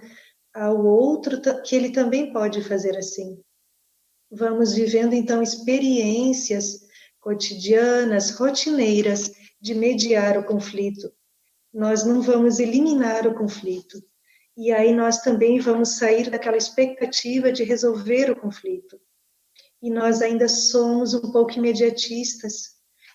ao 0.53 0.85
outro 0.85 1.41
que 1.63 1.75
ele 1.75 1.89
também 1.89 2.31
pode 2.31 2.61
fazer 2.61 2.95
assim. 2.97 3.41
Vamos 4.29 4.73
vivendo 4.73 5.13
então 5.13 5.41
experiências 5.41 6.81
cotidianas, 7.19 8.29
rotineiras 8.29 9.31
de 9.59 9.73
mediar 9.73 10.37
o 10.37 10.45
conflito. 10.45 11.11
Nós 11.73 12.03
não 12.05 12.21
vamos 12.21 12.59
eliminar 12.59 13.25
o 13.25 13.33
conflito, 13.33 13.99
e 14.61 14.73
aí 14.73 14.93
nós 14.93 15.19
também 15.19 15.57
vamos 15.57 15.95
sair 15.95 16.29
daquela 16.29 16.57
expectativa 16.57 17.49
de 17.49 17.63
resolver 17.63 18.29
o 18.29 18.35
conflito. 18.35 18.99
E 19.81 19.89
nós 19.89 20.21
ainda 20.21 20.49
somos 20.49 21.13
um 21.13 21.31
pouco 21.31 21.53
imediatistas 21.53 22.73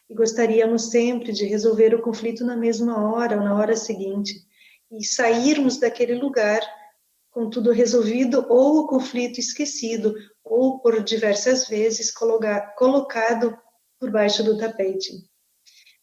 e 0.08 0.14
gostaríamos 0.14 0.90
sempre 0.90 1.32
de 1.32 1.44
resolver 1.44 1.94
o 1.94 2.00
conflito 2.00 2.46
na 2.46 2.56
mesma 2.56 3.12
hora 3.12 3.36
ou 3.36 3.44
na 3.44 3.54
hora 3.54 3.76
seguinte 3.76 4.32
e 4.90 5.04
sairmos 5.04 5.76
daquele 5.76 6.14
lugar 6.14 6.62
com 7.30 7.50
tudo 7.50 7.72
resolvido 7.72 8.46
ou 8.48 8.78
o 8.78 8.86
conflito 8.86 9.38
esquecido 9.38 10.14
ou 10.42 10.78
por 10.78 11.04
diversas 11.04 11.68
vezes 11.68 12.10
colocado 12.10 13.54
por 14.00 14.10
baixo 14.10 14.42
do 14.42 14.56
tapete. 14.56 15.12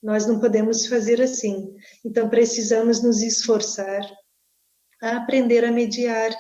Nós 0.04 0.28
não 0.28 0.40
podemos 0.40 0.86
fazer 0.86 1.20
assim. 1.20 1.76
Então 2.06 2.30
precisamos 2.30 3.02
nos 3.02 3.24
esforçar 3.24 4.08
a 5.02 5.18
aprender 5.18 5.66
a 5.66 5.72
mediar 5.72 6.32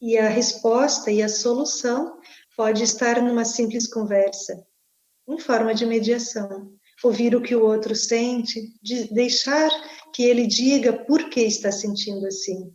e 0.00 0.16
a 0.18 0.28
resposta 0.28 1.10
e 1.10 1.22
a 1.22 1.28
solução 1.28 2.18
pode 2.56 2.82
estar 2.82 3.22
numa 3.22 3.44
simples 3.44 3.86
conversa, 3.86 4.62
em 5.28 5.38
forma 5.38 5.74
de 5.74 5.86
mediação. 5.86 6.72
Ouvir 7.02 7.34
o 7.34 7.40
que 7.40 7.54
o 7.54 7.64
outro 7.64 7.94
sente, 7.94 8.60
de 8.82 9.12
deixar 9.14 9.70
que 10.14 10.22
ele 10.22 10.46
diga 10.46 10.92
por 10.92 11.30
que 11.30 11.40
está 11.40 11.72
sentindo 11.72 12.26
assim. 12.26 12.70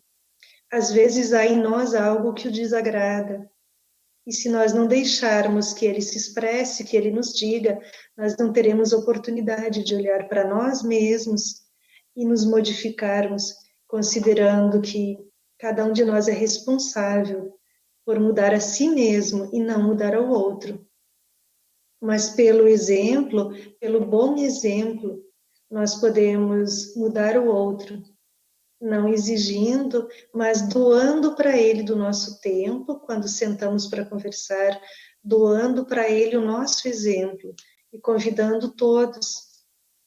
Às 0.71 0.91
vezes 0.91 1.31
há 1.31 1.45
em 1.45 1.61
nós 1.61 1.93
algo 1.93 2.33
que 2.33 2.47
o 2.47 2.51
desagrada. 2.51 3.47
E 4.25 4.33
se 4.33 4.49
nós 4.49 4.73
não 4.73 4.87
deixarmos 4.87 5.73
que 5.73 5.85
ele 5.85 6.01
se 6.01 6.17
expresse, 6.17 6.83
que 6.83 6.97
ele 6.97 7.11
nos 7.11 7.35
diga, 7.35 7.79
nós 8.17 8.35
não 8.37 8.51
teremos 8.51 8.91
oportunidade 8.91 9.83
de 9.83 9.93
olhar 9.93 10.27
para 10.27 10.47
nós 10.47 10.81
mesmos 10.81 11.61
e 12.15 12.25
nos 12.25 12.43
modificarmos, 12.43 13.53
considerando 13.87 14.81
que 14.81 15.17
cada 15.65 15.83
um 15.83 15.91
de 15.91 16.05
nós 16.05 16.27
é 16.27 16.31
responsável 16.31 17.57
por 18.05 18.19
mudar 18.19 18.53
a 18.53 18.59
si 18.59 18.87
mesmo 18.87 19.49
e 19.51 19.59
não 19.59 19.81
mudar 19.81 20.13
ao 20.13 20.29
outro. 20.29 20.87
Mas 21.99 22.29
pelo 22.29 22.67
exemplo, 22.67 23.51
pelo 23.79 24.05
bom 24.05 24.37
exemplo, 24.37 25.23
nós 25.67 25.95
podemos 25.95 26.95
mudar 26.95 27.35
o 27.39 27.47
outro, 27.47 27.99
não 28.79 29.09
exigindo, 29.09 30.07
mas 30.31 30.69
doando 30.69 31.35
para 31.35 31.57
ele 31.57 31.81
do 31.81 31.95
nosso 31.95 32.39
tempo, 32.41 32.99
quando 32.99 33.27
sentamos 33.27 33.87
para 33.87 34.05
conversar, 34.05 34.79
doando 35.23 35.83
para 35.83 36.07
ele 36.07 36.37
o 36.37 36.45
nosso 36.45 36.87
exemplo 36.87 37.55
e 37.91 37.97
convidando 37.97 38.69
todos 38.69 39.65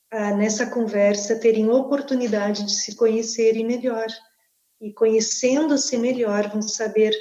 a, 0.09 0.37
nessa 0.37 0.71
conversa, 0.71 1.41
terem 1.41 1.69
oportunidade 1.69 2.63
de 2.65 2.73
se 2.73 2.95
conhecerem 2.95 3.67
melhor. 3.67 4.07
E 4.81 4.93
conhecendo-se 4.93 5.97
melhor, 5.97 6.49
vão 6.51 6.63
saber 6.63 7.13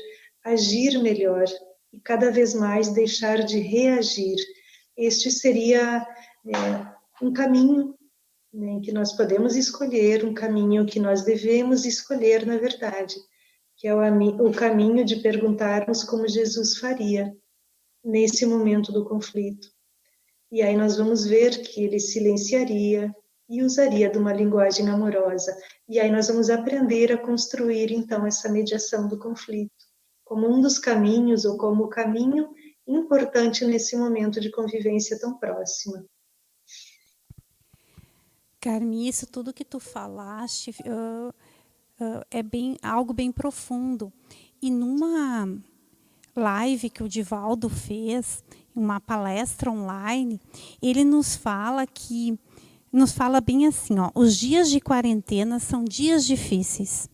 agir 0.43 0.97
melhor 0.99 1.45
e 1.91 1.99
cada 1.99 2.32
vez 2.32 2.53
mais 2.53 2.89
deixar 2.89 3.43
de 3.43 3.60
reagir. 3.60 4.36
Este 4.95 5.32
seria 5.32 6.05
é, 6.45 7.24
um 7.24 7.34
caminho 7.34 7.95
né, 8.53 8.80
que 8.84 8.91
nós 8.91 9.14
podemos 9.14 9.55
escolher, 9.55 10.26
um 10.26 10.34
caminho 10.34 10.86
que 10.86 10.99
nós 10.99 11.24
devemos 11.24 11.86
escolher, 11.86 12.45
na 12.45 12.58
verdade, 12.58 13.16
que 13.76 13.88
é 13.88 13.93
o, 13.93 14.47
o 14.47 14.51
caminho 14.51 15.05
de 15.05 15.18
perguntarmos 15.18 16.03
como 16.03 16.28
Jesus 16.28 16.78
faria 16.78 17.36
nesse 18.03 18.45
momento 18.45 18.91
do 18.91 19.05
conflito. 19.05 19.68
E 20.51 20.62
aí 20.62 20.78
nós 20.78 20.97
vamos 20.97 21.26
ver 21.26 21.62
que 21.62 21.84
ele 21.84 21.99
silenciaria 21.99 23.14
e 23.49 23.63
usaria 23.63 24.09
de 24.09 24.17
uma 24.17 24.33
linguagem 24.33 24.89
amorosa. 24.89 25.57
E 25.87 25.99
aí 25.99 26.11
nós 26.11 26.27
vamos 26.27 26.49
aprender 26.49 27.11
a 27.11 27.17
construir 27.17 27.91
então 27.91 28.25
essa 28.25 28.49
mediação 28.49 29.07
do 29.07 29.17
conflito 29.17 29.87
como 30.27 30.45
um 30.49 30.59
dos 30.59 30.77
caminhos 30.77 31.45
ou 31.45 31.57
como 31.57 31.85
o 31.85 31.89
caminho 31.89 32.53
importante 32.85 33.65
nesse 33.65 33.95
momento 33.95 34.41
de 34.41 34.51
convivência 34.51 35.17
tão 35.19 35.37
próxima. 35.37 36.05
Carmi, 38.59 39.07
isso 39.07 39.25
tudo 39.25 39.53
que 39.53 39.63
tu 39.63 39.79
falaste 39.79 40.71
uh, 40.81 41.29
uh, 41.29 42.25
é 42.29 42.43
bem 42.43 42.77
algo 42.81 43.13
bem 43.13 43.31
profundo. 43.31 44.11
E 44.61 44.69
numa 44.69 45.47
live 46.35 46.89
que 46.89 47.03
o 47.03 47.09
Divaldo 47.09 47.69
fez, 47.69 48.43
uma 48.75 48.99
palestra 48.99 49.71
online, 49.71 50.41
ele 50.81 51.03
nos 51.03 51.35
fala 51.35 51.87
que 51.87 52.37
nos 52.97 53.11
fala 53.11 53.39
bem 53.39 53.67
assim, 53.67 53.99
ó, 53.99 54.09
os 54.15 54.35
dias 54.35 54.69
de 54.69 54.81
quarentena 54.81 55.59
são 55.59 55.85
dias 55.85 56.25
difíceis. 56.25 57.07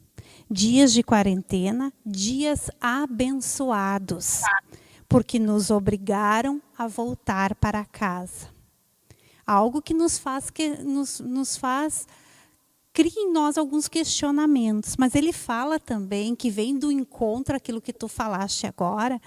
Dias 0.49 0.93
de 0.93 1.03
quarentena, 1.03 1.91
dias 2.05 2.69
abençoados, 2.79 4.41
porque 5.09 5.39
nos 5.39 5.69
obrigaram 5.69 6.61
a 6.77 6.87
voltar 6.87 7.55
para 7.55 7.83
casa. 7.83 8.47
Algo 9.45 9.81
que 9.81 9.93
nos 9.93 10.17
faz 10.17 10.49
que 10.49 10.69
nos, 10.83 11.19
nos 11.19 11.57
faz 11.57 12.07
cria 12.93 13.11
em 13.17 13.33
nós 13.33 13.57
alguns 13.57 13.87
questionamentos, 13.87 14.95
mas 14.97 15.15
ele 15.15 15.33
fala 15.33 15.79
também 15.79 16.35
que 16.35 16.49
vem 16.49 16.77
do 16.77 16.91
encontro 16.91 17.55
aquilo 17.55 17.81
que 17.81 17.91
tu 17.91 18.07
falaste 18.07 18.67
agora, 18.67 19.19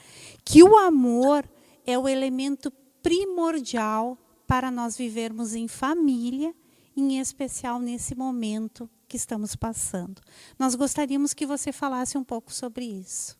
que 0.45 0.63
o 0.63 0.79
amor 0.79 1.45
é 1.85 1.99
o 1.99 2.09
elemento 2.09 2.73
primordial 3.03 4.17
para 4.47 4.71
nós 4.71 4.97
vivermos 4.97 5.55
em 5.55 5.67
família, 5.69 6.55
em 6.97 7.19
especial 7.19 7.79
nesse 7.79 8.15
momento 8.15 8.89
que 9.09 9.17
estamos 9.17 9.55
passando. 9.55 10.21
Nós 10.59 10.75
gostaríamos 10.75 11.35
que 11.35 11.47
você 11.47 11.73
falasse 11.73 12.17
um 12.17 12.25
pouco 12.25 12.53
sobre 12.53 12.85
isso. 12.85 13.39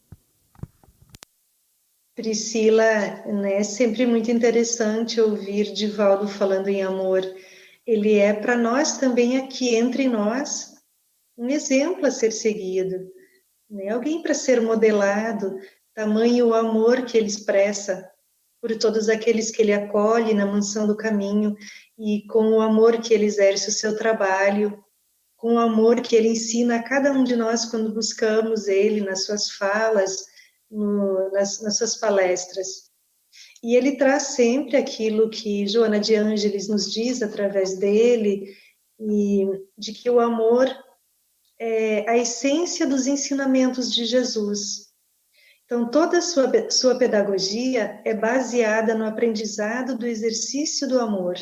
Priscila, 2.15 3.25
né, 3.27 3.57
é 3.57 3.63
sempre 3.63 4.07
muito 4.07 4.31
interessante 4.31 5.21
ouvir 5.21 5.73
Divaldo 5.73 6.27
falando 6.27 6.69
em 6.69 6.83
amor. 6.83 7.23
Ele 7.87 8.15
é 8.15 8.33
para 8.33 8.57
nós 8.57 8.97
também 8.97 9.37
aqui 9.37 9.75
entre 9.77 10.09
nós 10.09 10.77
um 11.37 11.51
exemplo 11.51 12.07
a 12.07 12.11
ser 12.11 12.33
seguido, 12.33 13.13
né? 13.69 13.91
Alguém 13.91 14.23
para 14.23 14.33
ser 14.33 14.63
modelado, 14.63 15.59
tamanho 15.93 16.49
o 16.49 16.55
amor 16.55 17.05
que 17.05 17.19
ele 17.19 17.27
expressa 17.27 18.11
por 18.61 18.77
todos 18.79 19.09
aqueles 19.09 19.51
que 19.51 19.63
ele 19.63 19.73
acolhe 19.73 20.35
na 20.35 20.47
mansão 20.47 20.87
do 20.87 20.97
caminho 20.97 21.55
e 21.99 22.27
com 22.27 22.53
o 22.53 22.61
amor 22.61 23.01
que 23.01 23.13
ele 23.15 23.27
exerce 23.27 23.69
o 23.69 23.73
seu 23.73 23.97
trabalho, 23.97 24.83
com 25.37 25.55
o 25.55 25.59
amor 25.59 26.01
que 26.01 26.17
ele 26.17 26.29
ensina 26.29 26.77
a 26.77 26.83
cada 26.83 27.13
um 27.13 27.23
de 27.23 27.37
nós 27.37 27.67
quando 27.67 27.93
buscamos 27.93 28.67
ele 28.67 29.01
nas 29.01 29.25
suas 29.25 29.51
falas, 29.51 30.25
no, 30.71 31.31
nas, 31.31 31.61
nas 31.61 31.77
suas 31.77 31.97
palestras. 31.97 32.91
E 33.63 33.77
ele 33.77 33.97
traz 33.97 34.35
sempre 34.35 34.77
aquilo 34.77 35.31
que 35.31 35.67
Joana 35.67 36.01
de 36.01 36.15
Ângeles 36.15 36.69
nos 36.69 36.93
diz 36.93 37.23
através 37.23 37.79
dele, 37.79 38.55
e 38.99 39.47
de 39.77 39.93
que 39.93 40.09
o 40.09 40.21
amor 40.21 40.67
é 41.59 42.09
a 42.09 42.17
essência 42.17 42.87
dos 42.87 43.07
ensinamentos 43.07 43.95
de 43.95 44.05
Jesus. 44.05 44.86
Então, 45.67 45.91
toda 45.91 46.19
a 46.19 46.23
sua, 46.23 46.71
sua 46.71 46.97
pedagogia 46.97 48.01
é 48.05 48.15
baseada 48.15 48.95
no 48.95 49.05
aprendizado 49.05 49.99
do 49.99 50.07
exercício 50.07 50.89
do 50.89 51.01
amor. 51.01 51.35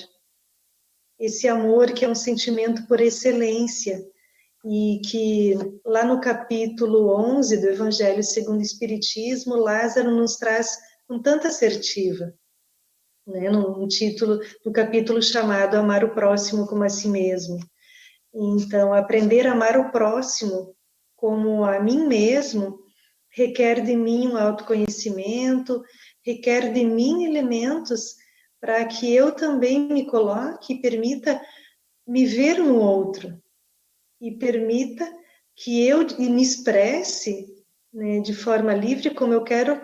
Esse 1.21 1.47
amor 1.47 1.93
que 1.93 2.07
é 2.07 2.09
um 2.09 2.15
sentimento 2.15 2.87
por 2.87 3.03
excelência 3.03 4.03
e 4.65 4.99
que 5.05 5.55
lá 5.85 6.07
no 6.07 6.23
capítulo 6.23 7.15
11 7.37 7.59
do 7.59 7.69
Evangelho 7.69 8.23
segundo 8.23 8.61
o 8.61 8.63
Espiritismo, 8.63 9.57
Lázaro 9.57 10.11
nos 10.11 10.37
traz 10.37 10.79
com 11.07 11.21
tanta 11.21 11.49
assertiva, 11.49 12.33
né, 13.27 13.51
num 13.51 13.87
título 13.87 14.41
do 14.65 14.73
capítulo 14.73 15.23
chamado 15.23 15.77
Amar 15.77 16.03
o 16.03 16.15
Próximo 16.15 16.67
como 16.67 16.83
a 16.83 16.89
si 16.89 17.09
mesmo. 17.09 17.59
Então, 18.33 18.95
aprender 18.95 19.47
a 19.47 19.53
amar 19.53 19.79
o 19.79 19.93
próximo 19.93 20.75
como 21.15 21.63
a 21.63 21.79
mim 21.79 22.09
mesmo 22.09 22.84
requer 23.35 23.83
de 23.83 23.97
mim 23.97 24.29
um 24.29 24.39
autoconhecimento, 24.39 25.83
requer 26.25 26.73
de 26.73 26.85
mim 26.85 27.25
elementos 27.25 28.15
para 28.61 28.85
que 28.87 29.13
eu 29.13 29.33
também 29.33 29.81
me 29.81 30.07
coloque 30.07 30.75
e 30.75 30.81
permita 30.81 31.41
me 32.07 32.25
ver 32.25 32.59
no 32.59 32.77
outro 32.79 33.39
e 34.21 34.31
permita 34.31 35.07
que 35.57 35.87
eu 35.87 36.07
me 36.19 36.43
expresse 36.43 37.47
né, 37.93 38.21
de 38.21 38.33
forma 38.33 38.73
livre 38.73 39.15
como 39.15 39.33
eu 39.33 39.43
quero 39.43 39.81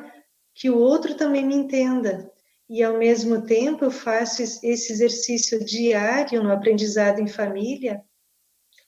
que 0.54 0.70
o 0.70 0.78
outro 0.78 1.14
também 1.14 1.44
me 1.44 1.54
entenda. 1.54 2.30
E 2.68 2.82
ao 2.82 2.98
mesmo 2.98 3.42
tempo 3.42 3.84
eu 3.84 3.90
faço 3.90 4.42
esse 4.42 4.92
exercício 4.92 5.64
diário 5.64 6.42
no 6.42 6.52
aprendizado 6.52 7.20
em 7.20 7.26
família, 7.26 8.02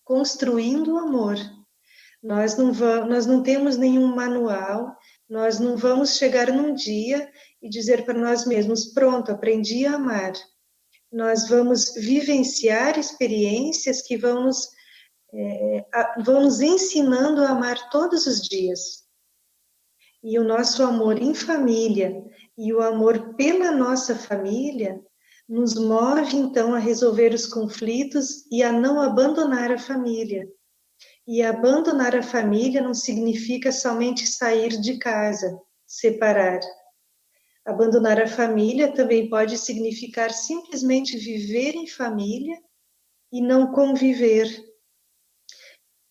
construindo 0.05 0.95
o 0.95 0.99
amor 0.99 1.37
nós 2.23 2.57
não, 2.57 2.73
vamos, 2.73 3.09
nós 3.09 3.27
não 3.27 3.43
temos 3.43 3.77
nenhum 3.77 4.07
manual, 4.14 4.97
nós 5.29 5.59
não 5.59 5.77
vamos 5.77 6.16
chegar 6.16 6.53
num 6.53 6.73
dia 6.73 7.29
e 7.61 7.68
dizer 7.68 8.05
para 8.05 8.14
nós 8.14 8.47
mesmos: 8.47 8.93
pronto, 8.93 9.33
aprendi 9.33 9.85
a 9.87 9.95
amar. 9.95 10.33
Nós 11.11 11.49
vamos 11.49 11.93
vivenciar 11.95 12.99
experiências 12.99 14.03
que 14.03 14.16
vão 14.16 14.45
nos, 14.45 14.68
é, 15.35 15.85
vão 16.25 16.43
nos 16.43 16.61
ensinando 16.61 17.43
a 17.43 17.51
amar 17.51 17.91
todos 17.91 18.27
os 18.27 18.41
dias. 18.41 19.03
E 20.23 20.39
o 20.39 20.45
nosso 20.45 20.85
amor 20.85 21.20
em 21.20 21.35
família 21.35 22.25
e 22.57 22.73
o 22.73 22.81
amor 22.81 23.35
pela 23.35 23.73
nossa 23.73 24.14
família 24.14 25.03
nos 25.49 25.75
move 25.75 26.37
então 26.37 26.73
a 26.73 26.79
resolver 26.79 27.35
os 27.35 27.47
conflitos 27.47 28.47
e 28.51 28.62
a 28.62 28.70
não 28.73 29.01
abandonar 29.01 29.73
a 29.73 29.79
família 29.79 30.49
e 31.27 31.43
abandonar 31.43 32.16
a 32.16 32.23
família 32.23 32.83
não 32.83 32.95
significa 32.95 33.70
somente 33.70 34.27
sair 34.27 34.81
de 34.81 34.99
casa, 34.99 35.59
separar. 35.87 36.61
Abandonar 37.64 38.20
a 38.20 38.27
família 38.27 38.93
também 38.93 39.31
pode 39.31 39.57
significar 39.57 40.33
simplesmente 40.33 41.16
viver 41.16 41.77
em 41.77 41.87
família 41.87 42.61
e 43.33 43.41
não 43.41 43.73
conviver, 43.73 44.49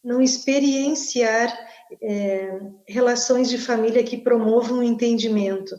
não 0.04 0.22
experienciar 0.22 1.54
é, 2.02 2.60
relações 2.88 3.50
de 3.50 3.58
família 3.58 4.04
que 4.04 4.18
promovam 4.18 4.80
o 4.80 4.84
entendimento. 4.84 5.76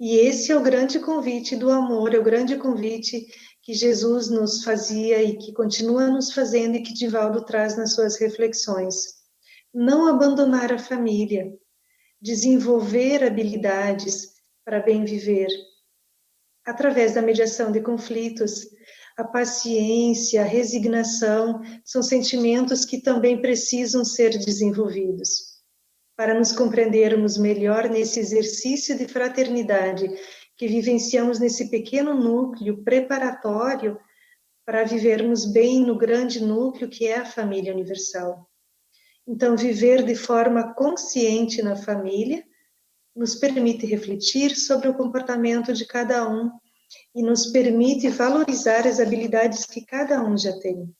E 0.00 0.16
esse 0.16 0.52
é 0.52 0.56
o 0.56 0.62
grande 0.62 1.00
convite 1.00 1.56
do 1.56 1.70
amor, 1.70 2.14
é 2.14 2.18
o 2.18 2.22
grande 2.22 2.56
convite 2.56 3.26
que 3.68 3.74
Jesus 3.74 4.30
nos 4.30 4.64
fazia 4.64 5.22
e 5.22 5.36
que 5.36 5.52
continua 5.52 6.08
nos 6.08 6.32
fazendo 6.32 6.76
e 6.76 6.82
que 6.82 6.94
Divaldo 6.94 7.44
traz 7.44 7.76
nas 7.76 7.92
suas 7.92 8.18
reflexões. 8.18 8.94
Não 9.74 10.06
abandonar 10.06 10.72
a 10.72 10.78
família, 10.78 11.52
desenvolver 12.18 13.22
habilidades 13.22 14.28
para 14.64 14.80
bem 14.80 15.04
viver. 15.04 15.48
Através 16.64 17.12
da 17.12 17.20
mediação 17.20 17.70
de 17.70 17.82
conflitos, 17.82 18.66
a 19.18 19.24
paciência, 19.24 20.40
a 20.40 20.46
resignação 20.46 21.60
são 21.84 22.02
sentimentos 22.02 22.86
que 22.86 23.02
também 23.02 23.38
precisam 23.38 24.02
ser 24.02 24.30
desenvolvidos. 24.30 25.58
Para 26.16 26.32
nos 26.32 26.52
compreendermos 26.52 27.36
melhor 27.36 27.90
nesse 27.90 28.18
exercício 28.18 28.96
de 28.96 29.06
fraternidade 29.06 30.10
que 30.58 30.66
vivenciamos 30.66 31.38
nesse 31.38 31.70
pequeno 31.70 32.12
núcleo 32.12 32.82
preparatório 32.82 33.96
para 34.66 34.84
vivermos 34.84 35.46
bem 35.46 35.80
no 35.80 35.96
grande 35.96 36.44
núcleo 36.44 36.90
que 36.90 37.06
é 37.06 37.18
a 37.18 37.24
família 37.24 37.72
universal. 37.72 38.46
Então, 39.26 39.56
viver 39.56 40.04
de 40.04 40.16
forma 40.16 40.74
consciente 40.74 41.62
na 41.62 41.76
família 41.76 42.44
nos 43.14 43.36
permite 43.36 43.86
refletir 43.86 44.56
sobre 44.56 44.88
o 44.88 44.94
comportamento 44.94 45.72
de 45.72 45.86
cada 45.86 46.28
um 46.28 46.50
e 47.14 47.22
nos 47.22 47.46
permite 47.46 48.08
valorizar 48.08 48.86
as 48.86 48.98
habilidades 48.98 49.64
que 49.64 49.84
cada 49.84 50.22
um 50.24 50.36
já 50.36 50.58
tem. 50.58 50.92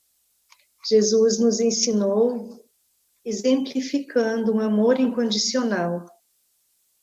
Jesus 0.89 1.39
nos 1.39 1.59
ensinou 1.59 2.65
exemplificando 3.25 4.55
um 4.55 4.61
amor 4.61 5.01
incondicional. 5.01 6.07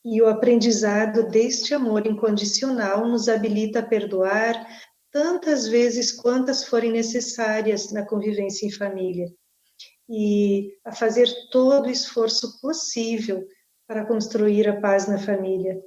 E 0.06 0.22
o 0.22 0.28
aprendizado 0.28 1.28
deste 1.28 1.74
amor 1.74 2.06
incondicional 2.06 3.08
nos 3.08 3.28
habilita 3.28 3.80
a 3.80 3.86
perdoar 3.86 4.56
tantas 5.12 5.68
vezes 5.68 6.12
quantas 6.12 6.64
forem 6.64 6.92
necessárias 6.92 7.92
na 7.92 8.06
convivência 8.06 8.68
em 8.68 8.72
família 8.72 9.28
e 10.08 10.78
a 10.86 10.94
fazer 10.94 11.28
todo 11.52 11.88
o 11.88 11.92
esforço 11.92 12.62
possível 12.62 13.44
para 13.88 14.06
construir 14.06 14.70
a 14.70 14.80
paz 14.80 15.08
na 15.08 15.18
família 15.18 15.82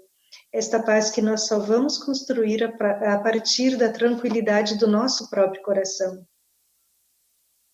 esta 0.53 0.83
paz 0.83 1.11
que 1.11 1.23
nós 1.23 1.47
só 1.47 1.59
vamos 1.59 1.99
construir 1.99 2.65
a 2.65 3.19
partir 3.19 3.77
da 3.77 3.93
tranquilidade 3.93 4.79
do 4.79 4.87
nosso 4.87 5.29
próprio 5.31 5.63
coração. 5.63 6.27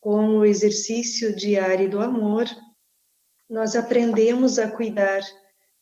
Com 0.00 0.38
o 0.38 0.44
exercício 0.44 1.34
diário 1.34 1.88
do 1.88 2.00
amor, 2.00 2.44
nós 3.48 3.74
aprendemos 3.76 4.58
a 4.58 4.70
cuidar 4.70 5.22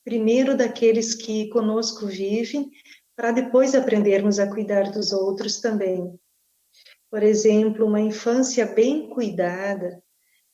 primeiro 0.05 0.57
daqueles 0.57 1.15
que 1.15 1.49
conosco 1.49 2.07
vivem, 2.07 2.71
para 3.15 3.31
depois 3.31 3.75
aprendermos 3.75 4.39
a 4.39 4.49
cuidar 4.49 4.91
dos 4.91 5.13
outros 5.13 5.61
também. 5.61 6.19
Por 7.11 7.23
exemplo, 7.23 7.87
uma 7.87 8.01
infância 8.01 8.65
bem 8.67 9.11
cuidada, 9.11 10.03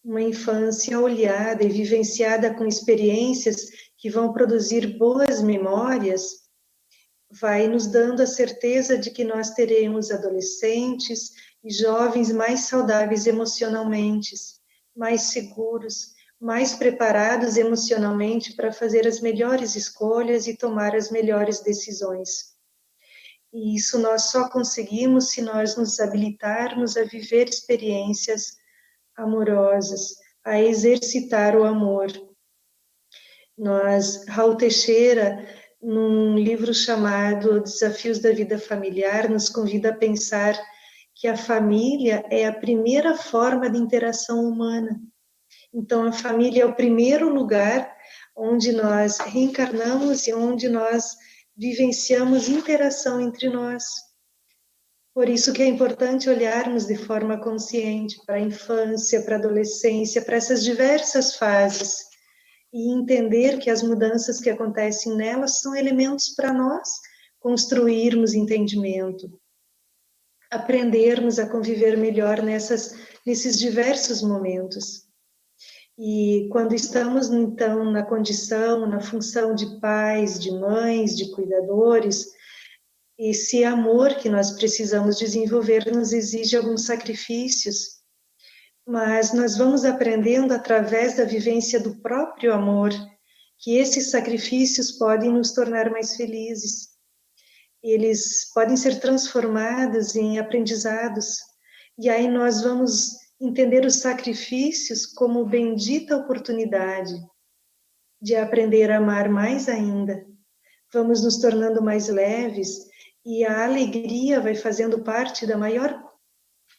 uma 0.05 0.21
infância 0.21 0.99
olhada 0.99 1.65
e 1.65 1.69
vivenciada 1.69 2.53
com 2.55 2.67
experiências 2.67 3.69
que 3.97 4.11
vão 4.11 4.33
produzir 4.33 4.99
boas 4.99 5.41
memórias, 5.41 6.49
vai 7.31 7.69
nos 7.69 7.87
dando 7.87 8.23
a 8.23 8.27
certeza 8.27 8.97
de 8.97 9.11
que 9.11 9.23
nós 9.23 9.51
teremos 9.51 10.11
adolescentes 10.11 11.33
e 11.63 11.73
jovens 11.73 12.33
mais 12.33 12.61
saudáveis 12.61 13.27
emocionalmente, 13.27 14.35
mais 14.97 15.23
seguros, 15.23 16.15
mais 16.41 16.75
preparados 16.75 17.57
emocionalmente 17.57 18.55
para 18.55 18.73
fazer 18.73 19.07
as 19.07 19.21
melhores 19.21 19.75
escolhas 19.75 20.47
e 20.47 20.57
tomar 20.57 20.95
as 20.95 21.11
melhores 21.11 21.61
decisões. 21.61 22.57
E 23.53 23.75
isso 23.75 23.99
nós 23.99 24.31
só 24.31 24.49
conseguimos 24.49 25.31
se 25.31 25.43
nós 25.43 25.77
nos 25.77 25.99
habilitarmos 25.99 26.97
a 26.97 27.05
viver 27.05 27.49
experiências 27.49 28.57
amorosas, 29.17 30.15
a 30.45 30.61
exercitar 30.61 31.57
o 31.57 31.65
amor, 31.65 32.09
nós, 33.59 34.25
Raul 34.29 34.57
Teixeira, 34.57 35.45
num 35.83 36.39
livro 36.39 36.73
chamado 36.73 37.61
Desafios 37.61 38.21
da 38.21 38.31
Vida 38.31 38.57
Familiar, 38.57 39.29
nos 39.29 39.49
convida 39.49 39.89
a 39.89 39.97
pensar 39.97 40.57
que 41.13 41.27
a 41.27 41.37
família 41.37 42.25
é 42.31 42.47
a 42.47 42.53
primeira 42.53 43.17
forma 43.17 43.69
de 43.69 43.77
interação 43.77 44.45
humana. 44.45 45.01
Então, 45.73 46.05
a 46.05 46.13
família 46.13 46.63
é 46.63 46.67
o 46.67 46.75
primeiro 46.75 47.29
lugar 47.29 47.95
onde 48.37 48.73
nós 48.73 49.19
reencarnamos 49.19 50.27
e 50.27 50.33
onde 50.33 50.69
nós 50.69 51.17
vivenciamos 51.57 52.49
interação 52.49 53.21
entre 53.21 53.49
nós. 53.49 53.85
Por 55.13 55.29
isso 55.29 55.53
que 55.53 55.63
é 55.63 55.67
importante 55.67 56.31
olharmos 56.31 56.87
de 56.87 56.97
forma 56.97 57.41
consciente 57.41 58.17
para 58.25 58.37
a 58.37 58.41
infância, 58.41 59.23
para 59.23 59.35
a 59.35 59.39
adolescência, 59.41 60.23
para 60.23 60.37
essas 60.37 60.63
diversas 60.63 61.35
fases 61.35 62.09
e 62.73 62.93
entender 62.93 63.59
que 63.59 63.71
as 63.71 63.83
mudanças 63.83 64.39
que 64.39 64.49
acontecem 64.49 65.17
nelas 65.17 65.61
são 65.61 65.75
elementos 65.75 66.29
para 66.37 66.53
nós 66.53 66.89
construirmos 67.41 68.35
entendimento, 68.35 69.29
aprendermos 70.51 71.41
a 71.41 71.49
conviver 71.49 71.97
melhor 71.97 72.41
nessas, 72.43 72.95
nesses 73.27 73.59
diversos 73.59 74.23
momentos. 74.23 75.08
E 75.99 76.49
quando 76.53 76.75
estamos, 76.75 77.29
então, 77.29 77.91
na 77.91 78.05
condição, 78.05 78.87
na 78.87 79.01
função 79.01 79.55
de 79.55 79.81
pais, 79.81 80.39
de 80.39 80.53
mães, 80.53 81.17
de 81.17 81.31
cuidadores, 81.33 82.27
esse 83.19 83.65
amor 83.65 84.15
que 84.15 84.29
nós 84.29 84.53
precisamos 84.53 85.19
desenvolver 85.19 85.93
nos 85.93 86.13
exige 86.13 86.57
alguns 86.57 86.87
sacrifícios 86.87 87.99
mas 88.89 89.35
nós 89.35 89.59
vamos 89.59 89.85
aprendendo 89.85 90.55
através 90.55 91.19
da 91.19 91.25
vivência 91.25 91.79
do 91.79 91.97
próprio 91.97 92.55
amor 92.55 92.91
que 93.59 93.77
esses 93.77 94.11
sacrifícios 94.11 94.93
podem 94.93 95.31
nos 95.31 95.53
tornar 95.53 95.91
mais 95.91 96.17
felizes. 96.17 96.89
Eles 97.83 98.51
podem 98.55 98.79
ser 98.79 98.99
transformados 98.99 100.17
em 100.17 100.39
aprendizados, 100.39 101.37
e 101.99 102.09
aí 102.09 102.29
nós 102.29 102.63
vamos 102.63 103.11
entender 103.41 103.85
os 103.85 103.97
sacrifícios 103.97 105.07
como 105.07 105.45
bendita 105.45 106.17
oportunidade 106.17 107.15
de 108.21 108.35
aprender 108.35 108.91
a 108.91 108.99
amar 108.99 109.29
mais 109.29 109.69
ainda. 109.69 110.27
Vamos 110.93 111.23
nos 111.23 111.39
tornando 111.39 111.83
mais 111.83 112.09
leves 112.09 112.89
e 113.25 113.45
a 113.45 113.65
alegria 113.65 114.41
vai 114.41 114.55
fazendo 114.55 115.03
parte 115.03 115.47
da 115.47 115.57
maior 115.57 116.07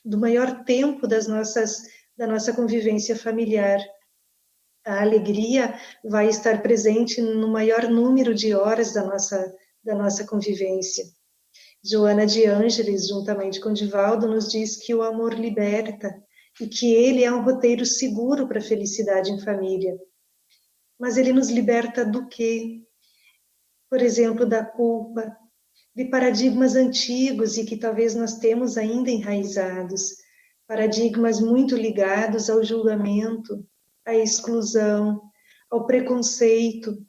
do 0.04 0.18
maior 0.18 0.64
tempo 0.64 1.08
das 1.08 1.28
nossas 1.28 1.84
da 2.18 2.28
nossa 2.28 2.54
convivência 2.54 3.16
familiar. 3.16 3.80
A 4.86 5.02
alegria 5.02 5.80
vai 6.04 6.28
estar 6.28 6.62
presente 6.62 7.22
no 7.22 7.48
maior 7.48 7.90
número 7.90 8.34
de 8.34 8.54
horas 8.54 8.94
da 8.94 9.06
nossa, 9.06 9.56
da 9.84 9.96
nossa 9.96 10.26
convivência. 10.26 11.06
Joana 11.82 12.26
de 12.26 12.46
Ângeles, 12.46 13.08
juntamente 13.08 13.62
com 13.62 13.72
Divaldo, 13.72 14.28
nos 14.28 14.52
diz 14.52 14.76
que 14.76 14.94
o 14.94 15.02
amor 15.02 15.34
liberta 15.34 16.22
e 16.60 16.68
que 16.68 16.94
ele 16.94 17.24
é 17.24 17.32
um 17.32 17.44
roteiro 17.44 17.86
seguro 17.86 18.48
para 18.48 18.60
a 18.60 18.64
felicidade 18.64 19.32
em 19.32 19.40
família. 19.40 19.98
Mas 21.00 21.18
ele 21.18 21.32
nos 21.32 21.50
liberta 21.50 22.06
do 22.06 22.28
quê? 22.28 22.84
Por 23.90 24.02
exemplo, 24.02 24.46
da 24.46 24.64
culpa, 24.64 25.36
de 25.96 26.06
paradigmas 26.06 26.76
antigos 26.76 27.58
e 27.58 27.66
que 27.66 27.78
talvez 27.78 28.14
nós 28.14 28.38
temos 28.38 28.78
ainda 28.78 29.10
enraizados, 29.10 30.16
paradigmas 30.68 31.40
muito 31.40 31.76
ligados 31.76 32.50
ao 32.50 32.64
julgamento, 32.64 33.66
à 34.06 34.14
exclusão, 34.14 35.22
ao 35.72 35.86
preconceito, 35.86 37.06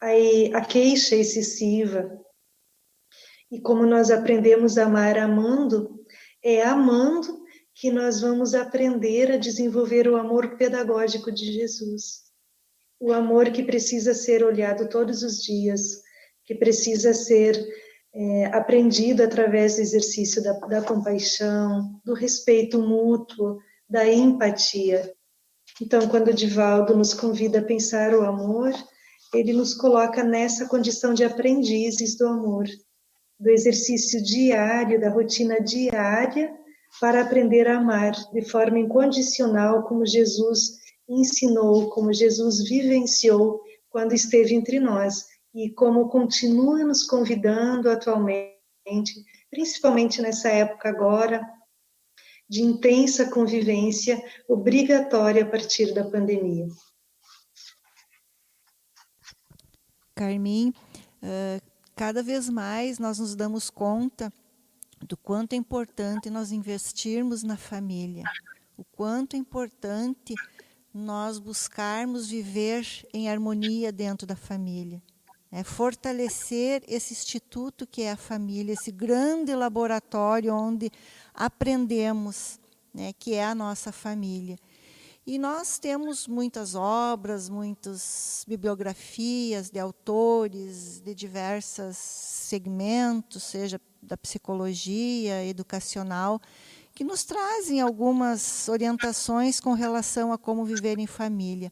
à, 0.00 0.60
queixa 0.62 1.16
excessiva. 1.16 2.10
E 3.50 3.60
como 3.60 3.86
nós 3.86 4.10
aprendemos 4.10 4.76
a 4.78 4.86
amar 4.86 5.18
amando, 5.18 6.04
é 6.42 6.62
amando 6.62 7.45
que 7.76 7.92
nós 7.92 8.22
vamos 8.22 8.54
aprender 8.54 9.30
a 9.30 9.36
desenvolver 9.36 10.08
o 10.08 10.16
amor 10.16 10.56
pedagógico 10.56 11.30
de 11.30 11.52
Jesus. 11.52 12.22
O 12.98 13.12
amor 13.12 13.50
que 13.50 13.62
precisa 13.62 14.14
ser 14.14 14.42
olhado 14.42 14.88
todos 14.88 15.22
os 15.22 15.42
dias, 15.42 16.00
que 16.46 16.54
precisa 16.54 17.12
ser 17.12 17.54
é, 18.14 18.46
aprendido 18.46 19.22
através 19.22 19.76
do 19.76 19.82
exercício 19.82 20.42
da, 20.42 20.54
da 20.54 20.80
compaixão, 20.80 22.00
do 22.02 22.14
respeito 22.14 22.80
mútuo, 22.80 23.58
da 23.86 24.10
empatia. 24.10 25.12
Então, 25.78 26.08
quando 26.08 26.28
o 26.28 26.34
Divaldo 26.34 26.96
nos 26.96 27.12
convida 27.12 27.58
a 27.58 27.64
pensar 27.64 28.14
o 28.14 28.22
amor, 28.22 28.72
ele 29.34 29.52
nos 29.52 29.74
coloca 29.74 30.24
nessa 30.24 30.66
condição 30.66 31.12
de 31.12 31.24
aprendizes 31.24 32.16
do 32.16 32.26
amor, 32.26 32.64
do 33.38 33.50
exercício 33.50 34.22
diário, 34.24 34.98
da 34.98 35.10
rotina 35.10 35.60
diária, 35.60 36.50
para 37.00 37.22
aprender 37.22 37.68
a 37.68 37.78
amar 37.78 38.12
de 38.32 38.42
forma 38.42 38.78
incondicional, 38.78 39.82
como 39.84 40.06
Jesus 40.06 40.78
ensinou, 41.08 41.90
como 41.90 42.12
Jesus 42.12 42.68
vivenciou 42.68 43.62
quando 43.88 44.12
esteve 44.12 44.54
entre 44.54 44.80
nós 44.80 45.26
e 45.54 45.70
como 45.70 46.08
continua 46.08 46.84
nos 46.84 47.04
convidando 47.04 47.90
atualmente, 47.90 48.54
principalmente 49.50 50.20
nessa 50.20 50.48
época 50.48 50.88
agora, 50.88 51.46
de 52.48 52.62
intensa 52.62 53.30
convivência 53.30 54.22
obrigatória 54.48 55.42
a 55.42 55.48
partir 55.48 55.92
da 55.92 56.04
pandemia. 56.04 56.68
Carmin, 60.14 60.72
cada 61.94 62.22
vez 62.22 62.48
mais 62.48 62.98
nós 62.98 63.18
nos 63.18 63.34
damos 63.34 63.68
conta 63.68 64.32
do 65.04 65.16
quanto 65.16 65.52
é 65.52 65.56
importante 65.56 66.30
nós 66.30 66.52
investirmos 66.52 67.42
na 67.42 67.56
família, 67.56 68.24
o 68.76 68.84
quanto 68.84 69.34
é 69.34 69.38
importante 69.38 70.34
nós 70.92 71.38
buscarmos 71.38 72.28
viver 72.28 72.86
em 73.12 73.28
harmonia 73.28 73.92
dentro 73.92 74.26
da 74.26 74.36
família. 74.36 75.02
É 75.52 75.62
fortalecer 75.62 76.82
esse 76.88 77.12
instituto 77.12 77.86
que 77.86 78.02
é 78.02 78.10
a 78.10 78.16
família, 78.16 78.72
esse 78.72 78.90
grande 78.90 79.54
laboratório 79.54 80.54
onde 80.54 80.90
aprendemos, 81.32 82.58
né, 82.92 83.12
que 83.18 83.34
é 83.34 83.44
a 83.44 83.54
nossa 83.54 83.92
família. 83.92 84.58
E 85.26 85.38
nós 85.38 85.78
temos 85.78 86.28
muitas 86.28 86.74
obras, 86.74 87.48
muitas 87.48 88.44
bibliografias 88.46 89.70
de 89.70 89.78
autores 89.78 91.00
de 91.00 91.14
diversos 91.14 91.96
segmentos, 91.96 93.42
seja 93.42 93.80
da 94.06 94.16
psicologia, 94.16 95.44
educacional, 95.44 96.40
que 96.94 97.04
nos 97.04 97.24
trazem 97.24 97.80
algumas 97.80 98.68
orientações 98.68 99.60
com 99.60 99.74
relação 99.74 100.32
a 100.32 100.38
como 100.38 100.64
viver 100.64 100.98
em 100.98 101.06
família. 101.06 101.70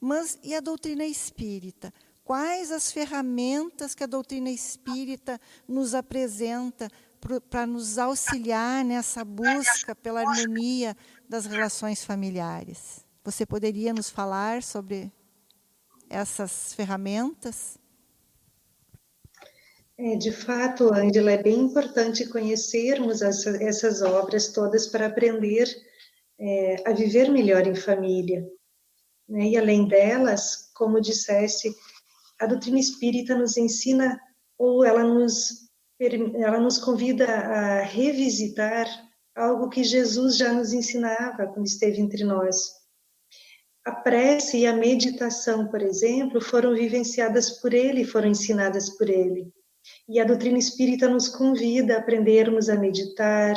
Mas 0.00 0.38
e 0.44 0.54
a 0.54 0.60
doutrina 0.60 1.04
espírita? 1.04 1.92
Quais 2.22 2.70
as 2.70 2.92
ferramentas 2.92 3.94
que 3.96 4.04
a 4.04 4.06
doutrina 4.06 4.50
espírita 4.50 5.40
nos 5.66 5.94
apresenta 5.94 6.88
para 7.50 7.66
nos 7.66 7.98
auxiliar 7.98 8.84
nessa 8.84 9.24
busca 9.24 9.96
pela 9.96 10.20
harmonia 10.20 10.96
das 11.28 11.46
relações 11.46 12.04
familiares? 12.04 13.04
Você 13.24 13.44
poderia 13.44 13.92
nos 13.92 14.08
falar 14.08 14.62
sobre 14.62 15.12
essas 16.08 16.72
ferramentas? 16.74 17.79
É, 20.02 20.16
de 20.16 20.32
fato, 20.32 20.94
Angela, 20.94 21.32
é 21.32 21.42
bem 21.42 21.58
importante 21.58 22.26
conhecermos 22.26 23.20
essa, 23.20 23.62
essas 23.62 24.00
obras 24.00 24.48
todas 24.48 24.86
para 24.86 25.04
aprender 25.04 25.68
é, 26.38 26.88
a 26.88 26.92
viver 26.94 27.30
melhor 27.30 27.66
em 27.66 27.74
família. 27.74 28.42
Né? 29.28 29.50
E 29.50 29.58
além 29.58 29.86
delas, 29.86 30.70
como 30.74 31.02
disseste, 31.02 31.70
a 32.40 32.46
doutrina 32.46 32.78
espírita 32.78 33.36
nos 33.36 33.58
ensina, 33.58 34.18
ou 34.56 34.86
ela 34.86 35.04
nos, 35.04 35.68
ela 35.98 36.58
nos 36.58 36.78
convida 36.78 37.26
a 37.26 37.82
revisitar 37.82 38.86
algo 39.36 39.68
que 39.68 39.84
Jesus 39.84 40.38
já 40.38 40.50
nos 40.50 40.72
ensinava 40.72 41.46
quando 41.48 41.66
esteve 41.66 42.00
entre 42.00 42.24
nós. 42.24 42.56
A 43.84 43.92
prece 43.96 44.60
e 44.60 44.66
a 44.66 44.72
meditação, 44.72 45.68
por 45.68 45.82
exemplo, 45.82 46.40
foram 46.40 46.72
vivenciadas 46.72 47.50
por 47.60 47.74
ele, 47.74 48.02
foram 48.02 48.28
ensinadas 48.28 48.96
por 48.96 49.10
ele. 49.10 49.52
E 50.08 50.20
a 50.20 50.24
doutrina 50.24 50.58
espírita 50.58 51.08
nos 51.08 51.28
convida 51.28 51.94
a 51.94 51.98
aprendermos 51.98 52.68
a 52.68 52.76
meditar, 52.76 53.56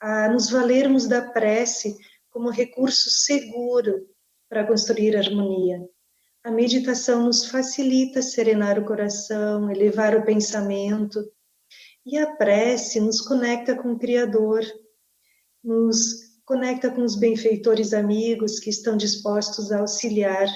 a 0.00 0.28
nos 0.28 0.50
valermos 0.50 1.06
da 1.06 1.22
prece 1.22 1.96
como 2.30 2.50
recurso 2.50 3.10
seguro 3.10 4.06
para 4.48 4.66
construir 4.66 5.16
harmonia. 5.16 5.80
A 6.44 6.50
meditação 6.50 7.24
nos 7.24 7.48
facilita 7.48 8.22
serenar 8.22 8.78
o 8.78 8.84
coração, 8.84 9.70
elevar 9.70 10.14
o 10.14 10.24
pensamento, 10.24 11.20
e 12.04 12.16
a 12.16 12.36
prece 12.36 13.00
nos 13.00 13.20
conecta 13.20 13.74
com 13.74 13.92
o 13.92 13.98
Criador, 13.98 14.62
nos 15.64 16.26
conecta 16.44 16.88
com 16.88 17.02
os 17.02 17.16
benfeitores 17.16 17.92
amigos 17.92 18.60
que 18.60 18.70
estão 18.70 18.96
dispostos 18.96 19.72
a 19.72 19.80
auxiliar 19.80 20.46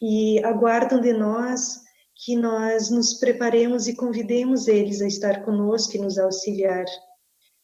e 0.00 0.44
aguardam 0.44 1.00
de 1.00 1.12
nós 1.12 1.81
que 2.24 2.36
nós 2.36 2.88
nos 2.88 3.14
preparemos 3.14 3.88
e 3.88 3.96
convidemos 3.96 4.68
eles 4.68 5.02
a 5.02 5.08
estar 5.08 5.44
conosco 5.44 5.96
e 5.96 6.00
nos 6.00 6.18
auxiliar. 6.18 6.84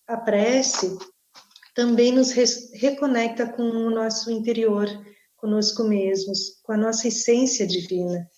A 0.04 0.16
prece 0.16 0.98
também 1.76 2.12
nos 2.12 2.32
reconecta 2.72 3.46
com 3.46 3.62
o 3.62 3.88
nosso 3.88 4.32
interior, 4.32 4.88
conosco 5.36 5.84
mesmos, 5.84 6.61
com 6.64 6.72
a 6.72 6.76
nossa 6.76 7.06
essência 7.06 7.68
divina, 7.68 8.28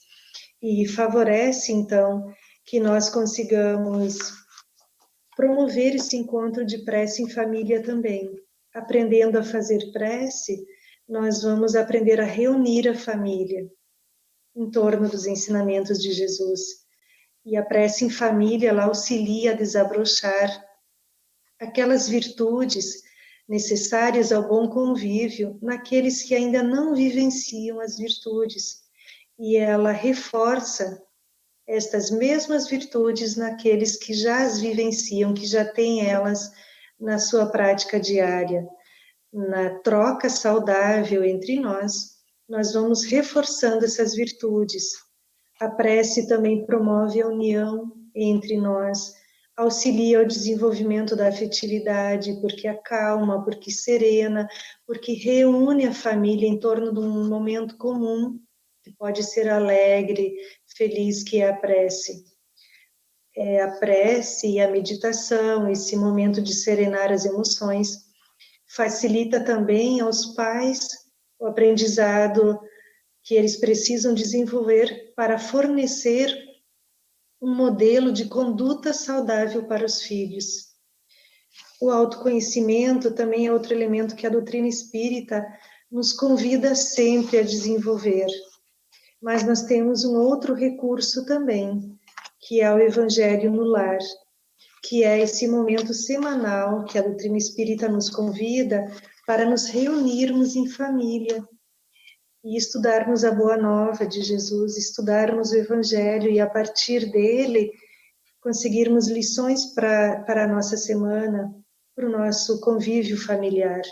e 0.63 0.87
favorece, 0.87 1.73
então, 1.73 2.31
que 2.67 2.79
nós 2.79 3.09
consigamos 3.09 4.19
promover 5.35 5.95
esse 5.95 6.19
encontro 6.19 6.67
de 6.67 6.85
prece 6.85 7.23
em 7.23 7.31
família 7.31 7.83
também. 7.83 8.31
Aprendendo 8.75 9.39
a 9.39 9.43
fazer 9.43 9.91
prece, 9.91 10.63
nós 11.09 11.43
vamos 11.43 11.75
aprender 11.75 12.21
a 12.21 12.25
reunir 12.25 12.87
a 12.91 12.95
família, 12.95 13.67
em 14.55 14.71
torno 14.71 15.09
dos 15.09 15.27
ensinamentos 15.27 16.01
de 16.01 16.13
Jesus. 16.13 16.61
E 17.45 17.57
a 17.57 17.65
prece 17.65 18.05
em 18.05 18.11
família, 18.11 18.71
ela 18.71 18.85
auxilia 18.85 19.53
a 19.53 19.55
desabrochar 19.55 20.65
aquelas 21.59 22.09
virtudes 22.09 23.03
necessárias 23.49 24.31
ao 24.31 24.47
bom 24.47 24.69
convívio 24.69 25.59
naqueles 25.61 26.23
que 26.23 26.35
ainda 26.35 26.63
não 26.63 26.95
vivenciam 26.95 27.81
as 27.81 27.97
virtudes. 27.97 28.81
E 29.39 29.57
ela 29.57 29.91
reforça 29.91 31.03
estas 31.67 32.11
mesmas 32.11 32.69
virtudes 32.69 33.37
naqueles 33.37 33.97
que 33.97 34.13
já 34.13 34.45
as 34.45 34.61
vivenciam, 34.61 35.33
que 35.33 35.47
já 35.47 35.65
têm 35.65 36.09
elas 36.09 36.51
na 36.99 37.19
sua 37.19 37.47
prática 37.47 37.99
diária. 37.99 38.67
Na 39.33 39.79
troca 39.81 40.29
saudável 40.29 41.25
entre 41.25 41.59
nós, 41.59 42.20
nós 42.51 42.73
vamos 42.73 43.05
reforçando 43.05 43.85
essas 43.85 44.13
virtudes. 44.13 44.93
A 45.61 45.71
prece 45.71 46.27
também 46.27 46.67
promove 46.67 47.23
a 47.23 47.29
união 47.29 47.93
entre 48.13 48.57
nós, 48.57 49.15
auxilia 49.57 50.21
o 50.21 50.27
desenvolvimento 50.27 51.15
da 51.15 51.29
afetividade, 51.29 52.41
porque 52.41 52.67
acalma, 52.67 53.45
porque 53.45 53.71
serena, 53.71 54.49
porque 54.85 55.13
reúne 55.13 55.87
a 55.87 55.95
família 55.95 56.49
em 56.49 56.59
torno 56.59 56.93
de 56.93 56.99
um 56.99 57.29
momento 57.29 57.77
comum, 57.77 58.41
que 58.83 58.91
pode 58.97 59.23
ser 59.23 59.49
alegre, 59.49 60.35
feliz, 60.77 61.23
que 61.23 61.41
é 61.41 61.51
a 61.51 61.57
prece. 61.57 62.25
É 63.37 63.63
a 63.63 63.71
prece 63.79 64.55
e 64.55 64.61
a 64.61 64.69
meditação, 64.69 65.71
esse 65.71 65.95
momento 65.95 66.43
de 66.43 66.53
serenar 66.53 67.13
as 67.13 67.25
emoções, 67.25 68.07
facilita 68.67 69.39
também 69.45 70.01
aos 70.01 70.35
pais 70.35 71.10
o 71.41 71.47
aprendizado 71.47 72.61
que 73.23 73.35
eles 73.35 73.57
precisam 73.57 74.13
desenvolver 74.13 75.13
para 75.17 75.39
fornecer 75.39 76.31
um 77.41 77.55
modelo 77.55 78.13
de 78.13 78.27
conduta 78.27 78.93
saudável 78.93 79.65
para 79.65 79.85
os 79.85 80.03
filhos. 80.03 80.69
O 81.81 81.91
autoconhecimento 81.91 83.13
também 83.13 83.47
é 83.47 83.53
outro 83.53 83.73
elemento 83.73 84.15
que 84.15 84.27
a 84.27 84.31
doutrina 84.31 84.69
espírita 84.69 85.45
nos 85.91 86.13
convida 86.13 86.75
sempre 86.75 87.39
a 87.39 87.43
desenvolver. 87.43 88.27
Mas 89.21 89.43
nós 89.45 89.63
temos 89.63 90.05
um 90.05 90.17
outro 90.17 90.55
recurso 90.55 91.25
também, 91.25 91.99
que 92.39 92.61
é 92.61 92.73
o 92.73 92.79
Evangelho 92.79 93.51
no 93.51 93.65
Lar, 93.65 93.99
que 94.83 95.05
é 95.05 95.21
esse 95.21 95.49
momento 95.49 95.95
semanal 95.95 96.85
que 96.85 96.99
a 96.99 97.03
doutrina 97.03 97.39
espírita 97.39 97.89
nos 97.89 98.11
convida 98.11 98.91
para 99.31 99.49
nos 99.49 99.67
reunirmos 99.67 100.57
em 100.57 100.67
família 100.67 101.41
e 102.43 102.57
estudarmos 102.57 103.23
a 103.25 103.31
boa 103.31 103.57
nova 103.57 104.05
de 104.05 104.23
Jesus, 104.23 104.77
estudarmos 104.77 105.53
o 105.53 105.57
Evangelho 105.57 106.29
e 106.29 106.41
a 106.41 106.51
partir 106.51 107.13
dele 107.13 107.71
conseguirmos 108.41 109.07
lições 109.07 109.73
para, 109.73 110.25
a 110.27 110.49
nossa 110.49 110.77
semana, 110.77 111.49
para 111.95 112.09
o 112.09 112.11
nosso 112.11 112.61
convívio 112.61 113.17
familiar. 113.17 113.83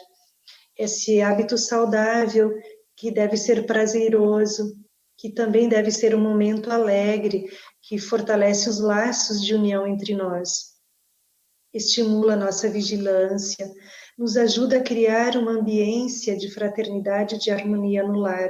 Esse 0.76 1.22
hábito 1.22 1.56
saudável 1.56 2.52
que 2.96 3.12
deve 3.12 3.36
ser 3.36 3.64
prazeroso, 3.64 4.74
que 5.16 5.30
também 5.30 5.68
deve 5.68 5.92
ser 5.92 6.16
um 6.16 6.20
momento 6.20 6.68
alegre, 6.68 7.44
que 7.80 7.96
fortalece 7.96 8.68
os 8.68 8.80
laços 8.80 9.40
de 9.40 9.54
união 9.54 9.86
entre 9.86 10.16
nós. 10.16 10.76
Estimula 11.72 12.34
nossa 12.34 12.68
vigilância, 12.68 13.70
nos 14.18 14.36
ajuda 14.36 14.78
a 14.78 14.82
criar 14.82 15.36
uma 15.36 15.52
ambiência 15.52 16.36
de 16.36 16.50
fraternidade 16.50 17.36
e 17.36 17.38
de 17.38 17.52
harmonia 17.52 18.02
no 18.02 18.18
lar. 18.18 18.48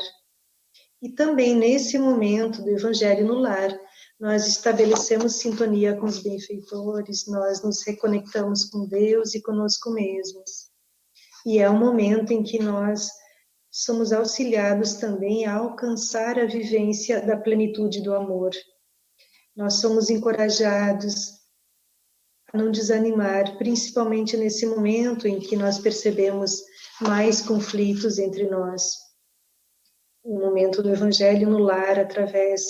E 1.02 1.10
também 1.10 1.54
nesse 1.54 1.98
momento 1.98 2.62
do 2.62 2.70
Evangelho 2.70 3.26
no 3.26 3.34
lar, 3.34 3.78
nós 4.18 4.48
estabelecemos 4.48 5.34
sintonia 5.34 5.94
com 5.94 6.06
os 6.06 6.20
benfeitores, 6.20 7.26
nós 7.28 7.62
nos 7.62 7.86
reconectamos 7.86 8.64
com 8.64 8.88
Deus 8.88 9.34
e 9.34 9.42
conosco 9.42 9.90
mesmos. 9.90 10.70
E 11.46 11.58
é 11.58 11.70
um 11.70 11.78
momento 11.78 12.32
em 12.32 12.42
que 12.42 12.60
nós 12.60 13.10
somos 13.70 14.10
auxiliados 14.10 14.94
também 14.94 15.44
a 15.44 15.54
alcançar 15.54 16.38
a 16.38 16.46
vivência 16.46 17.24
da 17.24 17.36
plenitude 17.36 18.02
do 18.02 18.14
amor. 18.14 18.50
Nós 19.54 19.74
somos 19.74 20.08
encorajados 20.08 21.37
não 22.54 22.70
desanimar, 22.70 23.56
principalmente 23.58 24.36
nesse 24.36 24.66
momento 24.66 25.28
em 25.28 25.38
que 25.38 25.56
nós 25.56 25.78
percebemos 25.78 26.62
mais 27.00 27.42
conflitos 27.42 28.18
entre 28.18 28.48
nós. 28.48 28.94
O 30.24 30.38
momento 30.38 30.82
do 30.82 30.90
Evangelho 30.90 31.48
no 31.48 31.58
lar, 31.58 31.98
através 31.98 32.64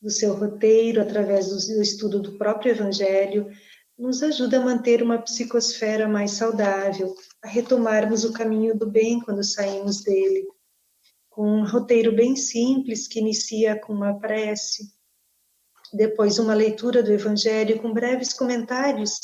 do 0.00 0.10
seu 0.10 0.34
roteiro, 0.34 1.00
através 1.00 1.48
do 1.48 1.82
estudo 1.82 2.20
do 2.20 2.36
próprio 2.36 2.72
Evangelho, 2.72 3.50
nos 3.98 4.22
ajuda 4.22 4.58
a 4.58 4.64
manter 4.64 5.02
uma 5.02 5.18
psicosfera 5.18 6.08
mais 6.08 6.32
saudável, 6.32 7.14
a 7.42 7.48
retomarmos 7.48 8.24
o 8.24 8.32
caminho 8.32 8.76
do 8.76 8.90
bem 8.90 9.20
quando 9.20 9.44
saímos 9.44 10.02
dele, 10.02 10.46
com 11.30 11.46
um 11.46 11.64
roteiro 11.64 12.14
bem 12.14 12.34
simples 12.36 13.06
que 13.06 13.20
inicia 13.20 13.78
com 13.78 13.92
uma 13.92 14.18
prece, 14.18 14.93
depois 15.96 16.38
uma 16.38 16.54
leitura 16.54 17.02
do 17.02 17.12
Evangelho 17.12 17.80
com 17.80 17.92
breves 17.92 18.32
comentários 18.32 19.20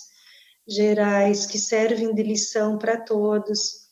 gerais 0.67 1.47
que 1.47 1.59
servem 1.59 2.15
de 2.15 2.23
lição 2.23 2.79
para 2.79 3.01
todos, 3.01 3.89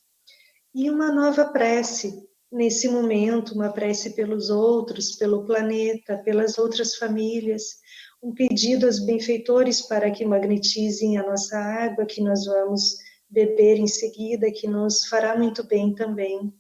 e 0.75 0.89
uma 0.91 1.13
nova 1.13 1.47
prece 1.47 2.27
nesse 2.53 2.89
momento, 2.89 3.55
uma 3.55 3.73
prece 3.73 4.11
pelos 4.11 4.49
outros, 4.49 5.17
pelo 5.17 5.45
planeta, 5.45 6.17
pelas 6.19 6.59
outras 6.59 6.95
famílias, 6.95 7.79
um 8.23 8.33
pedido 8.33 8.87
aos 8.87 8.99
benfeitores 8.99 9.83
para 9.83 10.11
que 10.11 10.25
magnetizem 10.25 11.19
a 11.19 11.27
nossa 11.27 11.59
água 11.59 12.07
que 12.07 12.23
nós 12.23 12.45
vamos 12.47 12.97
beber 13.29 13.79
em 13.79 13.87
seguida, 13.87 14.51
que 14.51 14.67
nos 14.67 15.07
fará 15.07 15.37
muito 15.37 15.63
bem 15.65 15.95
também. 15.95 16.53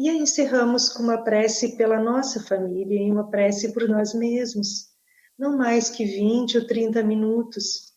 E 0.00 0.08
aí 0.08 0.18
encerramos 0.18 0.88
com 0.88 1.02
uma 1.02 1.22
prece 1.22 1.76
pela 1.76 2.00
nossa 2.00 2.42
família 2.42 3.00
e 3.00 3.10
uma 3.10 3.30
prece 3.30 3.72
por 3.72 3.88
nós 3.88 4.14
mesmos, 4.14 4.91
não 5.38 5.56
mais 5.56 5.90
que 5.90 6.04
20 6.04 6.58
ou 6.58 6.66
30 6.66 7.02
minutos, 7.02 7.92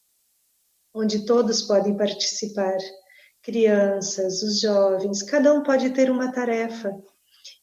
onde 0.93 1.25
todos 1.25 1.61
podem 1.61 1.95
participar 1.95 2.77
crianças, 3.45 4.41
os 4.41 4.59
jovens, 4.59 5.21
cada 5.21 5.53
um 5.53 5.61
pode 5.61 5.91
ter 5.91 6.09
uma 6.09 6.31
tarefa. 6.31 6.91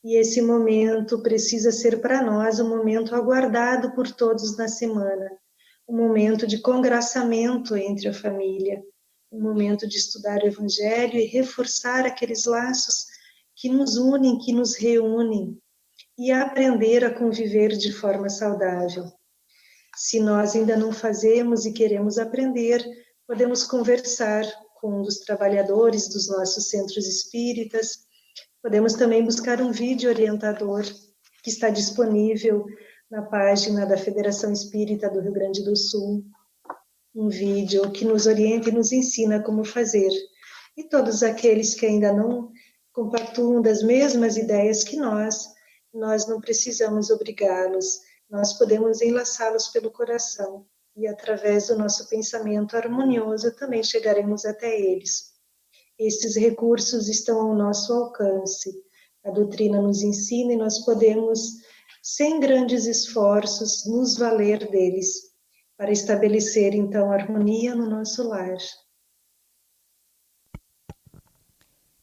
E 0.05 0.17
esse 0.17 0.41
momento 0.41 1.21
precisa 1.23 1.73
ser 1.73 2.01
para 2.01 2.23
nós 2.23 2.61
um 2.61 2.69
momento 2.69 3.15
aguardado 3.15 3.93
por 3.93 4.09
todos 4.11 4.57
na 4.57 4.69
semana, 4.69 5.31
um 5.89 5.97
momento 5.97 6.47
de 6.47 6.59
congraçamento 6.59 7.77
entre 7.77 8.09
a 8.09 8.15
família, 8.15 8.81
um 9.31 9.41
momento 9.41 9.89
de 9.89 9.97
estudar 9.97 10.43
o 10.43 10.47
Evangelho 10.47 11.19
e 11.19 11.27
reforçar 11.27 12.07
aqueles 12.07 12.45
laços 12.45 13.07
que 13.57 13.69
nos 13.69 13.97
unem, 13.97 14.39
que 14.39 14.53
nos 14.53 14.77
reúnem, 14.77 15.59
e 16.17 16.31
aprender 16.31 17.05
a 17.05 17.13
conviver 17.13 17.71
de 17.71 17.93
forma 17.93 18.29
saudável. 18.29 19.11
Se 20.03 20.19
nós 20.19 20.57
ainda 20.57 20.77
não 20.77 20.91
fazemos 20.91 21.65
e 21.65 21.73
queremos 21.73 22.19
aprender, 22.19 22.85
podemos 23.25 23.63
conversar 23.63 24.45
com 24.81 25.01
dos 25.01 25.21
trabalhadores 25.21 26.09
dos 26.09 26.29
nossos 26.29 26.71
centros 26.71 27.07
espíritas. 27.07 28.01
Podemos 28.61 28.95
também 28.95 29.25
buscar 29.25 29.63
um 29.63 29.71
vídeo 29.71 30.11
orientador 30.11 30.83
que 31.45 31.51
está 31.51 31.71
disponível 31.71 32.67
na 33.09 33.23
página 33.23 33.87
da 33.87 33.97
Federação 33.97 34.53
Espírita 34.53 35.09
do 35.09 35.21
Rio 35.21 35.33
Grande 35.33 35.63
do 35.63 35.77
Sul. 35.77 36.25
Um 37.15 37.29
vídeo 37.29 37.89
que 37.93 38.05
nos 38.05 38.27
orienta 38.27 38.71
e 38.71 38.73
nos 38.73 38.91
ensina 38.91 39.41
como 39.41 39.65
fazer. 39.65 40.11
E 40.77 40.83
todos 40.83 41.23
aqueles 41.23 41.77
que 41.77 41.87
ainda 41.87 42.13
não 42.13 42.51
compactuam 42.93 43.63
das 43.63 43.85
mesmas 43.85 44.37
ideias 44.37 44.83
que 44.83 44.97
nós, 44.97 45.47
nós 45.95 46.27
não 46.27 46.41
precisamos 46.41 47.09
obrigá-los, 47.09 48.01
nós 48.33 48.55
podemos 48.55 49.03
enlaçá-los 49.03 49.69
pelo 49.69 49.91
coração 49.91 50.67
e 50.97 51.07
através 51.07 51.67
do 51.67 51.77
nosso 51.77 52.09
pensamento 52.09 52.75
harmonioso 52.75 53.55
também 53.57 53.85
chegaremos 53.85 54.47
até 54.47 54.81
eles. 54.81 55.35
Esses 55.99 56.35
recursos 56.35 57.11
estão 57.11 57.43
ao 57.43 57.55
nosso 57.55 57.93
alcance. 57.93 58.73
A 59.23 59.31
doutrina 59.31 59.83
nos 59.83 60.03
ensina 60.03 60.55
e 60.55 60.57
nós 60.57 60.79
podemos, 60.83 61.41
sem 62.03 62.41
grandes 62.41 62.87
esforços, 62.87 63.85
nos 63.85 64.17
valer 64.17 64.71
deles 64.71 65.35
para 65.77 65.93
estabelecer 65.93 66.75
então 66.75 67.13
harmonia 67.13 67.75
no 67.75 67.87
nosso 67.87 68.27
lar. 68.27 68.57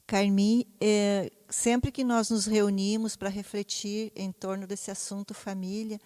Carmi, 0.05 0.67
é, 0.79 1.31
sempre 1.49 1.91
que 1.91 2.03
nós 2.03 2.29
nos 2.29 2.45
reunimos 2.45 3.15
para 3.15 3.29
refletir 3.29 4.11
em 4.15 4.31
torno 4.31 4.67
desse 4.67 4.91
assunto 4.91 5.33
família, 5.33 5.99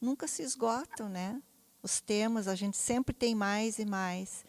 nunca 0.00 0.26
se 0.26 0.42
esgotam, 0.42 1.08
né? 1.08 1.40
os 1.82 2.00
temas, 2.00 2.48
a 2.48 2.54
gente 2.54 2.76
sempre 2.76 3.14
tem 3.14 3.34
mais 3.34 3.78
e 3.78 3.84
mais. 3.84 4.44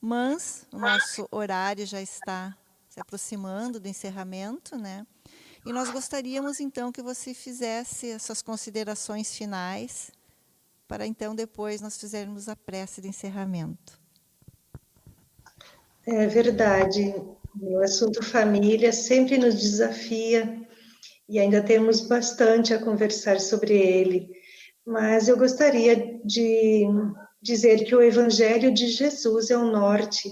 Mas 0.00 0.66
o 0.72 0.78
nosso 0.78 1.28
horário 1.30 1.86
já 1.86 2.00
está 2.00 2.56
se 2.88 3.00
aproximando 3.00 3.78
do 3.78 3.88
encerramento, 3.88 4.76
né? 4.76 5.06
E 5.64 5.72
nós 5.72 5.90
gostaríamos 5.90 6.58
então 6.58 6.90
que 6.90 7.02
você 7.02 7.34
fizesse 7.34 8.12
as 8.12 8.22
suas 8.22 8.40
considerações 8.40 9.34
finais, 9.34 10.10
para 10.88 11.06
então 11.06 11.34
depois 11.34 11.80
nós 11.80 11.98
fizermos 11.98 12.48
a 12.48 12.56
prece 12.56 13.02
de 13.02 13.08
encerramento. 13.08 14.00
É 16.06 16.26
verdade. 16.26 17.14
O 17.60 17.78
assunto 17.80 18.24
família 18.24 18.92
sempre 18.92 19.36
nos 19.36 19.54
desafia 19.56 20.66
e 21.28 21.38
ainda 21.38 21.62
temos 21.62 22.00
bastante 22.00 22.72
a 22.72 22.82
conversar 22.82 23.38
sobre 23.38 23.74
ele 23.74 24.39
mas 24.86 25.28
eu 25.28 25.36
gostaria 25.36 26.18
de 26.24 26.86
dizer 27.40 27.84
que 27.84 27.94
o 27.94 28.02
Evangelho 28.02 28.72
de 28.72 28.88
Jesus 28.88 29.50
é 29.50 29.56
o 29.56 29.70
norte, 29.70 30.30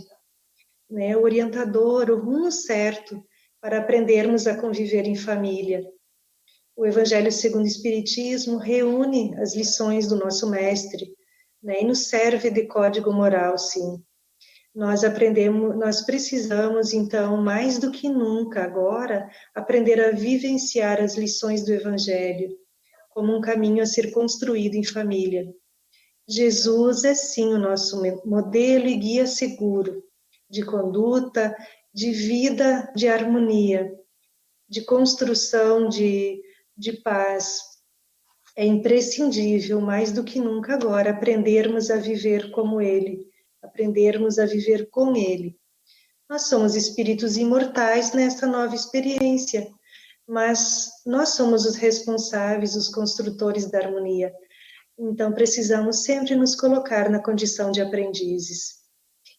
né, 0.91 1.17
o 1.17 1.23
orientador, 1.23 2.11
o 2.11 2.19
rumo 2.19 2.51
certo 2.51 3.23
para 3.61 3.79
aprendermos 3.79 4.47
a 4.47 4.57
conviver 4.57 5.07
em 5.07 5.17
família. 5.17 5.83
O 6.77 6.87
Evangelho 6.87 7.33
segundo 7.33 7.65
o 7.65 7.69
Espiritismo 7.69 8.59
reúne 8.59 9.35
as 9.39 9.55
lições 9.55 10.07
do 10.09 10.17
nosso 10.17 10.49
Mestre 10.49 11.13
né, 11.63 11.83
e 11.83 11.85
nos 11.85 12.09
serve 12.09 12.51
de 12.51 12.67
código 12.67 13.13
moral, 13.13 13.59
sim. 13.59 14.03
Nós 14.75 15.03
aprendemos, 15.03 15.77
nós 15.77 16.07
precisamos 16.07 16.93
então 16.93 17.37
mais 17.39 17.79
do 17.79 17.91
que 17.91 18.09
nunca 18.09 18.63
agora 18.63 19.29
aprender 19.55 20.01
a 20.01 20.13
vivenciar 20.13 21.01
as 21.01 21.17
lições 21.17 21.65
do 21.65 21.73
Evangelho 21.73 22.57
como 23.19 23.37
um 23.37 23.41
caminho 23.41 23.83
a 23.83 23.87
ser 23.87 24.13
construído 24.13 24.77
em 24.77 24.85
família. 24.85 25.53
Jesus 26.29 27.03
é 27.03 27.17
sim 27.17 27.53
o 27.53 27.59
nosso 27.59 28.01
modelo 28.25 28.87
e 28.87 28.97
guia 28.97 29.27
seguro 29.27 30.05
de 30.49 30.65
conduta, 30.65 31.53
de 31.93 32.13
vida, 32.13 32.89
de 32.95 33.09
harmonia, 33.09 33.93
de 34.69 34.83
construção 34.83 35.89
de, 35.89 36.41
de 36.77 36.93
paz. 37.03 37.59
É 38.57 38.65
imprescindível, 38.65 39.81
mais 39.81 40.13
do 40.13 40.23
que 40.23 40.39
nunca 40.39 40.75
agora, 40.75 41.11
aprendermos 41.11 41.91
a 41.91 41.97
viver 41.97 42.53
como 42.53 42.81
Ele, 42.81 43.27
aprendermos 43.61 44.39
a 44.39 44.47
viver 44.47 44.89
com 44.91 45.17
Ele. 45.17 45.59
Nós 46.31 46.43
somos 46.43 46.77
espíritos 46.77 47.37
imortais 47.37 48.13
nesta 48.13 48.47
nova 48.47 48.77
experiência, 48.77 49.69
mas 50.29 50.91
nós 51.07 51.31
somos 51.31 51.65
os 51.65 51.75
responsáveis, 51.75 52.77
os 52.77 52.89
construtores 52.89 53.71
da 53.71 53.79
harmonia. 53.79 54.31
Então, 54.99 55.33
precisamos 55.33 56.05
sempre 56.05 56.37
nos 56.37 56.55
colocar 56.55 57.09
na 57.09 57.23
condição 57.23 57.71
de 57.71 57.81
aprendizes 57.81 58.79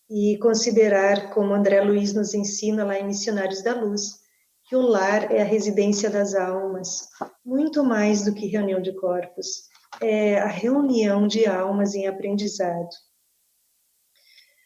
e 0.10 0.38
considerar, 0.40 1.30
como 1.32 1.54
André 1.54 1.82
Luiz 1.82 2.14
nos 2.14 2.34
ensina 2.34 2.84
lá 2.84 2.98
em 2.98 3.06
Missionários 3.06 3.62
da 3.62 3.80
Luz, 3.80 4.20
que 4.68 4.76
o 4.76 4.82
lar 4.82 5.32
é 5.32 5.42
a 5.42 5.46
residência 5.46 6.10
das 6.10 6.34
almas, 6.34 7.08
muito 7.46 7.84
mais 7.84 8.24
do 8.24 8.34
que 8.34 8.48
reunião 8.48 8.82
de 8.82 8.96
corpos, 8.96 9.70
é 10.02 10.40
a 10.40 10.48
reunião 10.48 11.28
de 11.28 11.46
almas 11.46 11.94
em 11.94 12.08
aprendizado. 12.08 12.90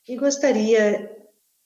E 0.07 0.15
gostaria 0.15 1.09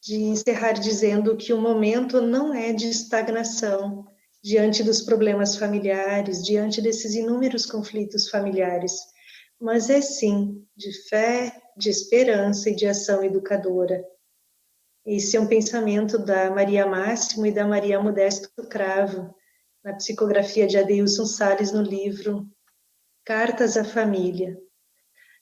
de 0.02 0.16
encerrar 0.16 0.74
dizendo 0.74 1.36
que 1.36 1.54
o 1.54 1.62
momento 1.62 2.22
não 2.22 2.54
é 2.54 2.72
de 2.72 2.88
estagnação, 2.90 4.06
diante 4.44 4.84
dos 4.84 5.02
problemas 5.02 5.56
familiares, 5.56 6.44
diante 6.44 6.82
desses 6.82 7.16
inúmeros 7.16 7.66
conflitos 7.66 8.30
familiares, 8.30 8.94
mas 9.60 9.90
é 9.90 10.02
sim 10.02 10.66
de 10.76 10.92
fé, 11.10 11.52
de 11.76 11.90
esperança 11.90 12.70
e 12.70 12.76
de 12.76 12.86
ação 12.86 13.24
educadora. 13.24 14.04
Esse 15.06 15.38
é 15.38 15.40
um 15.40 15.48
pensamento 15.48 16.18
da 16.18 16.52
Maria 16.52 16.86
Máximo 16.86 17.46
e 17.46 17.52
da 17.52 17.66
Maria 17.66 18.00
Modesto 18.00 18.50
Cravo, 18.68 19.34
na 19.84 19.94
psicografia 19.94 20.68
de 20.68 20.78
Adeilson 20.78 21.26
Sales 21.26 21.72
no 21.72 21.82
livro 21.82 22.46
Cartas 23.26 23.78
à 23.78 23.84
Família. 23.84 24.58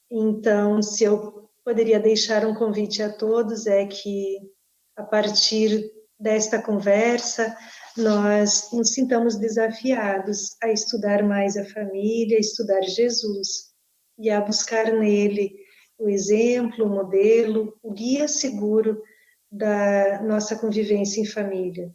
Então, 0.09 0.81
se 0.81 1.03
eu 1.03 1.49
poderia 1.63 1.99
deixar 1.99 2.45
um 2.45 2.53
convite 2.53 3.01
a 3.01 3.11
todos, 3.11 3.65
é 3.65 3.85
que 3.87 4.39
a 4.95 5.03
partir 5.03 5.91
desta 6.17 6.61
conversa, 6.61 7.57
nós 7.97 8.69
nos 8.71 8.93
sintamos 8.93 9.37
desafiados 9.37 10.55
a 10.61 10.69
estudar 10.71 11.23
mais 11.23 11.55
a 11.55 11.65
família, 11.65 12.37
a 12.37 12.41
estudar 12.41 12.81
Jesus 12.81 13.73
e 14.17 14.29
a 14.29 14.41
buscar 14.41 14.91
nele 14.91 15.55
o 15.97 16.09
exemplo, 16.09 16.85
o 16.85 16.89
modelo, 16.89 17.77
o 17.81 17.91
guia 17.91 18.27
seguro 18.27 19.01
da 19.49 20.21
nossa 20.21 20.57
convivência 20.57 21.21
em 21.21 21.25
família. 21.25 21.89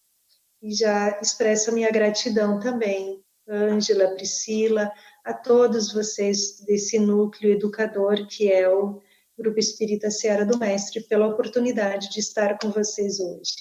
E 0.62 0.74
já 0.74 1.18
expresso 1.20 1.70
a 1.70 1.74
minha 1.74 1.90
gratidão 1.90 2.58
também, 2.58 3.22
Ângela, 3.48 4.14
Priscila, 4.14 4.90
a 5.24 5.34
todos 5.34 5.92
vocês 5.92 6.60
desse 6.60 6.98
núcleo 6.98 7.52
educador 7.52 8.26
que 8.26 8.50
é 8.50 8.68
o 8.68 9.00
Grupo 9.36 9.58
Espírita 9.58 10.10
Seara 10.10 10.44
do 10.44 10.58
Mestre, 10.58 11.02
pela 11.02 11.26
oportunidade 11.26 12.10
de 12.10 12.20
estar 12.20 12.58
com 12.58 12.70
vocês 12.70 13.20
hoje. 13.20 13.54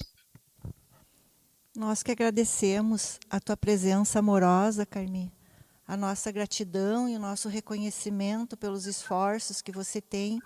Nós 1.80 2.04
que 2.04 2.12
agradecemos 2.12 3.22
a 3.30 3.40
tua 3.40 3.56
presença 3.56 4.20
amorosa, 4.20 4.86
Carmi, 4.86 5.32
a 5.88 5.96
nossa 5.96 6.30
gratidão 6.30 7.08
e 7.08 7.16
o 7.16 7.20
nosso 7.20 7.48
reconhecimento 7.48 8.58
pelos 8.58 8.86
esforços 8.86 9.62
que 9.62 9.72
você 9.72 10.02
tem 10.02 10.42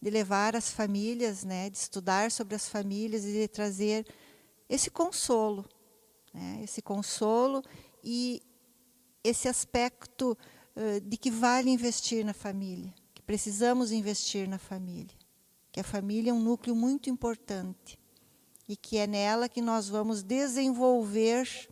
de 0.00 0.08
levar 0.08 0.56
as 0.56 0.70
famílias, 0.70 1.44
né, 1.44 1.68
de 1.68 1.76
estudar 1.76 2.30
sobre 2.30 2.54
as 2.54 2.66
famílias 2.66 3.26
e 3.26 3.32
de 3.32 3.46
trazer 3.46 4.06
esse 4.70 4.90
consolo, 4.90 5.68
né, 6.32 6.60
esse 6.64 6.80
consolo 6.80 7.62
e 8.02 8.40
esse 9.22 9.48
aspecto 9.48 10.34
uh, 10.74 10.98
de 11.02 11.18
que 11.18 11.30
vale 11.30 11.68
investir 11.68 12.24
na 12.24 12.32
família, 12.32 12.94
que 13.12 13.20
precisamos 13.20 13.92
investir 13.92 14.48
na 14.48 14.58
família, 14.58 15.14
que 15.70 15.78
a 15.78 15.84
família 15.84 16.30
é 16.30 16.32
um 16.32 16.40
núcleo 16.40 16.74
muito 16.74 17.10
importante 17.10 17.99
e 18.70 18.76
que 18.76 18.98
é 18.98 19.06
nela 19.06 19.48
que 19.48 19.60
nós 19.60 19.88
vamos 19.88 20.22
desenvolver 20.22 21.68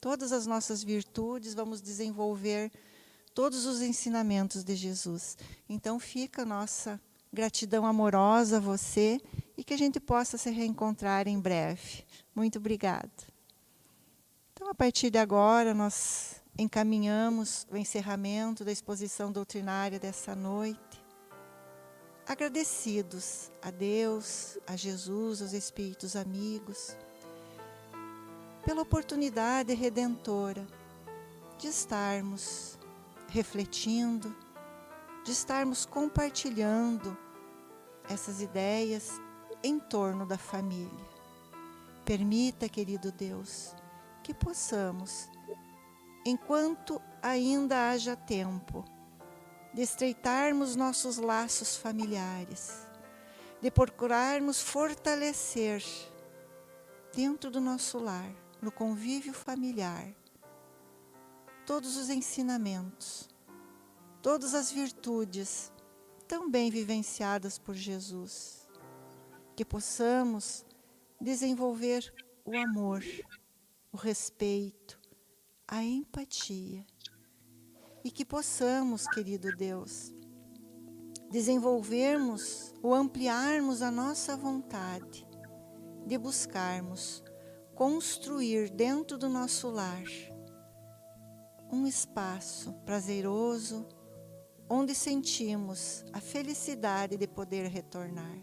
todas 0.00 0.32
as 0.32 0.44
nossas 0.44 0.82
virtudes, 0.82 1.54
vamos 1.54 1.80
desenvolver 1.80 2.72
todos 3.32 3.64
os 3.64 3.80
ensinamentos 3.80 4.64
de 4.64 4.74
Jesus. 4.74 5.38
Então 5.68 6.00
fica 6.00 6.42
a 6.42 6.44
nossa 6.44 7.00
gratidão 7.32 7.86
amorosa 7.86 8.56
a 8.56 8.60
você 8.60 9.20
e 9.56 9.62
que 9.62 9.72
a 9.72 9.78
gente 9.78 10.00
possa 10.00 10.36
se 10.36 10.50
reencontrar 10.50 11.28
em 11.28 11.38
breve. 11.38 12.04
Muito 12.34 12.58
obrigada. 12.58 13.08
Então, 14.52 14.68
a 14.68 14.74
partir 14.74 15.10
de 15.10 15.18
agora, 15.18 15.72
nós 15.72 16.42
encaminhamos 16.58 17.68
o 17.70 17.76
encerramento 17.76 18.64
da 18.64 18.72
exposição 18.72 19.30
doutrinária 19.30 20.00
dessa 20.00 20.34
noite 20.34 20.85
agradecidos 22.26 23.52
a 23.62 23.70
Deus, 23.70 24.58
a 24.66 24.74
Jesus, 24.74 25.40
aos 25.40 25.52
Espíritos 25.52 26.16
amigos, 26.16 26.96
pela 28.64 28.82
oportunidade 28.82 29.72
redentora 29.74 30.66
de 31.56 31.68
estarmos 31.68 32.76
refletindo, 33.28 34.34
de 35.24 35.30
estarmos 35.30 35.86
compartilhando 35.86 37.16
essas 38.08 38.40
ideias 38.40 39.20
em 39.62 39.78
torno 39.78 40.26
da 40.26 40.36
família. 40.36 41.06
Permita, 42.04 42.68
querido 42.68 43.12
Deus, 43.12 43.72
que 44.22 44.34
possamos, 44.34 45.28
enquanto 46.24 47.00
ainda 47.22 47.90
haja 47.90 48.16
tempo, 48.16 48.84
de 49.76 49.82
estreitarmos 49.82 50.74
nossos 50.74 51.18
laços 51.18 51.76
familiares, 51.76 52.86
de 53.60 53.70
procurarmos 53.70 54.58
fortalecer 54.58 55.84
dentro 57.14 57.50
do 57.50 57.60
nosso 57.60 57.98
lar, 57.98 58.34
no 58.62 58.72
convívio 58.72 59.34
familiar, 59.34 60.16
todos 61.66 61.98
os 61.98 62.08
ensinamentos, 62.08 63.28
todas 64.22 64.54
as 64.54 64.72
virtudes 64.72 65.70
tão 66.26 66.50
bem 66.50 66.70
vivenciadas 66.70 67.58
por 67.58 67.74
Jesus, 67.74 68.66
que 69.54 69.62
possamos 69.62 70.64
desenvolver 71.20 72.14
o 72.46 72.56
amor, 72.56 73.04
o 73.92 73.98
respeito, 73.98 74.98
a 75.68 75.82
empatia 75.82 76.82
e 78.06 78.10
que 78.12 78.24
possamos, 78.24 79.04
querido 79.08 79.50
Deus, 79.56 80.14
desenvolvermos 81.28 82.72
ou 82.80 82.94
ampliarmos 82.94 83.82
a 83.82 83.90
nossa 83.90 84.36
vontade 84.36 85.26
de 86.06 86.16
buscarmos 86.16 87.20
construir 87.74 88.70
dentro 88.70 89.18
do 89.18 89.28
nosso 89.28 89.68
lar 89.70 90.04
um 91.68 91.84
espaço 91.84 92.72
prazeroso 92.84 93.84
onde 94.70 94.94
sentimos 94.94 96.04
a 96.12 96.20
felicidade 96.20 97.16
de 97.16 97.26
poder 97.26 97.66
retornar. 97.66 98.38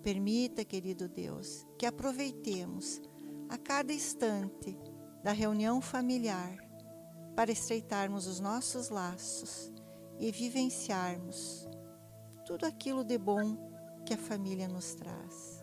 Permita, 0.00 0.64
querido 0.64 1.08
Deus, 1.08 1.66
que 1.76 1.86
aproveitemos 1.86 3.02
a 3.48 3.58
cada 3.58 3.92
instante 3.92 4.78
da 5.24 5.32
reunião 5.32 5.80
familiar 5.80 6.65
para 7.36 7.52
estreitarmos 7.52 8.26
os 8.26 8.40
nossos 8.40 8.88
laços 8.88 9.70
e 10.18 10.32
vivenciarmos 10.32 11.68
tudo 12.46 12.64
aquilo 12.64 13.04
de 13.04 13.18
bom 13.18 14.02
que 14.06 14.14
a 14.14 14.18
família 14.18 14.66
nos 14.66 14.94
traz. 14.94 15.60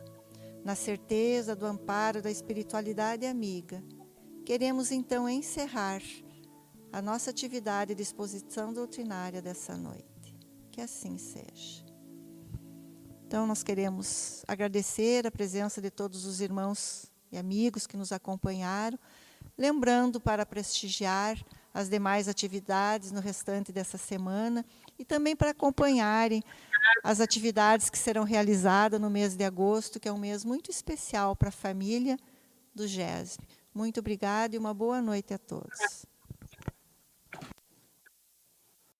Na 0.63 0.75
certeza 0.75 1.55
do 1.55 1.65
amparo 1.65 2.21
da 2.21 2.29
espiritualidade 2.29 3.25
amiga, 3.25 3.83
queremos 4.45 4.91
então 4.91 5.27
encerrar 5.27 6.01
a 6.91 7.01
nossa 7.01 7.31
atividade 7.31 7.95
de 7.95 8.03
exposição 8.03 8.71
doutrinária 8.71 9.41
dessa 9.41 9.75
noite. 9.75 10.37
Que 10.71 10.79
assim 10.79 11.17
seja. 11.17 11.83
Então, 13.25 13.47
nós 13.47 13.63
queremos 13.63 14.43
agradecer 14.47 15.25
a 15.25 15.31
presença 15.31 15.81
de 15.81 15.89
todos 15.89 16.25
os 16.25 16.39
irmãos 16.39 17.11
e 17.31 17.37
amigos 17.37 17.87
que 17.87 17.97
nos 17.97 18.11
acompanharam, 18.11 18.99
lembrando 19.57 20.19
para 20.19 20.45
prestigiar 20.45 21.43
as 21.73 21.89
demais 21.89 22.27
atividades 22.27 23.11
no 23.11 23.19
restante 23.19 23.71
dessa 23.71 23.97
semana 23.97 24.65
e 24.97 25.03
também 25.03 25.35
para 25.35 25.49
acompanharem 25.49 26.43
as 27.03 27.19
atividades 27.19 27.89
que 27.89 27.97
serão 27.97 28.23
realizadas 28.23 28.99
no 28.99 29.09
mês 29.09 29.35
de 29.35 29.43
agosto, 29.43 29.99
que 29.99 30.07
é 30.07 30.13
um 30.13 30.17
mês 30.17 30.45
muito 30.45 30.69
especial 30.69 31.35
para 31.35 31.49
a 31.49 31.51
família 31.51 32.17
do 32.75 32.87
GESB. 32.87 33.43
Muito 33.73 33.99
obrigada 33.99 34.55
e 34.55 34.59
uma 34.59 34.73
boa 34.73 35.01
noite 35.01 35.33
a 35.33 35.37
todos. 35.37 36.05